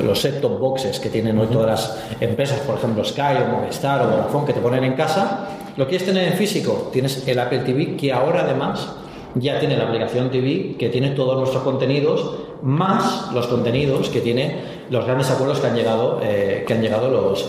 [0.02, 4.10] los set-top boxes que tienen hoy todas las empresas, por ejemplo Sky o Movistar o
[4.10, 5.48] Vodafone, que te ponen en casa.
[5.76, 8.88] Lo quieres tener en físico, tienes el Apple TV, que ahora además
[9.34, 12.32] ya tiene la aplicación TV, que tiene todos nuestros contenidos,
[12.62, 17.48] más los contenidos que tiene los grandes acuerdos que han llegado, que han llegado los,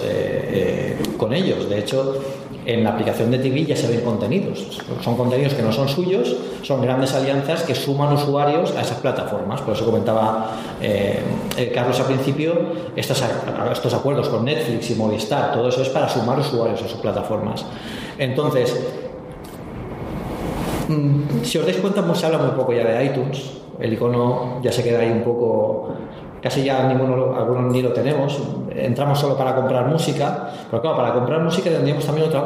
[1.17, 1.69] con ellos.
[1.69, 2.19] De hecho,
[2.65, 4.81] en la aplicación de TV ya se ven contenidos.
[5.03, 9.61] Son contenidos que no son suyos, son grandes alianzas que suman usuarios a esas plataformas.
[9.61, 10.51] Por eso comentaba
[10.81, 11.19] eh,
[11.57, 12.53] eh, Carlos al principio,
[12.95, 13.23] estos,
[13.71, 17.65] estos acuerdos con Netflix y Movistar, todo eso es para sumar usuarios a sus plataformas.
[18.17, 18.75] Entonces,
[20.87, 23.51] mm, si os dais cuenta, se habla muy poco ya de iTunes.
[23.79, 25.89] El icono ya se queda ahí un poco
[26.45, 28.39] casi ya ninguno, algunos ni lo tenemos,
[28.69, 32.43] entramos solo para comprar música, pero claro, para comprar música tendríamos también otra,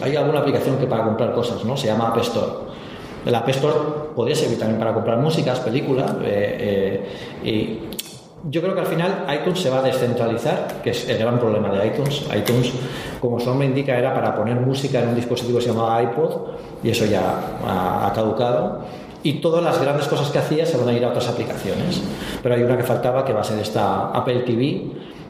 [0.00, 1.76] hay alguna aplicación que para comprar cosas, ¿no?
[1.76, 2.52] Se llama App Store.
[3.26, 3.74] La App Store
[4.16, 7.04] podría servir también para comprar músicas, películas, eh,
[7.44, 7.80] eh, y
[8.50, 11.68] yo creo que al final iTunes se va a descentralizar, que es el gran problema
[11.68, 12.24] de iTunes.
[12.34, 12.72] iTunes,
[13.20, 16.32] como su nombre indica, era para poner música en un dispositivo que se llamaba iPod,
[16.82, 18.80] y eso ya ha caducado
[19.24, 22.02] y todas las grandes cosas que hacía se van a ir a otras aplicaciones.
[22.42, 24.82] Pero hay una que faltaba que va a ser esta Apple TV,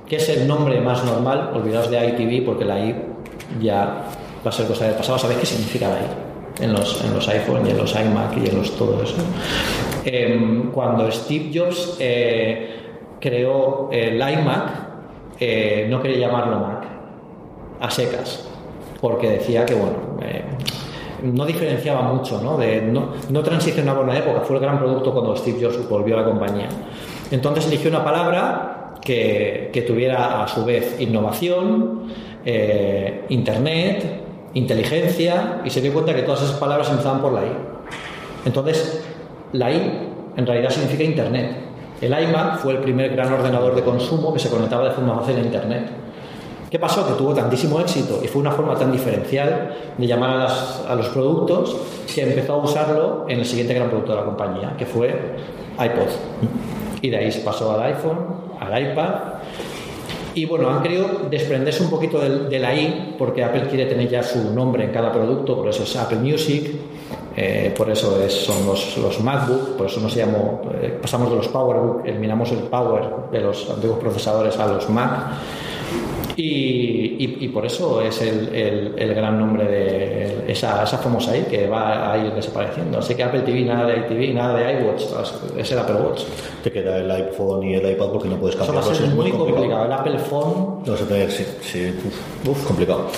[0.07, 2.95] que es el nombre más normal, olvidaos de iTV porque la I
[3.63, 4.05] ya
[4.45, 5.17] va a ser cosa del pasado.
[5.19, 6.65] ¿Sabéis qué significa la I?
[6.65, 9.17] En los, en los iPhone y en los iMac y en los todo eso.
[10.05, 12.75] Em, cuando Steve Jobs eh,
[13.21, 14.85] creó el iMac,
[15.41, 16.85] eh, no quería llamarlo Mac,
[17.81, 18.49] a secas,
[19.01, 20.45] porque decía que, bueno, eh,
[21.25, 22.57] no diferenciaba mucho, ¿no?
[22.57, 26.21] De, no, no transicionaba una época, fue el gran producto cuando Steve Jobs volvió a
[26.21, 26.69] la compañía.
[27.31, 32.03] Entonces eligió una palabra que, que tuviera a su vez innovación,
[32.45, 34.23] eh, internet,
[34.55, 37.53] inteligencia, y se dio cuenta que todas esas palabras empezaban por la I.
[38.45, 39.05] Entonces,
[39.53, 41.57] la I en realidad significa internet.
[42.01, 45.37] El iMac fue el primer gran ordenador de consumo que se conectaba de forma fácil
[45.37, 46.04] a internet.
[46.75, 47.07] ¿Qué pasó?
[47.07, 50.49] Que tuvo tantísimo éxito y fue una forma tan diferencial de llamar
[50.89, 51.77] a, los productos
[52.13, 55.09] que empezó a usarlo en el siguiente gran producto de la compañía, que fue
[55.79, 56.09] iPod.
[57.01, 58.19] Y de ahí se pasó al iPhone,
[58.59, 59.15] al iPad.
[60.35, 64.25] Y bueno, han querido desprenderse un poquito de, la I, porque Apple quiere tener ya
[64.25, 66.73] su nombre en cada producto, por eso es Apple Music,
[67.37, 71.37] eh, por eso es, son los, los, MacBook, por eso nos llamó, eh, pasamos de
[71.37, 75.21] los PowerBook, eliminamos el Power de los antiguos procesadores a los Mac.
[76.37, 82.19] Y, por eso es el, gran nombre de esa, esa, famosa I que va a
[82.19, 82.99] ir desapareciendo.
[82.99, 85.03] Así que Apple TV, nada de iTV, nada de iWatch,
[85.57, 86.23] es el Apple Watch.
[86.63, 88.93] Te queda el iPhone y el iPad porque no puedes cambiarlo.
[88.93, 89.85] Eso es muy complicado.
[89.87, 90.83] El Apple Phone.
[90.85, 91.95] No se tener, sí, sí,
[92.47, 93.09] uf, complicado.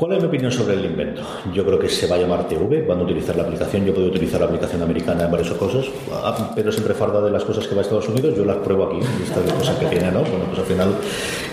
[0.00, 1.20] ¿Cuál es mi opinión sobre el invento?
[1.52, 4.06] Yo creo que se va a llamar TV, van a utilizar la aplicación, yo puedo
[4.06, 7.74] utilizar la aplicación americana en varias cosas, ah, pero siempre farda de las cosas que
[7.74, 10.20] va a Estados Unidos, yo las pruebo aquí, estas cosas que tiene, ¿no?
[10.20, 10.94] Bueno, pues al final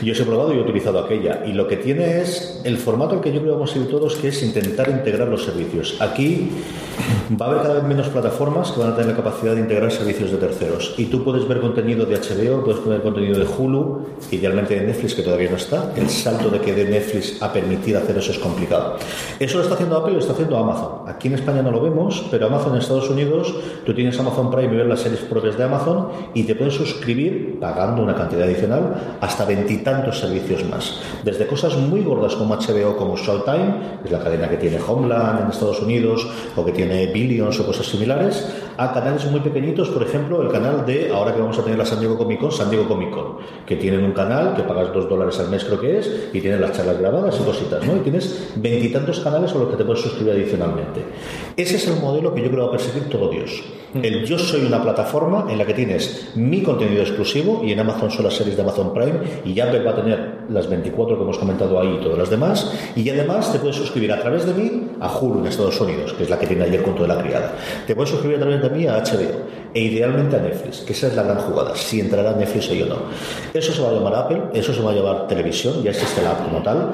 [0.01, 3.21] yo he probado y he utilizado aquella, y lo que tiene es el formato al
[3.21, 5.97] que yo creo que vamos a ir todos, que es intentar integrar los servicios.
[5.99, 6.49] Aquí
[7.29, 9.91] va a haber cada vez menos plataformas que van a tener la capacidad de integrar
[9.91, 14.05] servicios de terceros, y tú puedes ver contenido de HBO, puedes ver contenido de Hulu,
[14.31, 17.97] idealmente de Netflix, que todavía no está, el salto de que de Netflix a permitir
[17.97, 18.97] hacer eso complicado.
[19.39, 21.07] Eso lo está haciendo Apple y lo está haciendo Amazon.
[21.07, 23.53] Aquí en España no lo vemos, pero Amazon en Estados Unidos,
[23.85, 27.59] tú tienes Amazon Prime y ves las series propias de Amazon y te puedes suscribir
[27.59, 30.99] pagando una cantidad adicional hasta veintitantos servicios más.
[31.23, 35.41] Desde cosas muy gordas como HBO, como Showtime, que es la cadena que tiene Homeland
[35.41, 38.45] en Estados Unidos o que tiene Billions o cosas similares,
[38.77, 41.85] a canales muy pequeñitos, por ejemplo, el canal de, ahora que vamos a tener la
[41.85, 45.09] San Diego Comic Con, San Diego Comic Con, que tienen un canal que pagas dos
[45.09, 47.97] dólares al mes creo que es, y tienen las charlas grabadas y cositas, ¿no?
[47.97, 51.01] Y tienes veintitantos canales a los que te puedes suscribir adicionalmente.
[51.55, 53.63] Ese es el modelo que yo creo va a perseguir todo Dios.
[53.93, 54.03] Mm.
[54.03, 58.11] El yo soy una plataforma en la que tienes mi contenido exclusivo y en Amazon
[58.11, 61.37] son las series de Amazon Prime y Apple va a tener las 24 que hemos
[61.37, 64.87] comentado ahí y todas las demás y además te puedes suscribir a través de mí
[64.99, 67.53] a Hulu en Estados Unidos, que es la que tiene ayer punto de la criada.
[67.85, 71.07] Te puedes suscribir a través de mí a HBO e idealmente a Netflix, que esa
[71.07, 72.97] es la gran jugada, si entrará Netflix o no.
[73.53, 76.31] Eso se va a llamar Apple, eso se va a llamar televisión, ya existe la
[76.31, 76.93] app como tal.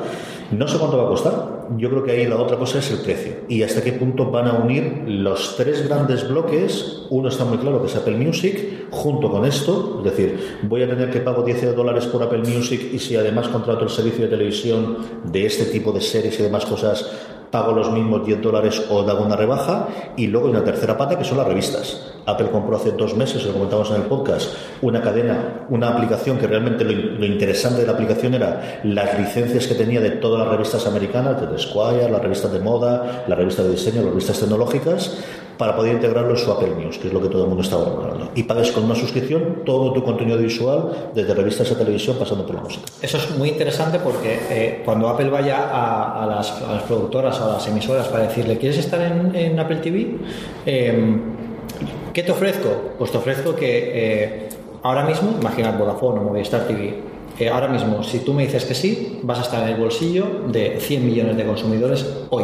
[0.52, 1.68] No sé cuánto va a costar.
[1.78, 3.34] Yo creo que ahí la otra cosa es el precio.
[3.48, 7.04] Y hasta qué punto van a unir los tres grandes bloques.
[7.10, 10.02] Uno está muy claro que es Apple Music, junto con esto.
[10.06, 13.48] Es decir, voy a tener que pago 10 dólares por Apple Music y si además
[13.48, 17.10] contrato el servicio de televisión de este tipo de series y demás cosas,
[17.54, 19.88] pago los mismos 10 dólares o hago una rebaja.
[20.18, 22.12] Y luego hay una tercera pata que son las revistas.
[22.26, 26.48] Apple compró hace dos meses, lo comentamos en el podcast, una cadena, una aplicación que
[26.48, 30.88] realmente lo, interesante de la aplicación era las licencias que tenía de todas las revistas
[30.88, 35.18] americanas, de Squire, las revistas de moda, las revistas de diseño, las revistas tecnológicas,
[35.58, 37.84] para poder integrarlo en su Apple News, que es lo que todo el mundo estaba
[37.84, 38.32] buscando.
[38.36, 42.56] Y pagues con una suscripción todo tu contenido visual, desde revistas a televisión, pasando por
[42.56, 42.86] la música.
[43.02, 46.52] Eso es muy interesante porque eh, cuando Apple vaya a, las,
[46.88, 50.18] productoras, a las emisoras, para decirle, ¿quieres estar en, Apple TV?
[50.66, 51.22] Em,
[52.14, 52.94] ¿Qué te ofrezco?
[52.99, 54.49] Pues te ofrezco que eh,
[54.84, 56.99] ahora mismo, imaginad Vodafone o Movistar TV,
[57.40, 60.27] eh, ahora mismo, si tú me dices que sí, vas a estar en el bolsillo
[60.48, 62.44] de 100 millones de consumidores hoy.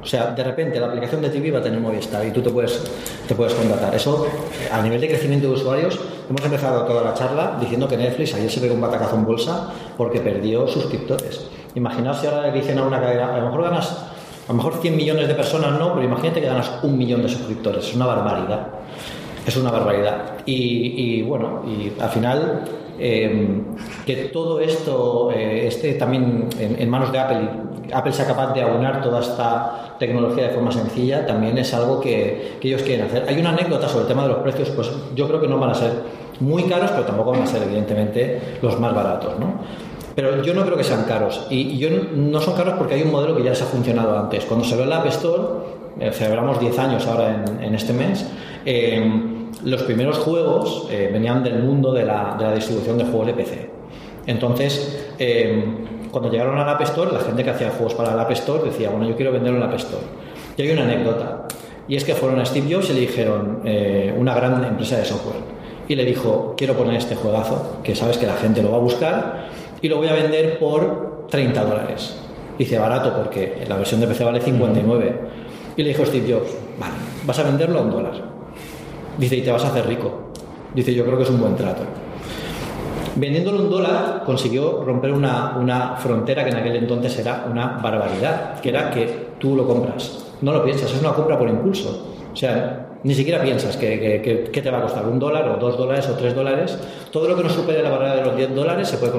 [0.00, 2.50] O sea, de repente la aplicación de TV va a tener Movistar y tú te
[2.50, 2.80] puedes,
[3.26, 3.96] te puedes contratar.
[3.96, 4.28] Eso,
[4.70, 5.98] a nivel de crecimiento de usuarios,
[6.30, 9.72] hemos empezado toda la charla diciendo que Netflix ayer se pegó un batacazo en bolsa
[9.96, 11.48] porque perdió suscriptores.
[11.74, 14.07] Imaginaos si ahora le dicen a una cadena, a lo mejor ganas,
[14.48, 17.28] a lo mejor 100 millones de personas no, pero imagínate que ganas un millón de
[17.28, 17.86] suscriptores.
[17.86, 18.68] Es una barbaridad.
[19.46, 20.38] Es una barbaridad.
[20.46, 22.64] Y, bueno, y al final
[22.98, 23.62] eh,
[24.06, 27.40] que todo esto eh, esté también en, manos de Apple
[27.88, 32.00] y Apple sea capaz de aunar toda esta tecnología de forma sencilla, también es algo
[32.00, 33.24] que, que, ellos quieren hacer.
[33.28, 35.70] Hay una anécdota sobre el tema de los precios, pues yo creo que no van
[35.70, 35.92] a ser
[36.40, 39.54] muy caros, pero tampoco van a ser, evidentemente, los más baratos, ¿no?
[40.18, 41.46] Pero yo no creo que sean caros.
[41.48, 44.44] Y, yo no, son caros porque hay un modelo que ya les ha funcionado antes.
[44.46, 45.42] Cuando se ve el App Store,
[46.00, 48.26] eh, celebramos 10 años ahora en, este mes,
[49.62, 53.70] los primeros juegos eh, venían del mundo de la, distribución de juegos de PC.
[54.26, 58.32] Entonces, eh, cuando llegaron al App Store, la gente que hacía juegos para el App
[58.32, 60.02] Store decía, bueno, yo quiero venderlo en el App Store.
[60.56, 61.46] Y hay una anécdota,
[61.86, 65.04] y es que fueron a Steve Jobs y le dijeron, eh, una gran empresa de
[65.04, 68.78] software, y le dijo, quiero poner este juegazo, que sabes que la gente lo va
[68.78, 69.47] a buscar,
[69.80, 72.16] y lo voy a vender por 30 dólares.
[72.58, 75.20] Dice, barato, porque la versión de PC vale 59.
[75.76, 76.94] Y le dijo Steve Jobs, vale,
[77.24, 78.14] vas a venderlo a un dólar.
[79.16, 80.32] Dice, y te vas a hacer rico.
[80.74, 81.82] Dice, yo creo que es un buen trato.
[83.14, 88.60] Vendiéndolo un dólar consiguió romper una, una, frontera que en aquel entonces era una barbaridad,
[88.60, 90.24] que era que tú lo compras.
[90.40, 92.14] No lo piensas, es una compra por impulso.
[92.32, 95.78] O sea, ni siquiera piensas que, que, te va a costar un dólar o dos
[95.78, 96.76] dólares o tres dólares.
[97.12, 99.12] Todo lo que no supere la barrera de los 10 dólares se puede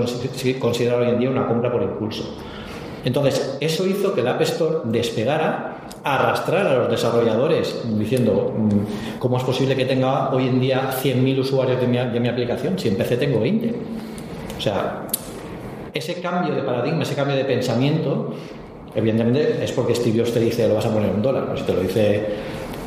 [0.60, 2.35] considerar hoy en día una compra por impulso.
[3.06, 9.38] Entonces, eso hizo que el App Store despegara arrastrar a los desarrolladores diciendo mm, cómo
[9.38, 12.89] es posible que tenga hoy en día 100.000 usuarios de mi, de mi aplicación si
[12.89, 13.73] en PC tengo 20.
[14.57, 15.07] O sea,
[15.93, 18.34] ese cambio de paradigma, ese cambio de pensamiento,
[18.93, 21.64] evidentemente es porque Steve Jobs te dice lo vas a poner un dólar, pero si
[21.64, 22.27] te lo dice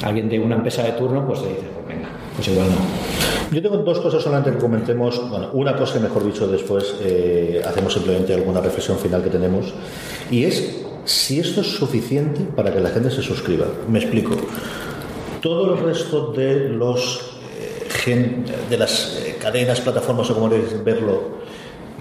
[0.02, 3.54] alguien de una empresa de turno, pues te dice, pues venga, pues igual no.
[3.54, 5.28] Yo tengo dos cosas solamente que comentemos.
[5.28, 9.74] Bueno, una cosa que mejor dicho después eh, hacemos simplemente alguna reflexión final que tenemos.
[10.30, 13.66] Y es si esto es suficiente para que la gente se suscriba.
[13.88, 14.36] Me explico.
[15.42, 17.36] Todo el resto de los
[18.06, 21.42] eh, de las eh, cadenas, plataformas o como queréis verlo,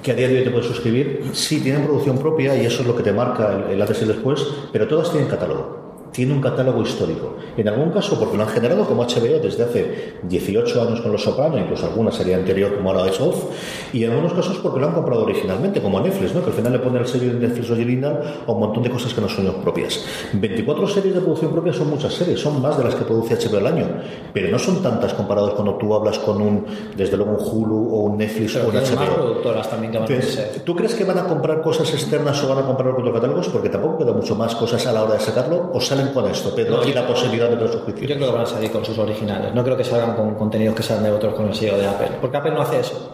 [0.02, 2.88] que a día de hoy te puedes suscribir, sí tienen producción propia y eso es
[2.88, 5.81] lo que te marca el, el antes y después, pero todas tienen catálogo
[6.12, 7.36] tiene un catálogo histórico.
[7.58, 11.24] En algún caso, porque lo han generado como HBO desde hace 18 años con Los
[11.24, 13.46] Sopranos, incluso alguna serie anterior como ahora es Off,
[13.94, 16.42] y en algunos casos porque lo han comprado originalmente, como Netflix, ¿no?
[16.42, 19.14] que al final le pone el sello de Netflix original a un montón de cosas
[19.14, 20.04] que no son propias.
[20.34, 23.58] 24 series de producción propia son muchas series, son más de las que produce HBO
[23.58, 23.88] al año,
[24.34, 26.66] pero no son tantas comparadas cuando tú hablas con un,
[26.96, 28.96] desde luego, un Hulu o un Netflix o un HBO.
[28.96, 32.44] Más productoras también que van Entonces, a ¿Tú crees que van a comprar cosas externas
[32.44, 33.50] o van a comprar otros catálogos?
[33.50, 36.54] Porque tampoco queda mucho más cosas a la hora de sacarlo, o sale con esto,
[36.56, 38.08] Pedro, no, y la posibilidad de los suscripción.
[38.08, 39.54] Yo creo que van a salir con sus originales.
[39.54, 42.10] No creo que salgan con contenidos que sean de otros con el sello de Apple.
[42.20, 43.12] Porque Apple no hace eso.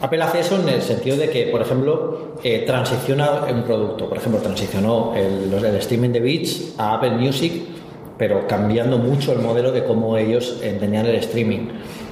[0.00, 4.08] Apple hace eso en el sentido de que, por ejemplo, eh, transiciona un producto.
[4.08, 7.52] Por ejemplo, transicionó el, el streaming de Beats a Apple Music,
[8.18, 11.68] pero cambiando mucho el modelo de cómo ellos entendían el streaming.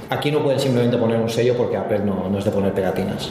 [0.09, 3.29] Aquí no pueden simplemente poner un sello porque Apple no, no es de poner pegatinas.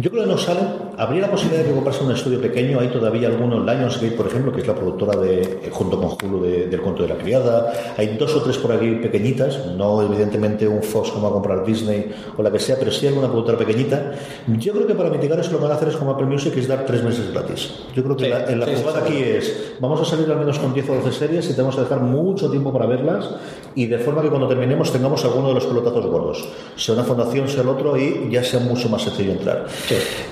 [0.00, 0.60] Yo creo que no sale.
[0.96, 2.80] Habría la posibilidad de que comprase un estudio pequeño.
[2.80, 6.42] Hay todavía algunos, Lionsgate, por ejemplo, que es la productora de, eh, junto con Hulu
[6.42, 7.72] de, del Cuento de la Criada.
[7.96, 9.66] Hay dos o tres por aquí pequeñitas.
[9.76, 13.28] No, evidentemente, un Fox como a comprar Disney o la que sea, pero sí alguna
[13.28, 14.12] productora pequeñita.
[14.58, 16.56] Yo creo que para mitigar eso lo que van a hacer es como Apple Music,
[16.56, 17.74] es dar tres meses gratis.
[17.94, 19.12] Yo creo que Sí, la, en la sí, sí, jugada sí.
[19.12, 21.82] aquí es: vamos a salir al menos con 10 o 12 series y tenemos que
[21.82, 23.30] dejar mucho tiempo para verlas
[23.76, 26.48] y de forma que cuando terminemos tengamos alguno de los pelotazos gordos.
[26.76, 29.66] Sea una fundación, sea el otro y ya sea mucho más sencillo entrar.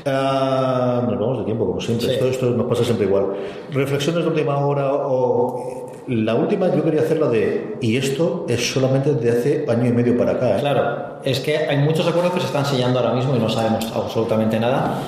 [0.05, 2.09] Ah, nos vamos de tiempo, como siempre.
[2.09, 2.15] Sí.
[2.15, 3.27] Esto, esto nos pasa siempre igual.
[3.73, 5.87] Reflexiones de última hora o.
[6.09, 7.79] La última yo quería hacer la de.
[7.81, 10.57] Y esto es solamente de hace año y medio para acá.
[10.57, 10.61] ¿eh?
[10.61, 13.91] Claro, es que hay muchos acuerdos que se están sellando ahora mismo y no sabemos
[13.93, 15.01] absolutamente nada.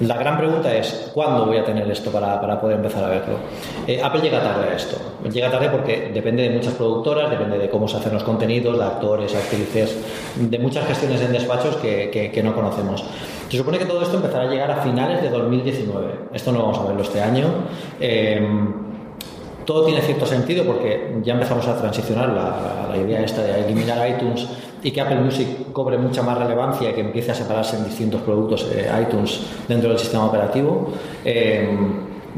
[0.00, 3.36] La gran pregunta es, ¿cuándo voy a tener esto para, para poder empezar a verlo?
[3.86, 4.96] Eh, Apple llega tarde a esto.
[5.32, 8.84] Llega tarde porque depende de muchas productoras, depende de cómo se hacen los contenidos, de
[8.84, 9.96] actores, actrices,
[10.36, 13.02] de muchas gestiones en despachos que, que- no conocemos.
[13.48, 16.06] Se supone que todo esto empezará a llegar a finales de 2019.
[16.34, 17.46] Esto no vamos a verlo este año.
[17.98, 18.46] Eh,
[19.64, 24.08] todo tiene cierto sentido porque ya empezamos a transicionar la, la idea esta de eliminar
[24.08, 24.46] iTunes
[24.82, 28.20] y que Apple Music cobre mucha más relevancia y que empiece a separarse en distintos
[28.22, 30.92] productos eh, iTunes dentro del sistema operativo.
[31.24, 31.68] Eh,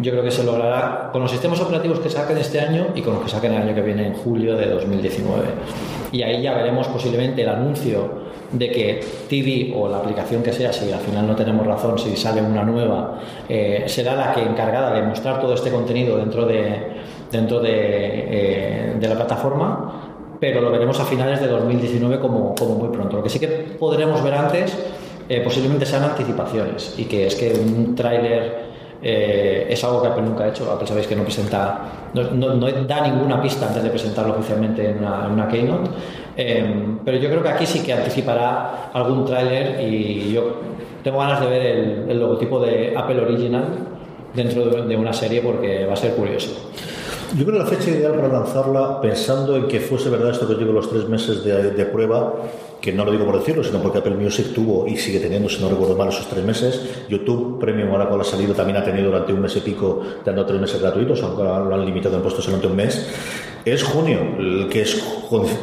[0.00, 3.14] yo creo que se logrará con los sistemas operativos que saquen este año y con
[3.14, 5.44] los que saquen el año que viene en julio de 2019.
[6.12, 10.72] Y ahí ya veremos posiblemente el anuncio de que TV o la aplicación que sea,
[10.72, 14.92] si al final no tenemos razón, si sale una nueva, eh, será la que encargada
[14.92, 20.07] de mostrar todo este contenido dentro de, dentro de, de la plataforma
[20.40, 23.16] pero lo veremos a finales de 2019 como, como muy pronto.
[23.16, 23.48] Lo que sí que
[23.78, 24.76] podremos ver antes
[25.28, 28.68] eh, posiblemente sean anticipaciones y que es que un tráiler
[29.02, 30.70] eh, es algo que Apple nunca ha hecho.
[30.72, 31.80] Apple sabéis que no presenta,
[32.14, 32.56] no,
[32.86, 35.90] da ninguna pista antes de presentarlo oficialmente en una, keynote.
[36.36, 40.60] Eh, pero yo creo que aquí sí que anticipará algún tráiler y yo
[41.02, 41.62] tengo ganas de ver
[42.08, 43.64] el, logotipo de Apple Original
[44.34, 46.70] dentro de una serie porque va a ser curioso.
[47.36, 50.54] Yo creo que la fecha ideal para lanzarla, pensando en que fuese verdad esto que
[50.54, 52.34] digo, los tres meses de, prueba,
[52.80, 55.60] que no lo digo por decirlo, sino porque Apple Music tuvo y sigue teniendo, si
[55.60, 57.04] no recuerdo mal, esos tres meses.
[57.08, 60.46] YouTube Premium, ahora con la salida, también ha tenido durante un mes y pico, dando
[60.46, 63.06] tres meses gratuitos, aunque lo han limitado en puestos solamente un mes
[63.64, 65.02] es junio, el que es,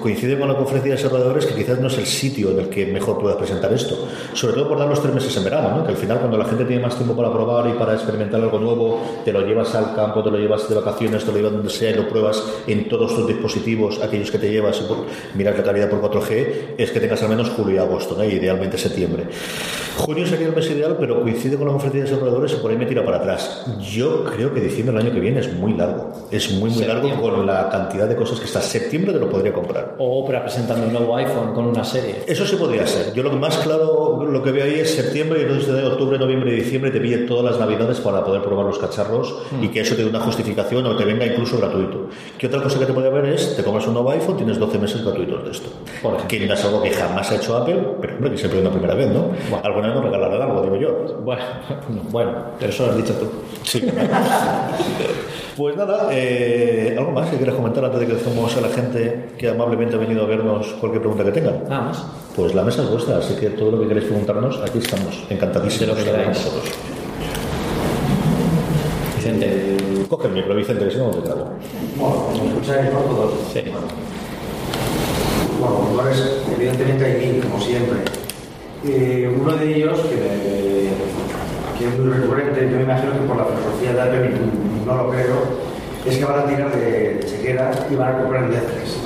[0.02, 2.86] coincide con la conferencia de desarrolladores, que quizás no es el sitio en el que
[2.86, 4.08] mejor puedas presentar esto.
[4.34, 6.66] Sobre todo por dar los tres meses en verano, que al final cuando la gente
[6.66, 10.24] tiene más tiempo para probar y para experimentar algo nuevo, te lo llevas al campo,
[10.24, 13.16] te lo llevas de vacaciones, te lo llevas donde sea y lo pruebas en todos
[13.16, 17.22] tus dispositivos, aquellos que te llevas y miras la calidad por 4G, es que tengas
[17.24, 19.24] al menos julio y agosto, y idealmente septiembre.
[19.98, 22.78] Junio sería el mes ideal, pero coincide con la conferencia de desarrolladores y por ahí
[22.78, 23.66] me tira para atrás.
[23.80, 26.12] Yo creo que diciembre del año que viene es muy largo.
[26.32, 29.54] Es muy, muy largo con la cantidad de cosas que hasta septiembre te lo podría
[29.54, 29.96] comprar.
[29.98, 32.24] O Opera presentando un nuevo iPhone con una serie.
[32.28, 33.14] Eso sí podría ser.
[33.14, 36.20] Yo lo que más claro, lo que veo ahí es septiembre y entonces de octubre,
[36.20, 39.64] noviembre y diciembre te pille todas las navidades para poder probar los cacharros hmm.
[39.64, 42.10] y que eso te dé una justificación o te venga incluso gratuito.
[42.38, 44.78] ¿Qué otra cosa que te puede haber es, te compras un nuevo iPhone, tienes 12
[44.78, 45.70] meses gratuitos de esto.
[46.28, 48.96] Que es algo que jamás ha hecho Apple, pero hombre, que siempre es una primera
[48.96, 49.32] vez, ¿no?
[49.64, 50.45] Alguna vez nos regalarán
[50.76, 51.22] yo.
[51.24, 51.44] Bueno,
[52.12, 53.28] bueno, pero eso lo has dicho tú.
[53.64, 53.84] Sí.
[55.56, 59.30] Pues nada, eh, ¿algo más que quieras comentar antes de que dejemos a la gente
[59.38, 61.64] que amablemente ha venido a vernos cualquier pregunta que tengan?
[61.70, 62.04] Nada más.
[62.36, 65.80] Pues la mesa es vuestra, así que todo lo que queréis preguntarnos, aquí estamos, encantadísimos
[65.80, 66.28] de lo que queráis.
[66.28, 66.66] nosotros.
[69.16, 69.46] Vicente.
[69.50, 71.50] Eh, coge el micro, Vicente, que si no, no te grabo.
[71.96, 73.34] Bueno, ¿me escucháis no todos?
[73.54, 73.62] Sí.
[75.58, 78.25] Bueno, lugares, evidentemente hay mil, como siempre.
[78.86, 84.02] Uno de ellos, que, es muy recurrente, yo me imagino que por la filosofía de
[84.02, 84.32] Apple
[84.86, 85.36] no lo creo,
[86.06, 88.98] es que van a tirar de, chequera y van a comprar en Netflix.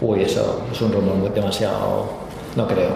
[0.00, 2.28] Uy, eso es un rumor demasiado.
[2.54, 2.90] No creo.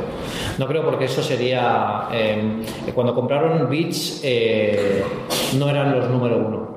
[0.58, 2.08] No creo porque eso sería.
[2.12, 2.62] Eh,
[2.94, 5.02] cuando compraron Beats eh,
[5.58, 6.68] no eran los número uno.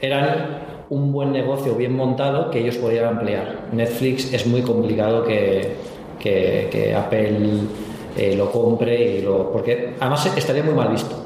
[0.00, 3.68] Eran un buen negocio bien montado que ellos podían ampliar.
[3.72, 5.76] Netflix es muy complicado que,
[6.18, 7.60] que, Apple
[8.16, 9.50] eh, lo compre y lo.
[9.50, 11.16] porque además estaría muy mal visto.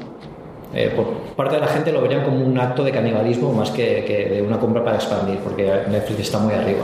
[0.73, 4.29] Eh, por parte de la gente lo verían como un acto de canibalismo más que,
[4.29, 6.81] de una compra para expandir, porque Netflix está muy arriba.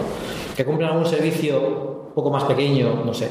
[0.55, 1.59] Que compren algún servicio
[2.07, 3.29] un poco más pequeño, no sé.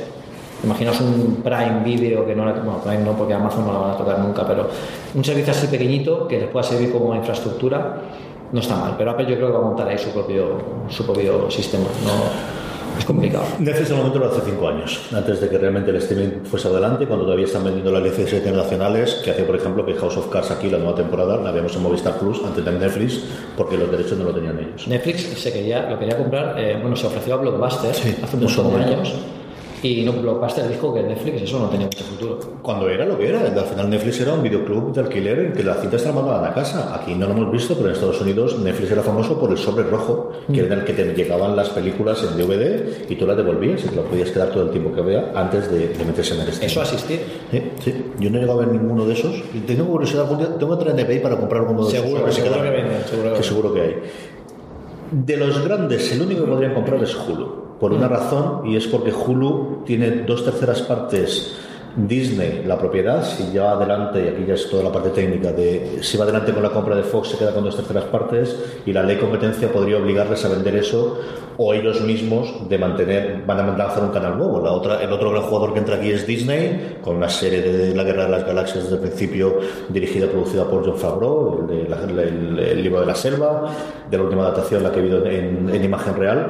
[0.65, 3.91] Imaginaos un Prime Video que no la, bueno, Prime no, porque Amazon no la van
[3.93, 4.69] a tocar nunca, pero
[5.15, 7.97] un servicio así pequeñito que les pueda servir como infraestructura
[8.53, 8.95] no está mal.
[8.97, 10.59] Pero Apple yo creo que va a montar ahí su propio,
[10.89, 11.87] su propio sistema.
[12.05, 12.62] No,
[12.99, 13.45] es complicado.
[13.59, 16.69] Netflix en el momento lo hace cinco años, antes de que realmente el streaming fuese
[16.69, 20.29] adelante, cuando todavía están vendiendo las licencias internacionales, que hace, por ejemplo, que House of
[20.29, 23.21] Cards aquí, la nueva temporada, la vemos en Movistar Plus antes de Netflix,
[23.57, 24.87] porque los derechos no lo tenían ellos.
[24.89, 29.15] Netflix se quería, lo quería comprar, eh, bueno, se ofreció a Blockbuster hace unos años
[29.83, 32.39] y no, Blockbuster dijo que Netflix eso no tenía mucho futuro.
[32.63, 35.65] Cuando era lo que era, al final Netflix era un videoclub de alquiler en que
[35.65, 36.95] las cintas te mandaban a casa.
[36.95, 39.83] Aquí no lo hemos visto, pero en Estados Unidos Netflix era famoso por el sobre
[39.85, 43.85] rojo, que era el que te llegaban las películas en DVD y tú las devolvías
[43.85, 46.49] y te las podías quedar todo el tiempo que vea antes de, meterse en el
[46.49, 46.73] streaming.
[46.73, 47.21] ¿Eso asistir?
[47.51, 48.05] Sí, sí.
[48.21, 49.43] Yo no he llegado a ver ninguno de esos.
[49.67, 52.07] Tengo curiosidad, tengo que entrar en eBay para comprar uno de esos.
[52.07, 53.97] Seguro, seguro que, venden, seguro que, seguro que hay.
[55.11, 58.87] De los grandes, el único que podrían comprar es Hulu por una razón y es
[58.87, 61.57] porque Hulu tiene dos terceras partes.
[61.97, 65.99] Disney, la propiedad, si va adelante, y aquí ya es toda la parte técnica, de
[66.01, 68.57] si va adelante con la compra de Fox se queda con dos terceras partes
[68.87, 71.19] y la ley competencia podría obligarles a vender eso
[71.59, 74.61] o ellos mismos de mantener, van a lanzar un canal nuevo.
[74.61, 77.95] La otra, el otro gran jugador que entra aquí es Disney, con una serie de
[77.97, 83.01] La Guerra de las Galaxias desde el principio, dirigida, producida por John Favreau, el, libro
[83.01, 83.75] de la selva,
[84.09, 86.47] de la última adaptación, la que he visto en imagen real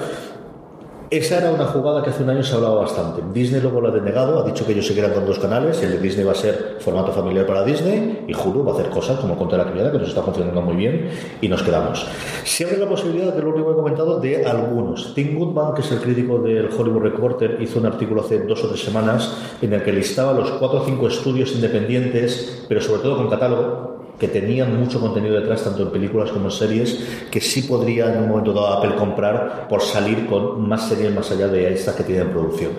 [1.12, 3.20] esa era una jugada que hace un año se hablaba bastante.
[3.34, 5.92] Disney luego lo ha denegado, ha dicho que ellos se quedan con dos canales, el
[5.92, 9.20] de Disney va a ser formato familiar para Disney y Hulu va a hacer cosas
[9.20, 11.10] como Contra la Criada, que nos está funcionando muy bien
[11.42, 12.06] y nos quedamos.
[12.44, 15.12] Siempre la posibilidad, que lo último que he comentado, de algunos.
[15.14, 18.68] Tim Goodman, que es el crítico del Hollywood Reporter, hizo un artículo hace dos o
[18.68, 23.18] tres semanas en el que listaba los cuatro o cinco estudios independientes, pero sobre todo
[23.18, 27.62] con catálogo, que tenían mucho contenido detrás, tanto en películas como en series, que sí
[27.62, 31.72] podría en un momento dado Apple comprar por salir con más series más allá de
[31.72, 32.70] estas que tienen en producción.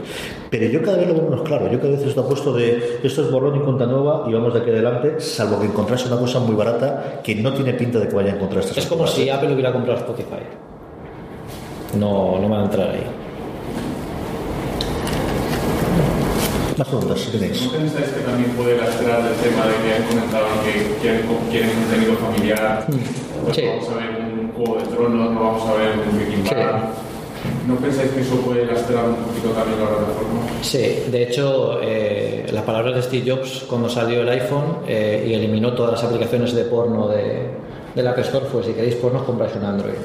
[0.50, 1.70] Pero yo cada vez lo veo menos claro.
[1.70, 4.62] Yo cada vez estoy puesto de esto es borrón y cuenta nueva y vamos de
[4.62, 8.16] aquí adelante, salvo que encontrase una cosa muy barata que no tiene pinta de que
[8.16, 10.44] vaya a encontrar estas Es como si Apple hubiera comprado Spotify.
[11.98, 13.23] No, no van a entrar ahí.
[16.78, 17.66] Más preguntas, si tenéis.
[17.66, 21.22] ¿No pensáis que también puede lastrar el tema de que han comentado que quieren,
[21.52, 22.86] quieren contenido familiar?
[22.88, 26.82] Pues vamos a ver un Juego de Tronos, no vamos a ver un Breaking Bad.
[27.68, 30.40] ¿No pensáis que eso puede lastrar un poquito también la plataforma?
[30.62, 35.34] Sí, de hecho, eh, las palabras de Steve Jobs cuando salió el iPhone eh, y
[35.34, 37.50] eliminó todas las aplicaciones de porno de,
[37.94, 39.96] de la App Store fue: si queréis porno, compráis un Android.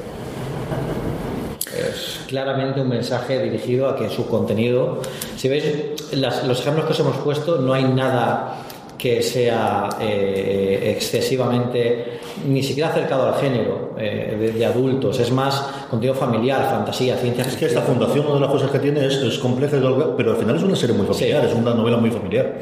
[1.99, 5.01] Es claramente un mensaje dirigido a que su contenido,
[5.35, 5.65] si veis
[6.13, 8.63] las- los ejemplos que os hemos puesto, no hay nada
[8.97, 15.61] que sea eh, excesivamente ni siquiera acercado al género eh, de, de adultos, es más
[15.89, 19.15] contenido familiar, fantasía, ciencia Es que esta fundación, una de las cosas que tiene es,
[19.15, 19.77] es compleja,
[20.17, 22.57] pero al final es una serie muy familiar, es una novela muy familiar.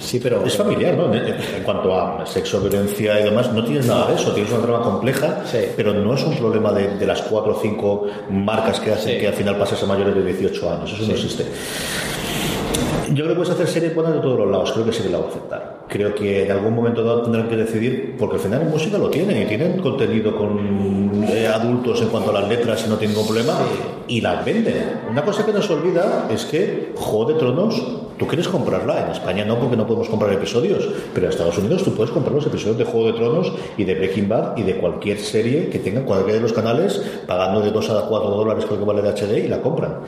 [0.00, 0.44] Sí, pero.
[0.44, 1.12] Es familiar, ¿no?
[1.12, 4.62] En, en cuanto a sexo, violencia y demás, no tienes nada de eso, tienes una
[4.62, 5.42] trama compleja,
[5.76, 9.28] pero no es un problema de, de las cuatro o cinco marcas que hacen que
[9.28, 11.44] al final pases a mayores de 18 años, eso no existe.
[13.08, 15.10] Yo creo que puedes hacer series buenas de todos los lados, creo que sí que
[15.10, 15.79] la va a aceptar.
[15.90, 19.10] Creo que en algún momento dado tendrán que decidir, porque al final en música lo
[19.10, 23.16] tienen y tienen contenido con eh, adultos en cuanto a las letras y no tienen
[23.16, 23.58] ningún problema
[24.06, 25.00] y las venden.
[25.10, 27.82] Una cosa que nos olvida es que Juego de Tronos,
[28.16, 31.82] tú quieres comprarla, en España no porque no podemos comprar episodios, pero en Estados Unidos
[31.82, 34.76] tú puedes comprar los episodios de Juego de Tronos y de Breaking Bad y de
[34.76, 38.78] cualquier serie que tenga cualquiera de los canales pagando de 2 a 4 dólares creo
[38.78, 39.98] que vale de HD y la compran.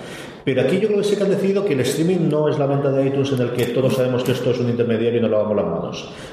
[0.44, 2.66] Pero aquí yo creo que sí que han decidido que el streaming no es la
[2.66, 5.28] venta de iTunes en el que todos sabemos que esto es un intermediario y no
[5.28, 5.66] lavamos las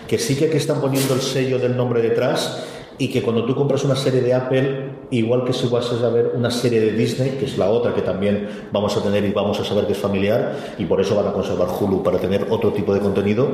[0.08, 2.66] Que sí que aquí están poniendo el sello del nombre detrás
[3.00, 6.34] y que cuando tú compras una serie de Apple, igual que si vas a ver
[6.36, 9.58] una serie de Disney, que es la otra que también vamos a tener y vamos
[9.60, 12.74] a saber que es familiar, y por eso van a conservar Hulu para tener otro
[12.74, 13.52] tipo de contenido,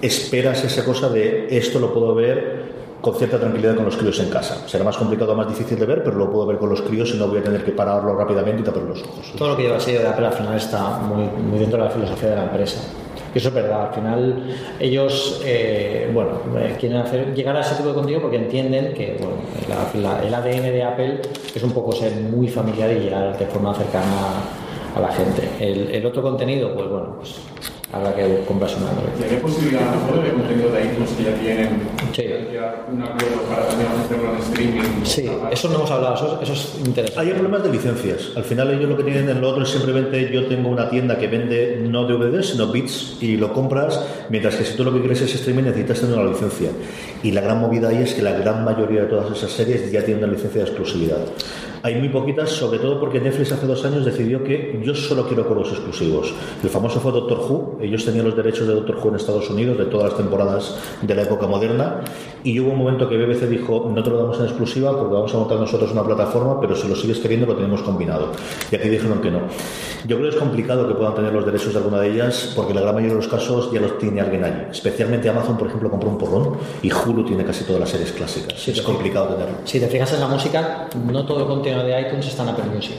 [0.00, 4.30] esperas esa cosa de esto lo puedo ver con cierta tranquilidad con los críos en
[4.30, 4.66] casa.
[4.66, 7.18] Será más complicado, más difícil de ver, pero lo puedo ver con los críos y
[7.18, 9.32] no voy a tener que pararlo rápidamente y tapar los ojos.
[9.36, 11.90] Todo lo que lleva sello de Apple al final está muy, muy dentro de la
[11.90, 12.80] filosofía de la empresa.
[13.34, 17.74] Y eso es verdad, al final ellos eh, bueno, eh, quieren hacer, llegar a ese
[17.74, 19.36] tipo de contenido porque entienden que bueno,
[20.24, 21.20] el ADN de Apple
[21.54, 24.06] es un poco ser muy familiar y llegar de forma cercana
[24.94, 25.48] a la gente.
[25.58, 27.40] El, el otro contenido, pues bueno, pues
[27.94, 29.12] habrá que comprarse un Android.
[29.20, 33.02] ¿Y hay posibilidad a lo mejor de contenido de iTunes que ya tienen ya un
[33.02, 35.04] acuerdo para también hacerlo en streaming?
[35.04, 37.20] Sí, eso no hemos hablado, eso, eso es interesante.
[37.20, 38.32] Hay problemas de licencias.
[38.36, 41.18] Al final ellos lo que tienen en lo otro es simplemente yo tengo una tienda
[41.18, 45.00] que vende no DVDs sino bits y lo compras, mientras que si tú lo que
[45.00, 46.70] quieres es streaming necesitas tener una licencia.
[47.22, 50.04] Y la gran movida ahí es que la gran mayoría de todas esas series ya
[50.04, 51.18] tienen una licencia de exclusividad.
[51.84, 55.46] Hay muy poquitas, sobre todo porque Netflix hace dos años decidió que yo solo quiero
[55.46, 56.32] con los exclusivos.
[56.62, 57.76] El famoso fue Doctor Who.
[57.82, 61.14] Ellos tenían los derechos de Doctor Who en Estados Unidos de todas las temporadas de
[61.14, 62.00] la época moderna.
[62.42, 65.34] Y hubo un momento que BBC dijo, no te lo damos en exclusiva porque vamos
[65.34, 68.32] a montar nosotros una plataforma, pero si lo sigues queriendo lo tenemos combinado.
[68.72, 69.40] Y aquí dijeron que no.
[70.06, 72.72] Yo creo que es complicado que puedan tener los derechos de alguna de ellas porque
[72.72, 74.70] la gran mayoría de los casos ya los tiene alguien allí.
[74.70, 78.68] Especialmente Amazon, por ejemplo, compró un porrón y Hulu tiene casi todas las series clásicas.
[78.68, 79.56] es complicado tenerlo.
[79.64, 82.64] Si te fijas en la música, no todo el contenido de iTunes está en Apple
[82.74, 82.96] Music.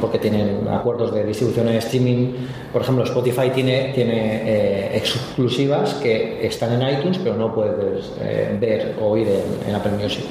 [0.00, 2.32] Porque tienen acuerdos de distribución en streaming.
[2.72, 8.56] Por ejemplo, Spotify tiene, tiene eh, exclusivas que están en iTunes, pero no puedes eh,
[8.58, 10.24] ver o oír en, en Apple Music.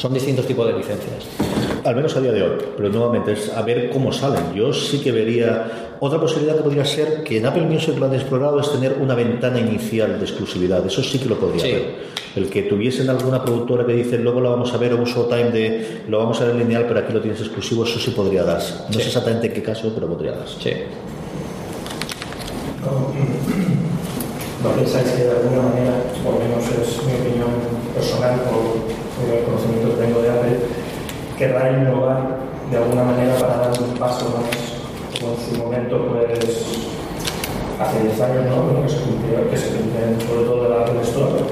[0.00, 1.24] Son distintos tipos de licencias.
[1.84, 4.54] Al menos a día de hoy, pero nuevamente es a ver cómo salen.
[4.54, 5.96] Yo sí que vería.
[6.00, 9.14] Otra posibilidad que podría ser que en Apple Music lo han explorado es tener una
[9.14, 10.86] ventana inicial de exclusividad.
[10.86, 11.72] Eso sí que lo podría Sí.
[11.72, 11.96] ver.
[12.36, 15.50] El que tuviesen alguna productora que dice luego lo vamos a ver o un showtime
[15.50, 18.72] de lo vamos a ver lineal, pero aquí lo tienes exclusivo, eso sí podría darse.
[18.88, 20.54] No sé exactamente en qué caso, pero podría darse.
[20.62, 20.70] Sí.
[24.62, 25.92] ¿No pensáis que de alguna manera,
[26.24, 27.50] por lo menos es mi opinión
[27.94, 30.56] personal por, por el conocimiento que tengo de Apple,
[31.36, 32.38] querrá innovar
[32.70, 34.48] de alguna manera para dar un paso más,
[35.20, 36.90] como en su momento, pues
[37.80, 38.82] hace 10 años, ¿no?
[38.82, 41.44] Que se cumplió, que se cumplió sobre todo de la Apple Store.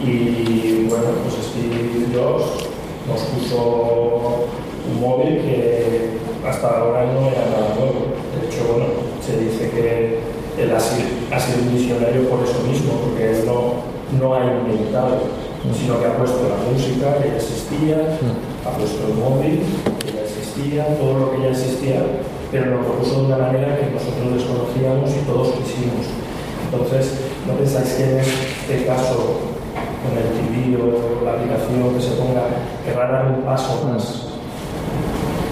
[0.00, 2.66] Y bueno, pues Steve Jobs
[3.06, 4.46] nos puso
[4.90, 8.14] un móvil que hasta ahora no era nada nuevo.
[8.34, 8.86] De hecho, bueno,
[9.24, 10.18] se dice que
[10.62, 13.74] él ha sido, ha sido un visionario por eso mismo, porque él no,
[14.18, 15.22] no ha inventado,
[15.74, 18.18] sino que ha puesto la música que ya existía,
[18.64, 19.62] ha puesto el móvil
[20.00, 22.02] que ya existía, todo lo que ya existía,
[22.50, 26.06] pero lo propuso de una manera que nosotros desconocíamos y todos quisimos.
[26.70, 29.48] Entonces, ¿no pensáis que en este caso,
[30.02, 32.48] con el TV o la aplicación que se ponga,
[32.84, 34.24] querrá dar un paso más.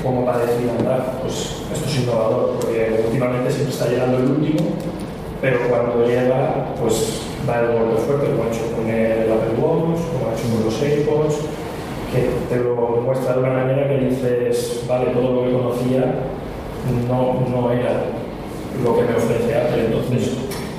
[0.02, 4.70] Como para decir, andar, pues esto es innovador, porque últimamente siempre está llegando el último,
[5.40, 10.00] pero cuando llega, pues va el golpe fuerte, como ha hecho con el Apple Watch,
[10.12, 11.36] como ha hecho con los AirPods,
[12.12, 16.14] que te lo muestra de una manera que dices, vale, todo lo que conocía
[17.08, 18.04] no, no era
[18.82, 19.86] lo que me ofrece Apple.
[19.86, 20.32] Entonces,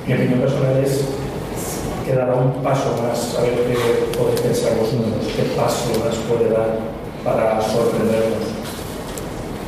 [0.06, 1.08] mi opinión personal es
[2.04, 6.50] que dará un paso más, a ver qué podéis pensar vosotros, qué paso más puede
[6.50, 6.78] dar
[7.24, 8.48] para sorprendernos.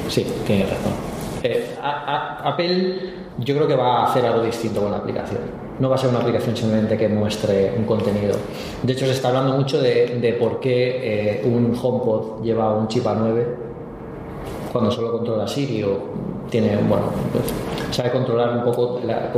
[0.09, 0.93] Sí, tienes razón.
[1.43, 5.70] Eh, Apple yo creo que va a hacer algo distinto con la aplicación.
[5.81, 8.35] No va a ser una aplicación simplemente que muestre un contenido.
[8.83, 12.87] De hecho, se está hablando mucho de, de por qué eh, un HomePod lleva un
[12.87, 13.45] chip A9
[14.73, 15.99] cuando solo controla Siri o
[16.51, 17.45] tiene, bueno, pues,
[17.97, 19.33] sabe controlar un poco, la-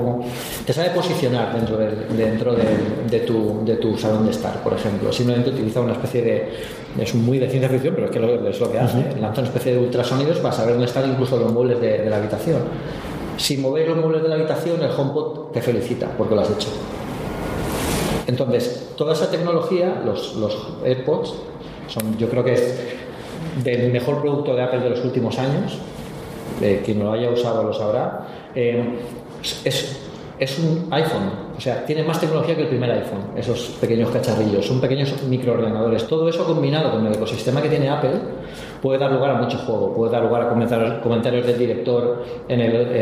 [0.66, 5.12] te sabe posicionar dentro, del, dentro de, tu, de tu salón de estar, por ejemplo.
[5.12, 6.48] Simplemente utiliza una especie de,
[6.98, 8.98] es muy de ciencia ficción, pero es que lo- es lo que hace.
[9.20, 12.16] Lanza una especie de ultrasonidos para saber dónde están incluso los muebles de, de la
[12.16, 12.58] habitación.
[13.42, 16.68] Si movéis los muebles de la habitación, el HomePod te felicita porque lo has hecho.
[18.28, 21.34] Entonces, toda esa tecnología, los, los AirPods,
[21.88, 22.78] son, yo creo que es
[23.64, 25.76] del mejor producto de Apple de los últimos años.
[26.60, 28.28] Eh, quien lo haya usado lo sabrá.
[28.54, 29.00] Eh,
[29.64, 30.00] es,
[30.38, 34.64] es un iPhone, o sea, tiene más tecnología que el primer iPhone, esos pequeños cacharrillos,
[34.64, 36.06] son pequeños microordenadores.
[36.06, 38.20] Todo eso combinado con el ecosistema que tiene Apple
[38.82, 42.60] puede dar lugar a mucho juego, puede dar lugar a comentarios, comentarios del director en,
[42.60, 42.92] el-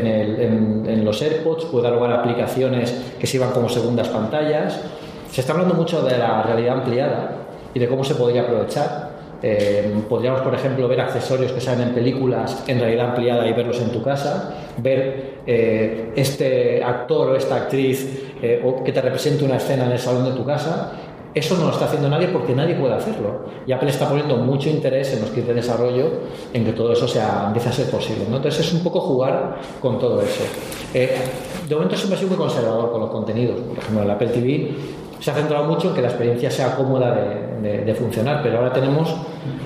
[0.40, 4.80] en en los AirPods, puede dar lugar a aplicaciones que sirvan como segundas pantallas.
[5.30, 7.30] Se está hablando mucho de la realidad ampliada
[7.72, 9.10] y de cómo se podría aprovechar.
[9.42, 13.80] Eh, podríamos, por ejemplo, ver accesorios que salen en películas en realidad ampliada y verlos
[13.80, 19.42] en tu casa, ver eh, este actor o esta actriz eh, o que te represente
[19.44, 20.92] una escena en el salón de tu casa.
[21.34, 23.42] Eso no lo está haciendo nadie porque nadie puede hacerlo.
[23.66, 26.06] Y Apple está poniendo mucho interés en los kits de desarrollo
[26.52, 28.24] en que todo eso sea, empiece a ser posible.
[28.28, 28.36] ¿no?
[28.38, 30.42] Entonces es un poco jugar con todo eso.
[30.92, 31.14] Eh,
[31.68, 33.60] de momento siempre sido muy conservador con los contenidos.
[33.60, 34.74] Por ejemplo, el Apple TV
[35.20, 38.56] se ha centrado mucho en que la experiencia sea cómoda de, de- de funcionar, pero
[38.58, 39.14] ahora tenemos,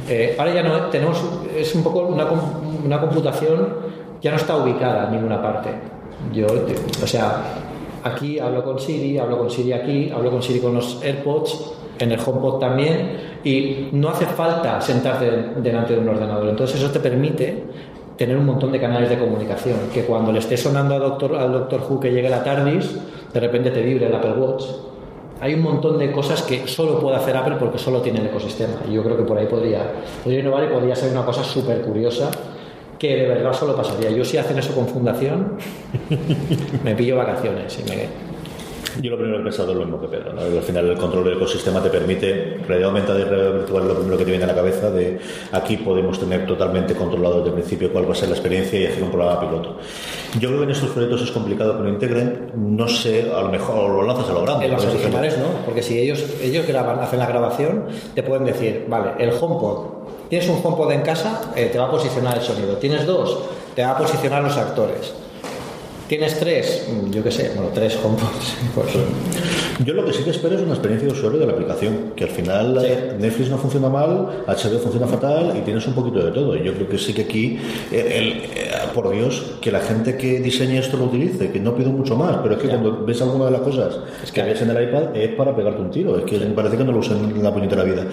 [0.09, 1.23] eh, ahora ya no tenemos,
[1.57, 2.27] es un poco una,
[2.85, 3.69] una computación
[4.21, 5.71] ya no está ubicada en ninguna parte.
[6.33, 6.47] Yo,
[7.03, 7.37] o sea,
[8.05, 12.13] aquí hablo con Siri, hablo con Siri aquí, hablo con Siri con los AirPods, en
[12.13, 16.49] el HomePod también, y no hace falta sentarte delante de un ordenador.
[16.49, 17.65] Entonces eso te permite
[18.17, 21.53] tener un montón de canales de comunicación, que cuando le esté sonando al doctor, al
[21.53, 22.99] doctor Who que llegue la TARDIS,
[23.33, 24.65] de repente te vibre el Apple Watch.
[25.41, 28.75] Hay un montón de cosas que solo puede hacer Apple porque solo tiene el ecosistema.
[28.89, 29.83] Y yo creo que por ahí podría,
[30.23, 32.31] podría innovar y podría ser una cosa súper curiosa
[33.05, 34.11] que de verdad solo pasaría.
[34.11, 35.59] Yo si hacen eso con Fundación,
[36.85, 38.09] me pillo vacaciones y me...
[39.03, 40.33] Yo lo primero que he pensado es lo mismo que Pedro.
[40.33, 40.41] ¿no?
[40.41, 44.17] Al final el control del ecosistema te permite, realidad aumentada y realidad virtual lo primero
[44.17, 45.19] que te viene a la cabeza de
[45.53, 48.87] aquí podemos tener totalmente controlado desde el principio cuál va a ser la experiencia y
[48.87, 49.77] hacer un programa piloto.
[50.39, 53.49] Yo creo que en estos proyectos es complicado que lo integren, no sé, a lo
[53.49, 54.67] mejor lo lanzas a lo grande.
[54.67, 58.87] En los originales no, porque si ellos, ellos graban, hacen la grabación, te pueden decir,
[58.89, 60.05] vale, el HomePod,
[60.35, 62.77] tienes un HomePod en casa, eh, te va a posicionar el sonido.
[62.79, 63.39] Tienes dos,
[63.77, 65.13] te va a posicionar los actores.
[66.09, 68.57] Tienes tres, mm, yo qué sé, bueno, tres HomePods.
[68.75, 68.89] Pues,
[69.87, 72.25] Yo lo que sí que espero es una experiencia de usuario de la aplicación, que
[72.25, 76.31] al final eh, Netflix no funciona mal, HBO funciona fatal y tienes un poquito de
[76.33, 76.57] todo.
[76.57, 77.59] Y yo creo que sí que aquí,
[77.93, 81.75] eh, el- eh, por Dios, que la gente que diseñe esto lo utilice, que no
[81.75, 83.99] pido mucho más, pero es que cuando ves alguna de las cosas
[84.33, 86.85] que ves en el iPad es para pegarte un tiro, es que me parece que
[86.85, 88.05] no lo usan en la puñetera vida.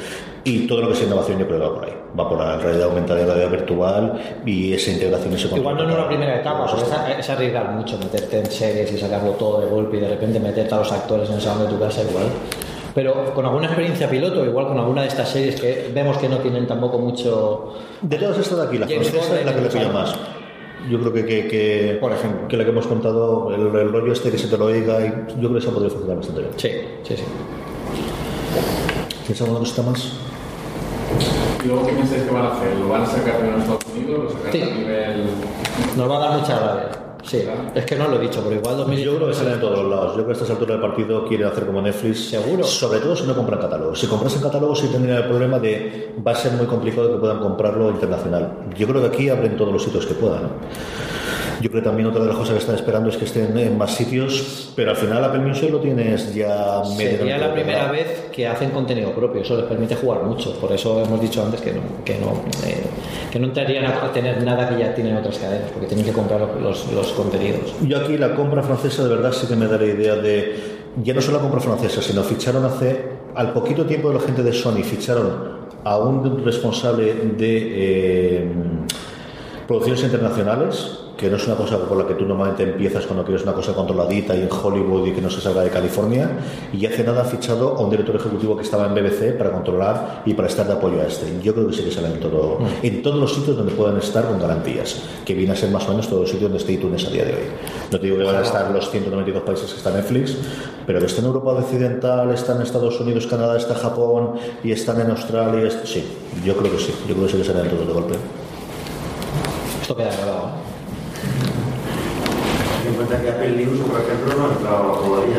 [0.43, 2.57] Y todo lo que sea innovación yo creo que va por ahí, va por la
[2.57, 6.35] realidad aumentada y la realidad virtual y esa integración, ese Igual no en una primera
[6.37, 9.99] etapa, porque es, es arriesgar mucho meterte en series y sacarlo todo de golpe y
[10.01, 12.25] de repente meterte a los actores en el salón de tu casa igual.
[12.93, 16.39] Pero con alguna experiencia piloto, igual con alguna de estas series que vemos que no
[16.39, 17.75] tienen tampoco mucho...
[18.01, 20.13] De todas estas de aquí, la James francesa es la que le pilla más.
[20.89, 22.47] Yo creo que, que, que, Por ejemplo.
[22.47, 25.09] que la que hemos contado, el, el rollo este que se te lo oiga, y
[25.09, 26.53] yo creo que eso podría funcionar bastante bien.
[26.57, 26.69] Sí,
[27.03, 27.23] sí, sí.
[29.25, 30.11] ¿Tienes alguna cosita más?
[31.63, 32.75] ¿Y luego qué pensáis que van a hacer?
[32.77, 34.23] ¿Lo van a sacar primero en Estados Unidos?
[34.23, 34.61] ¿Lo sacarán Sí.
[34.61, 35.25] a nivel...?
[35.97, 36.89] Nos va a dar mucha rabia.
[37.23, 37.43] Sí,
[37.75, 39.05] es que no lo he dicho, pero igual 2019...
[39.05, 40.07] Yo creo que salen en todos lados.
[40.07, 42.29] Yo creo que a estas alturas del partido quieren hacer como Netflix.
[42.29, 42.63] Seguro.
[42.63, 43.99] Sobre todo si no compran catálogos.
[43.99, 47.17] Si compras en catálogos sí tendrían el problema de va a ser muy complicado que
[47.19, 48.51] puedan comprarlo internacional.
[48.75, 50.41] Yo creo que aquí abren todos los sitios que puedan.
[50.43, 50.49] ¿no?
[51.59, 53.77] Yo creo que también otra de las cosas que están esperando es que estén en
[53.77, 58.29] más sitios, pero al final Apple Music lo tienes ya medio Sería la primera vez
[58.31, 61.73] que hacen contenido propio, eso les permite jugar mucho, por eso hemos dicho antes que
[61.73, 62.31] no, que no,
[62.65, 62.83] eh,
[63.31, 66.41] que no entrarían a tener nada que ya tienen otras cadenas, porque tienen que comprar
[66.61, 67.73] los, los contenidos.
[67.81, 71.13] Yo aquí la compra francesa de verdad sí que me da la idea de ya
[71.13, 73.03] no solo la compra francesa, sino ficharon hace,
[73.35, 78.51] al poquito tiempo de la gente de Sony, ficharon a un responsable de eh,
[79.67, 83.43] producciones internacionales que no es una cosa por la que tú normalmente empiezas cuando quieres
[83.43, 86.27] una cosa controladita y en Hollywood y que no se salga de California.
[86.73, 90.23] Y hace nada ha fichado a un director ejecutivo que estaba en BBC para controlar
[90.25, 91.27] y para estar de apoyo a este.
[91.43, 92.65] Yo creo que sí que sale en, todo, Mm.
[92.87, 95.89] en todos los sitios donde puedan estar con garantías, que viene a ser más o
[95.89, 97.43] menos todos los sitios donde esté iTunes a día de hoy.
[97.91, 100.35] No te digo que van a estar los 192 países que está Netflix,
[100.87, 104.31] pero que está en Europa Occidental, está en Estados Unidos, Canadá, está Japón
[104.63, 105.69] y están en Australia.
[105.83, 106.03] Sí,
[106.43, 106.91] yo creo que sí.
[107.07, 108.15] Yo creo que sí que salen todos de golpe.
[109.83, 110.47] Esto queda grabado.
[110.47, 110.70] ¿eh?
[112.91, 115.37] En cuenta que Apple News, por ejemplo, no ha entrado todavía.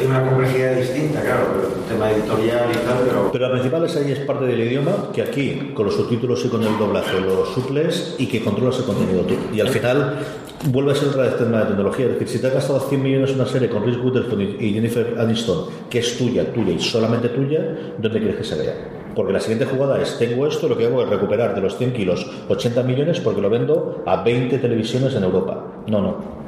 [0.00, 1.44] Hay una complejidad distinta, claro,
[1.76, 5.10] el tema editorial y tal, pero Pero la principal es ahí es parte del idioma,
[5.12, 8.84] que aquí con los subtítulos y con el doblaje lo suples y que controlas el
[8.84, 9.34] contenido tú.
[9.52, 10.20] Y al final
[10.70, 12.06] vuelve a ser otra vez tema de tecnología.
[12.06, 14.72] Es decir, si te has gastado 100 millones en una serie con Reese Witherspoon y
[14.72, 17.60] Jennifer Aniston, que es tuya, tuya y solamente tuya,
[17.98, 18.74] ¿dónde quieres que se vea?
[19.14, 21.92] Porque la siguiente jugada es, tengo esto, lo que hago es recuperar de los 100
[21.92, 25.64] kilos 80 millones porque lo vendo a 20 televisiones en Europa.
[25.88, 26.40] No, no.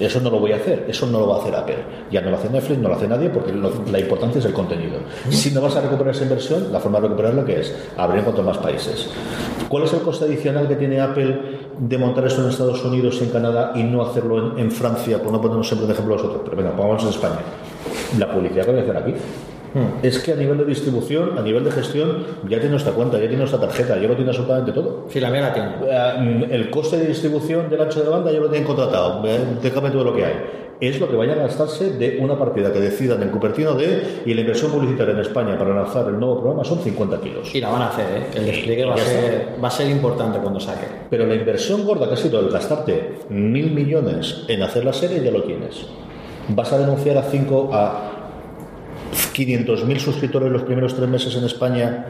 [0.00, 1.76] Eso no lo voy a hacer, eso no lo va a hacer Apple.
[2.10, 4.52] Ya no lo hace Netflix, no lo hace nadie, porque lo- la importancia es el
[4.52, 4.98] contenido.
[5.30, 8.24] Si no vas a recuperar esa inversión, la forma de recuperarla que es abrir en
[8.24, 9.08] cuanto más países.
[9.68, 11.40] ¿Cuál es el coste adicional que tiene Apple
[11.78, 15.22] de montar esto en Estados Unidos y en Canadá y no hacerlo en, en Francia?
[15.22, 17.40] Por no ponernos siempre de ejemplo nosotros, pero venga, pongamos en España.
[18.18, 19.14] La publicidad que voy a hacer aquí.
[20.02, 23.24] Es que a nivel de distribución, a nivel de gestión, ya tiene nuestra cuenta, ya
[23.24, 25.06] tiene nuestra tarjeta, ya lo tiene absolutamente todo.
[25.08, 25.70] Sí, la mía la tiene.
[25.88, 29.22] Eh, el coste de distribución del ancho de banda ya lo tienen contratado,
[29.62, 30.34] déjame todo lo que hay.
[30.80, 34.32] Es lo que vayan a gastarse de una partida que decidan en Cupertino de y
[34.32, 37.52] la inversión publicitaria en España para lanzar el nuevo programa son 50 kilos.
[37.52, 38.26] Y la van a hacer, ¿eh?
[38.34, 40.86] El despliegue va a, ser, va a ser importante cuando saque.
[41.10, 45.20] Pero la inversión gorda que ha sido el gastarte mil millones en hacer la serie
[45.20, 45.84] ya lo tienes.
[46.50, 48.17] ¿Vas a denunciar a 5 a
[49.34, 52.06] 500.000 suscriptores los primeros tres meses en España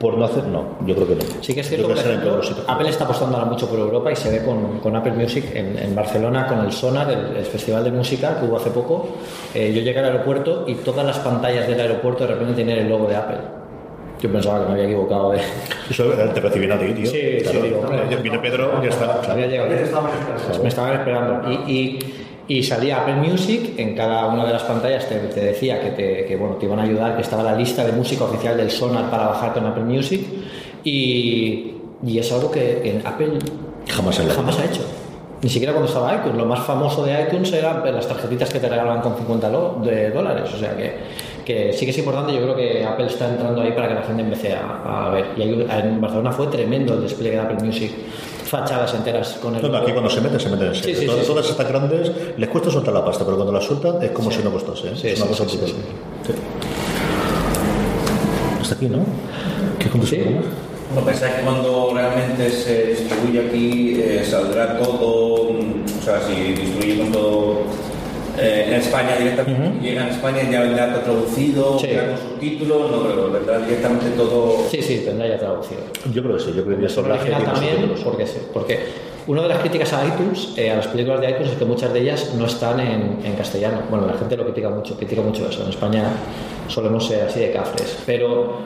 [0.00, 0.44] por no hacer?
[0.44, 1.22] No, yo creo que no.
[1.40, 2.54] Sí que es cierto que sitios.
[2.66, 5.78] Apple está apostando ahora mucho por Europa y se ve con, con Apple Music en,
[5.78, 9.08] en Barcelona, con el Sonar, el, el festival de música que hubo hace poco.
[9.54, 12.88] Eh, yo llegué al aeropuerto y todas las pantallas del aeropuerto de repente tenían el
[12.88, 13.38] logo de Apple.
[14.20, 15.40] Yo pensaba que me había equivocado de...
[15.90, 17.06] Eso eh, te recibían a ti, tío.
[17.06, 17.60] Sí, Claro.
[17.60, 18.16] sí, digo, hombre.
[18.22, 19.20] Viene Pedro, ya está.
[19.32, 19.70] Había llegado.
[20.62, 21.50] Me estaban esperando.
[21.50, 22.14] Y, y,
[22.48, 26.24] y salía Apple Music, en cada una de las pantallas te, te decía que, te,
[26.26, 29.10] que, bueno, te iban a ayudar, que estaba la lista de música oficial del Sonar
[29.10, 30.20] para bajar con Apple Music.
[30.84, 33.38] Y, y es algo que en Apple
[33.88, 34.82] Jamás en la jamás ha hecho.
[35.42, 36.36] Ni siquiera cuando estaba iTunes.
[36.38, 40.10] Lo más famoso de iTunes eran las tarjetitas que te regalaban con 50 lo- de
[40.10, 40.50] dólares.
[40.54, 40.94] O sea que,
[41.44, 42.32] que sí que es importante.
[42.32, 45.26] Yo creo que Apple está entrando ahí para que la gente empiece a, a ver.
[45.36, 47.92] Y en Barcelona fue tremendo el despliegue de Apple Music.
[48.44, 49.62] Fachadas enteras con el.
[49.62, 50.94] No, no, aquí cuando se meten, se meten en serio.
[50.94, 53.60] Sí, sí, todas, sí, todas estas grandes les cuesta soltar la pasta, pero cuando la
[53.60, 54.38] sueltan es como Sí.
[54.38, 54.88] si no costase.
[54.88, 54.92] ¿eh?
[54.94, 55.74] Sí, es una sí, cosa sí, brutal.
[56.26, 56.38] sí, Sí.
[58.60, 58.98] Hasta aquí, ¿no?
[59.78, 60.44] ¿Qué contestaron más?
[60.94, 67.10] No pensáis que cuando realmente se distribuye aquí eh, saldrá todo, o sea, si distribuimos
[67.12, 67.58] todo
[68.38, 71.88] eh, en España directamente, llega en España ya vendrá todo traducido, Sí.
[71.88, 74.58] con subtítulos, no creo, vendrá directamente todo.
[74.70, 75.80] Sí, sí, tendrá ya traducido.
[76.12, 78.78] Yo creo que sí, yo creo que Es original también, porque, sí, porque
[79.26, 81.92] una de las críticas a iTunes, eh, a las películas de iTunes, es que muchas
[81.92, 83.82] de ellas no están en, en castellano.
[83.88, 85.62] Bueno, la gente lo critica mucho, critica mucho eso.
[85.62, 86.04] En España
[86.68, 87.98] solemos ser así de cafres.
[88.04, 88.58] Pero,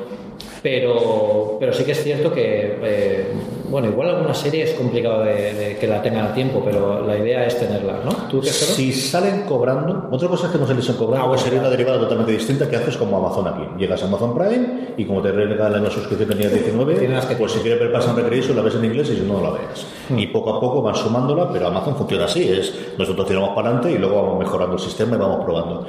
[0.62, 3.26] pero, pero sí que es cierto que, eh,
[3.70, 7.16] bueno, igual alguna serie es complicado de, de que la tengan a tiempo, pero la
[7.16, 8.10] idea es tenerla, ¿no?
[8.28, 8.48] ¿Tú qué?
[8.48, 11.98] Si salen cobrando, otra cosa es que no saliesen cobrando, Ah, pues sería una derivada
[11.98, 13.62] totalmente distinta que haces como Amazon aquí.
[13.78, 17.36] Llegas a Amazon Prime y como te regalan la suscripción que tenías 19, Tienes que-
[17.36, 19.42] pues si quieres ver Pass and Recreation la ves en inglés y si no, no
[19.42, 19.86] la veas.
[20.08, 20.18] Hmm.
[20.18, 23.92] Y poco a poco van sumándola, pero Amazon funciona así, es nosotros tiramos para adelante
[23.92, 25.86] y luego vamos mejorando el sistema y vamos probando.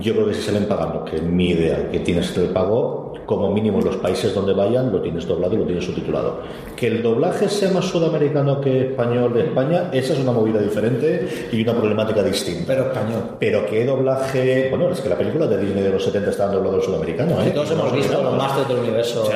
[0.00, 3.50] Yo creo que si salen pagando, que es mi idea, que tienes el pago, como
[3.52, 6.40] mínimo en los países donde vayan, lo tienes doblado y lo tienes subtitulado.
[6.76, 11.48] Que el doblaje sea más sudamericano que español de España, esa es una movida diferente
[11.52, 12.64] y una problemática distinta.
[12.68, 13.22] Pero español.
[13.40, 14.68] Pero qué doblaje.
[14.70, 17.50] Bueno, es que la película de Disney de los 70 está doblado al sudamericano, ¿eh?
[17.54, 19.28] Todos hemos visto los Masters del Universo.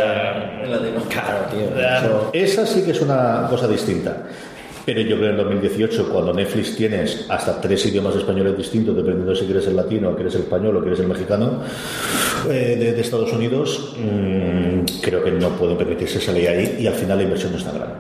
[1.09, 1.69] claro, tío.
[1.79, 4.25] eso- Esa sí que es una cosa distinta.
[4.87, 9.31] Pero yo creo que en 2018, cuando Netflix tienes hasta tres idiomas españoles distintos, dependiendo
[9.33, 11.61] de si quieres el latino, quieres el español o quieres el mexicano,
[12.49, 16.95] eh, de, de Estados Unidos, mm, creo que no pueden permitirse salir ahí y al
[16.95, 17.95] final la inversión no es tan grande.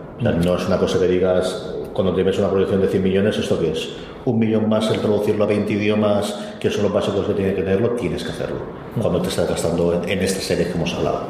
[0.46, 3.72] No es una cosa que digas, cuando tienes una proyección de 100 millones, ¿esto qué
[3.72, 3.88] es?
[4.24, 7.62] Un millón más el traducirlo a 20 idiomas, que son los básicos que tiene que
[7.62, 8.58] tenerlo, tienes que hacerlo.
[9.00, 11.24] Cuando te estás gastando en, en estas series que hemos hablado.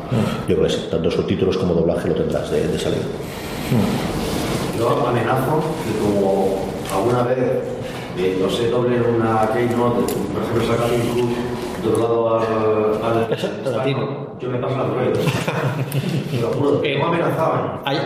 [0.49, 3.03] Yo creo que tanto subtítulos como doblaje lo tendrás de, de salida.
[4.77, 7.39] Yo amenazo que como alguna vez
[8.17, 10.91] que no se doble una keynote, por ejemplo, sacar
[11.83, 12.47] doblado al,
[13.05, 14.31] al latino.
[14.41, 15.19] Yo me paso al revés.
[16.31, 17.81] Te lo juro, Eh, no me amenazaban.
[17.85, 17.99] Hay,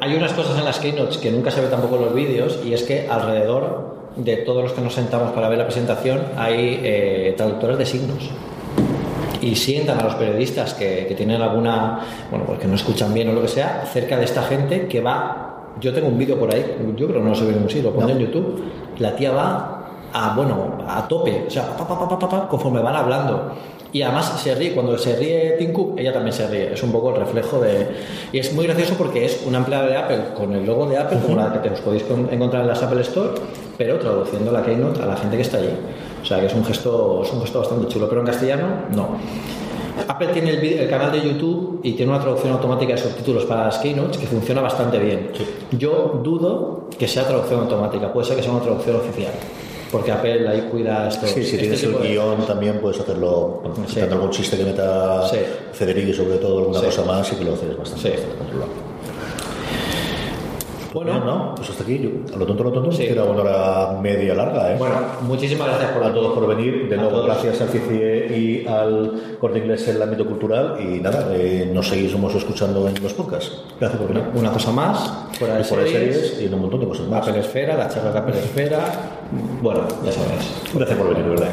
[0.00, 2.72] hay unas cosas en las keynotes que nunca se ve tampoco en los vídeos y
[2.72, 7.34] es que alrededor de todos los que nos sentamos para ver la presentación hay eh,
[7.36, 8.30] traductores de signos
[9.40, 12.00] y sientan a los periodistas que, que tienen alguna,
[12.30, 15.00] bueno, pues que no escuchan bien o lo que sea, cerca de esta gente que
[15.00, 15.48] va.
[15.80, 17.90] Yo tengo un vídeo por ahí, yo creo que no se ve en ningún sitio,
[17.90, 18.62] lo pondré en YouTube.
[18.98, 19.81] La tía va
[20.12, 23.52] a, bueno, a tope, o sea, pa, pa, pa, pa, pa, pa, conforme van hablando.
[23.94, 26.72] Y además se ríe, cuando se ríe Tim Cook, ella también se ríe.
[26.72, 27.88] Es un poco el reflejo de.
[28.32, 31.18] Y es muy gracioso porque es una empleada de Apple con el logo de Apple,
[31.22, 33.32] como la que te os podéis con- encontrar en las Apple Store,
[33.76, 35.68] pero traduciendo la Keynote a la gente que está allí.
[36.22, 39.08] O sea que es un gesto, es un gesto bastante chulo, pero en castellano no.
[40.08, 43.44] Apple tiene el, vi- el canal de YouTube y tiene una traducción automática de subtítulos
[43.44, 45.32] para las keynotes que funciona bastante bien.
[45.72, 49.32] Yo dudo que sea traducción automática, puede ser que sea una traducción oficial,
[49.92, 51.26] porque Apple ahí cuida esto.
[51.26, 55.30] Sí, si tienes el guion también puedes hacerlo, quitando algún chiste que meta
[55.72, 56.86] Federico y sobre todo alguna Sí.
[56.86, 58.72] cosa más y que lo haces bastante, bastante controlado.
[60.92, 63.06] Bueno, no, pues hasta aquí, yo, a lo tonto, a lo tonto, sí.
[63.06, 64.76] queda una hora media larga, ¿eh?
[64.78, 66.88] Bueno, muchísimas gracias por a todos por venir.
[66.88, 70.76] De nuevo, gracias al CICIE y al Corte Inglés en el ámbito cultural.
[70.80, 73.62] Y nada, eh, nos seguimos escuchando en los podcasts.
[73.80, 74.24] Gracias por venir.
[74.34, 77.26] Una cosa más, fuera de series, series y en un montón de cosas más.
[77.26, 78.80] Apple Esfera, la charla de Apple Esfera.
[79.62, 80.72] Bueno, ya sabes.
[80.74, 81.48] Gracias por venir, de verdad.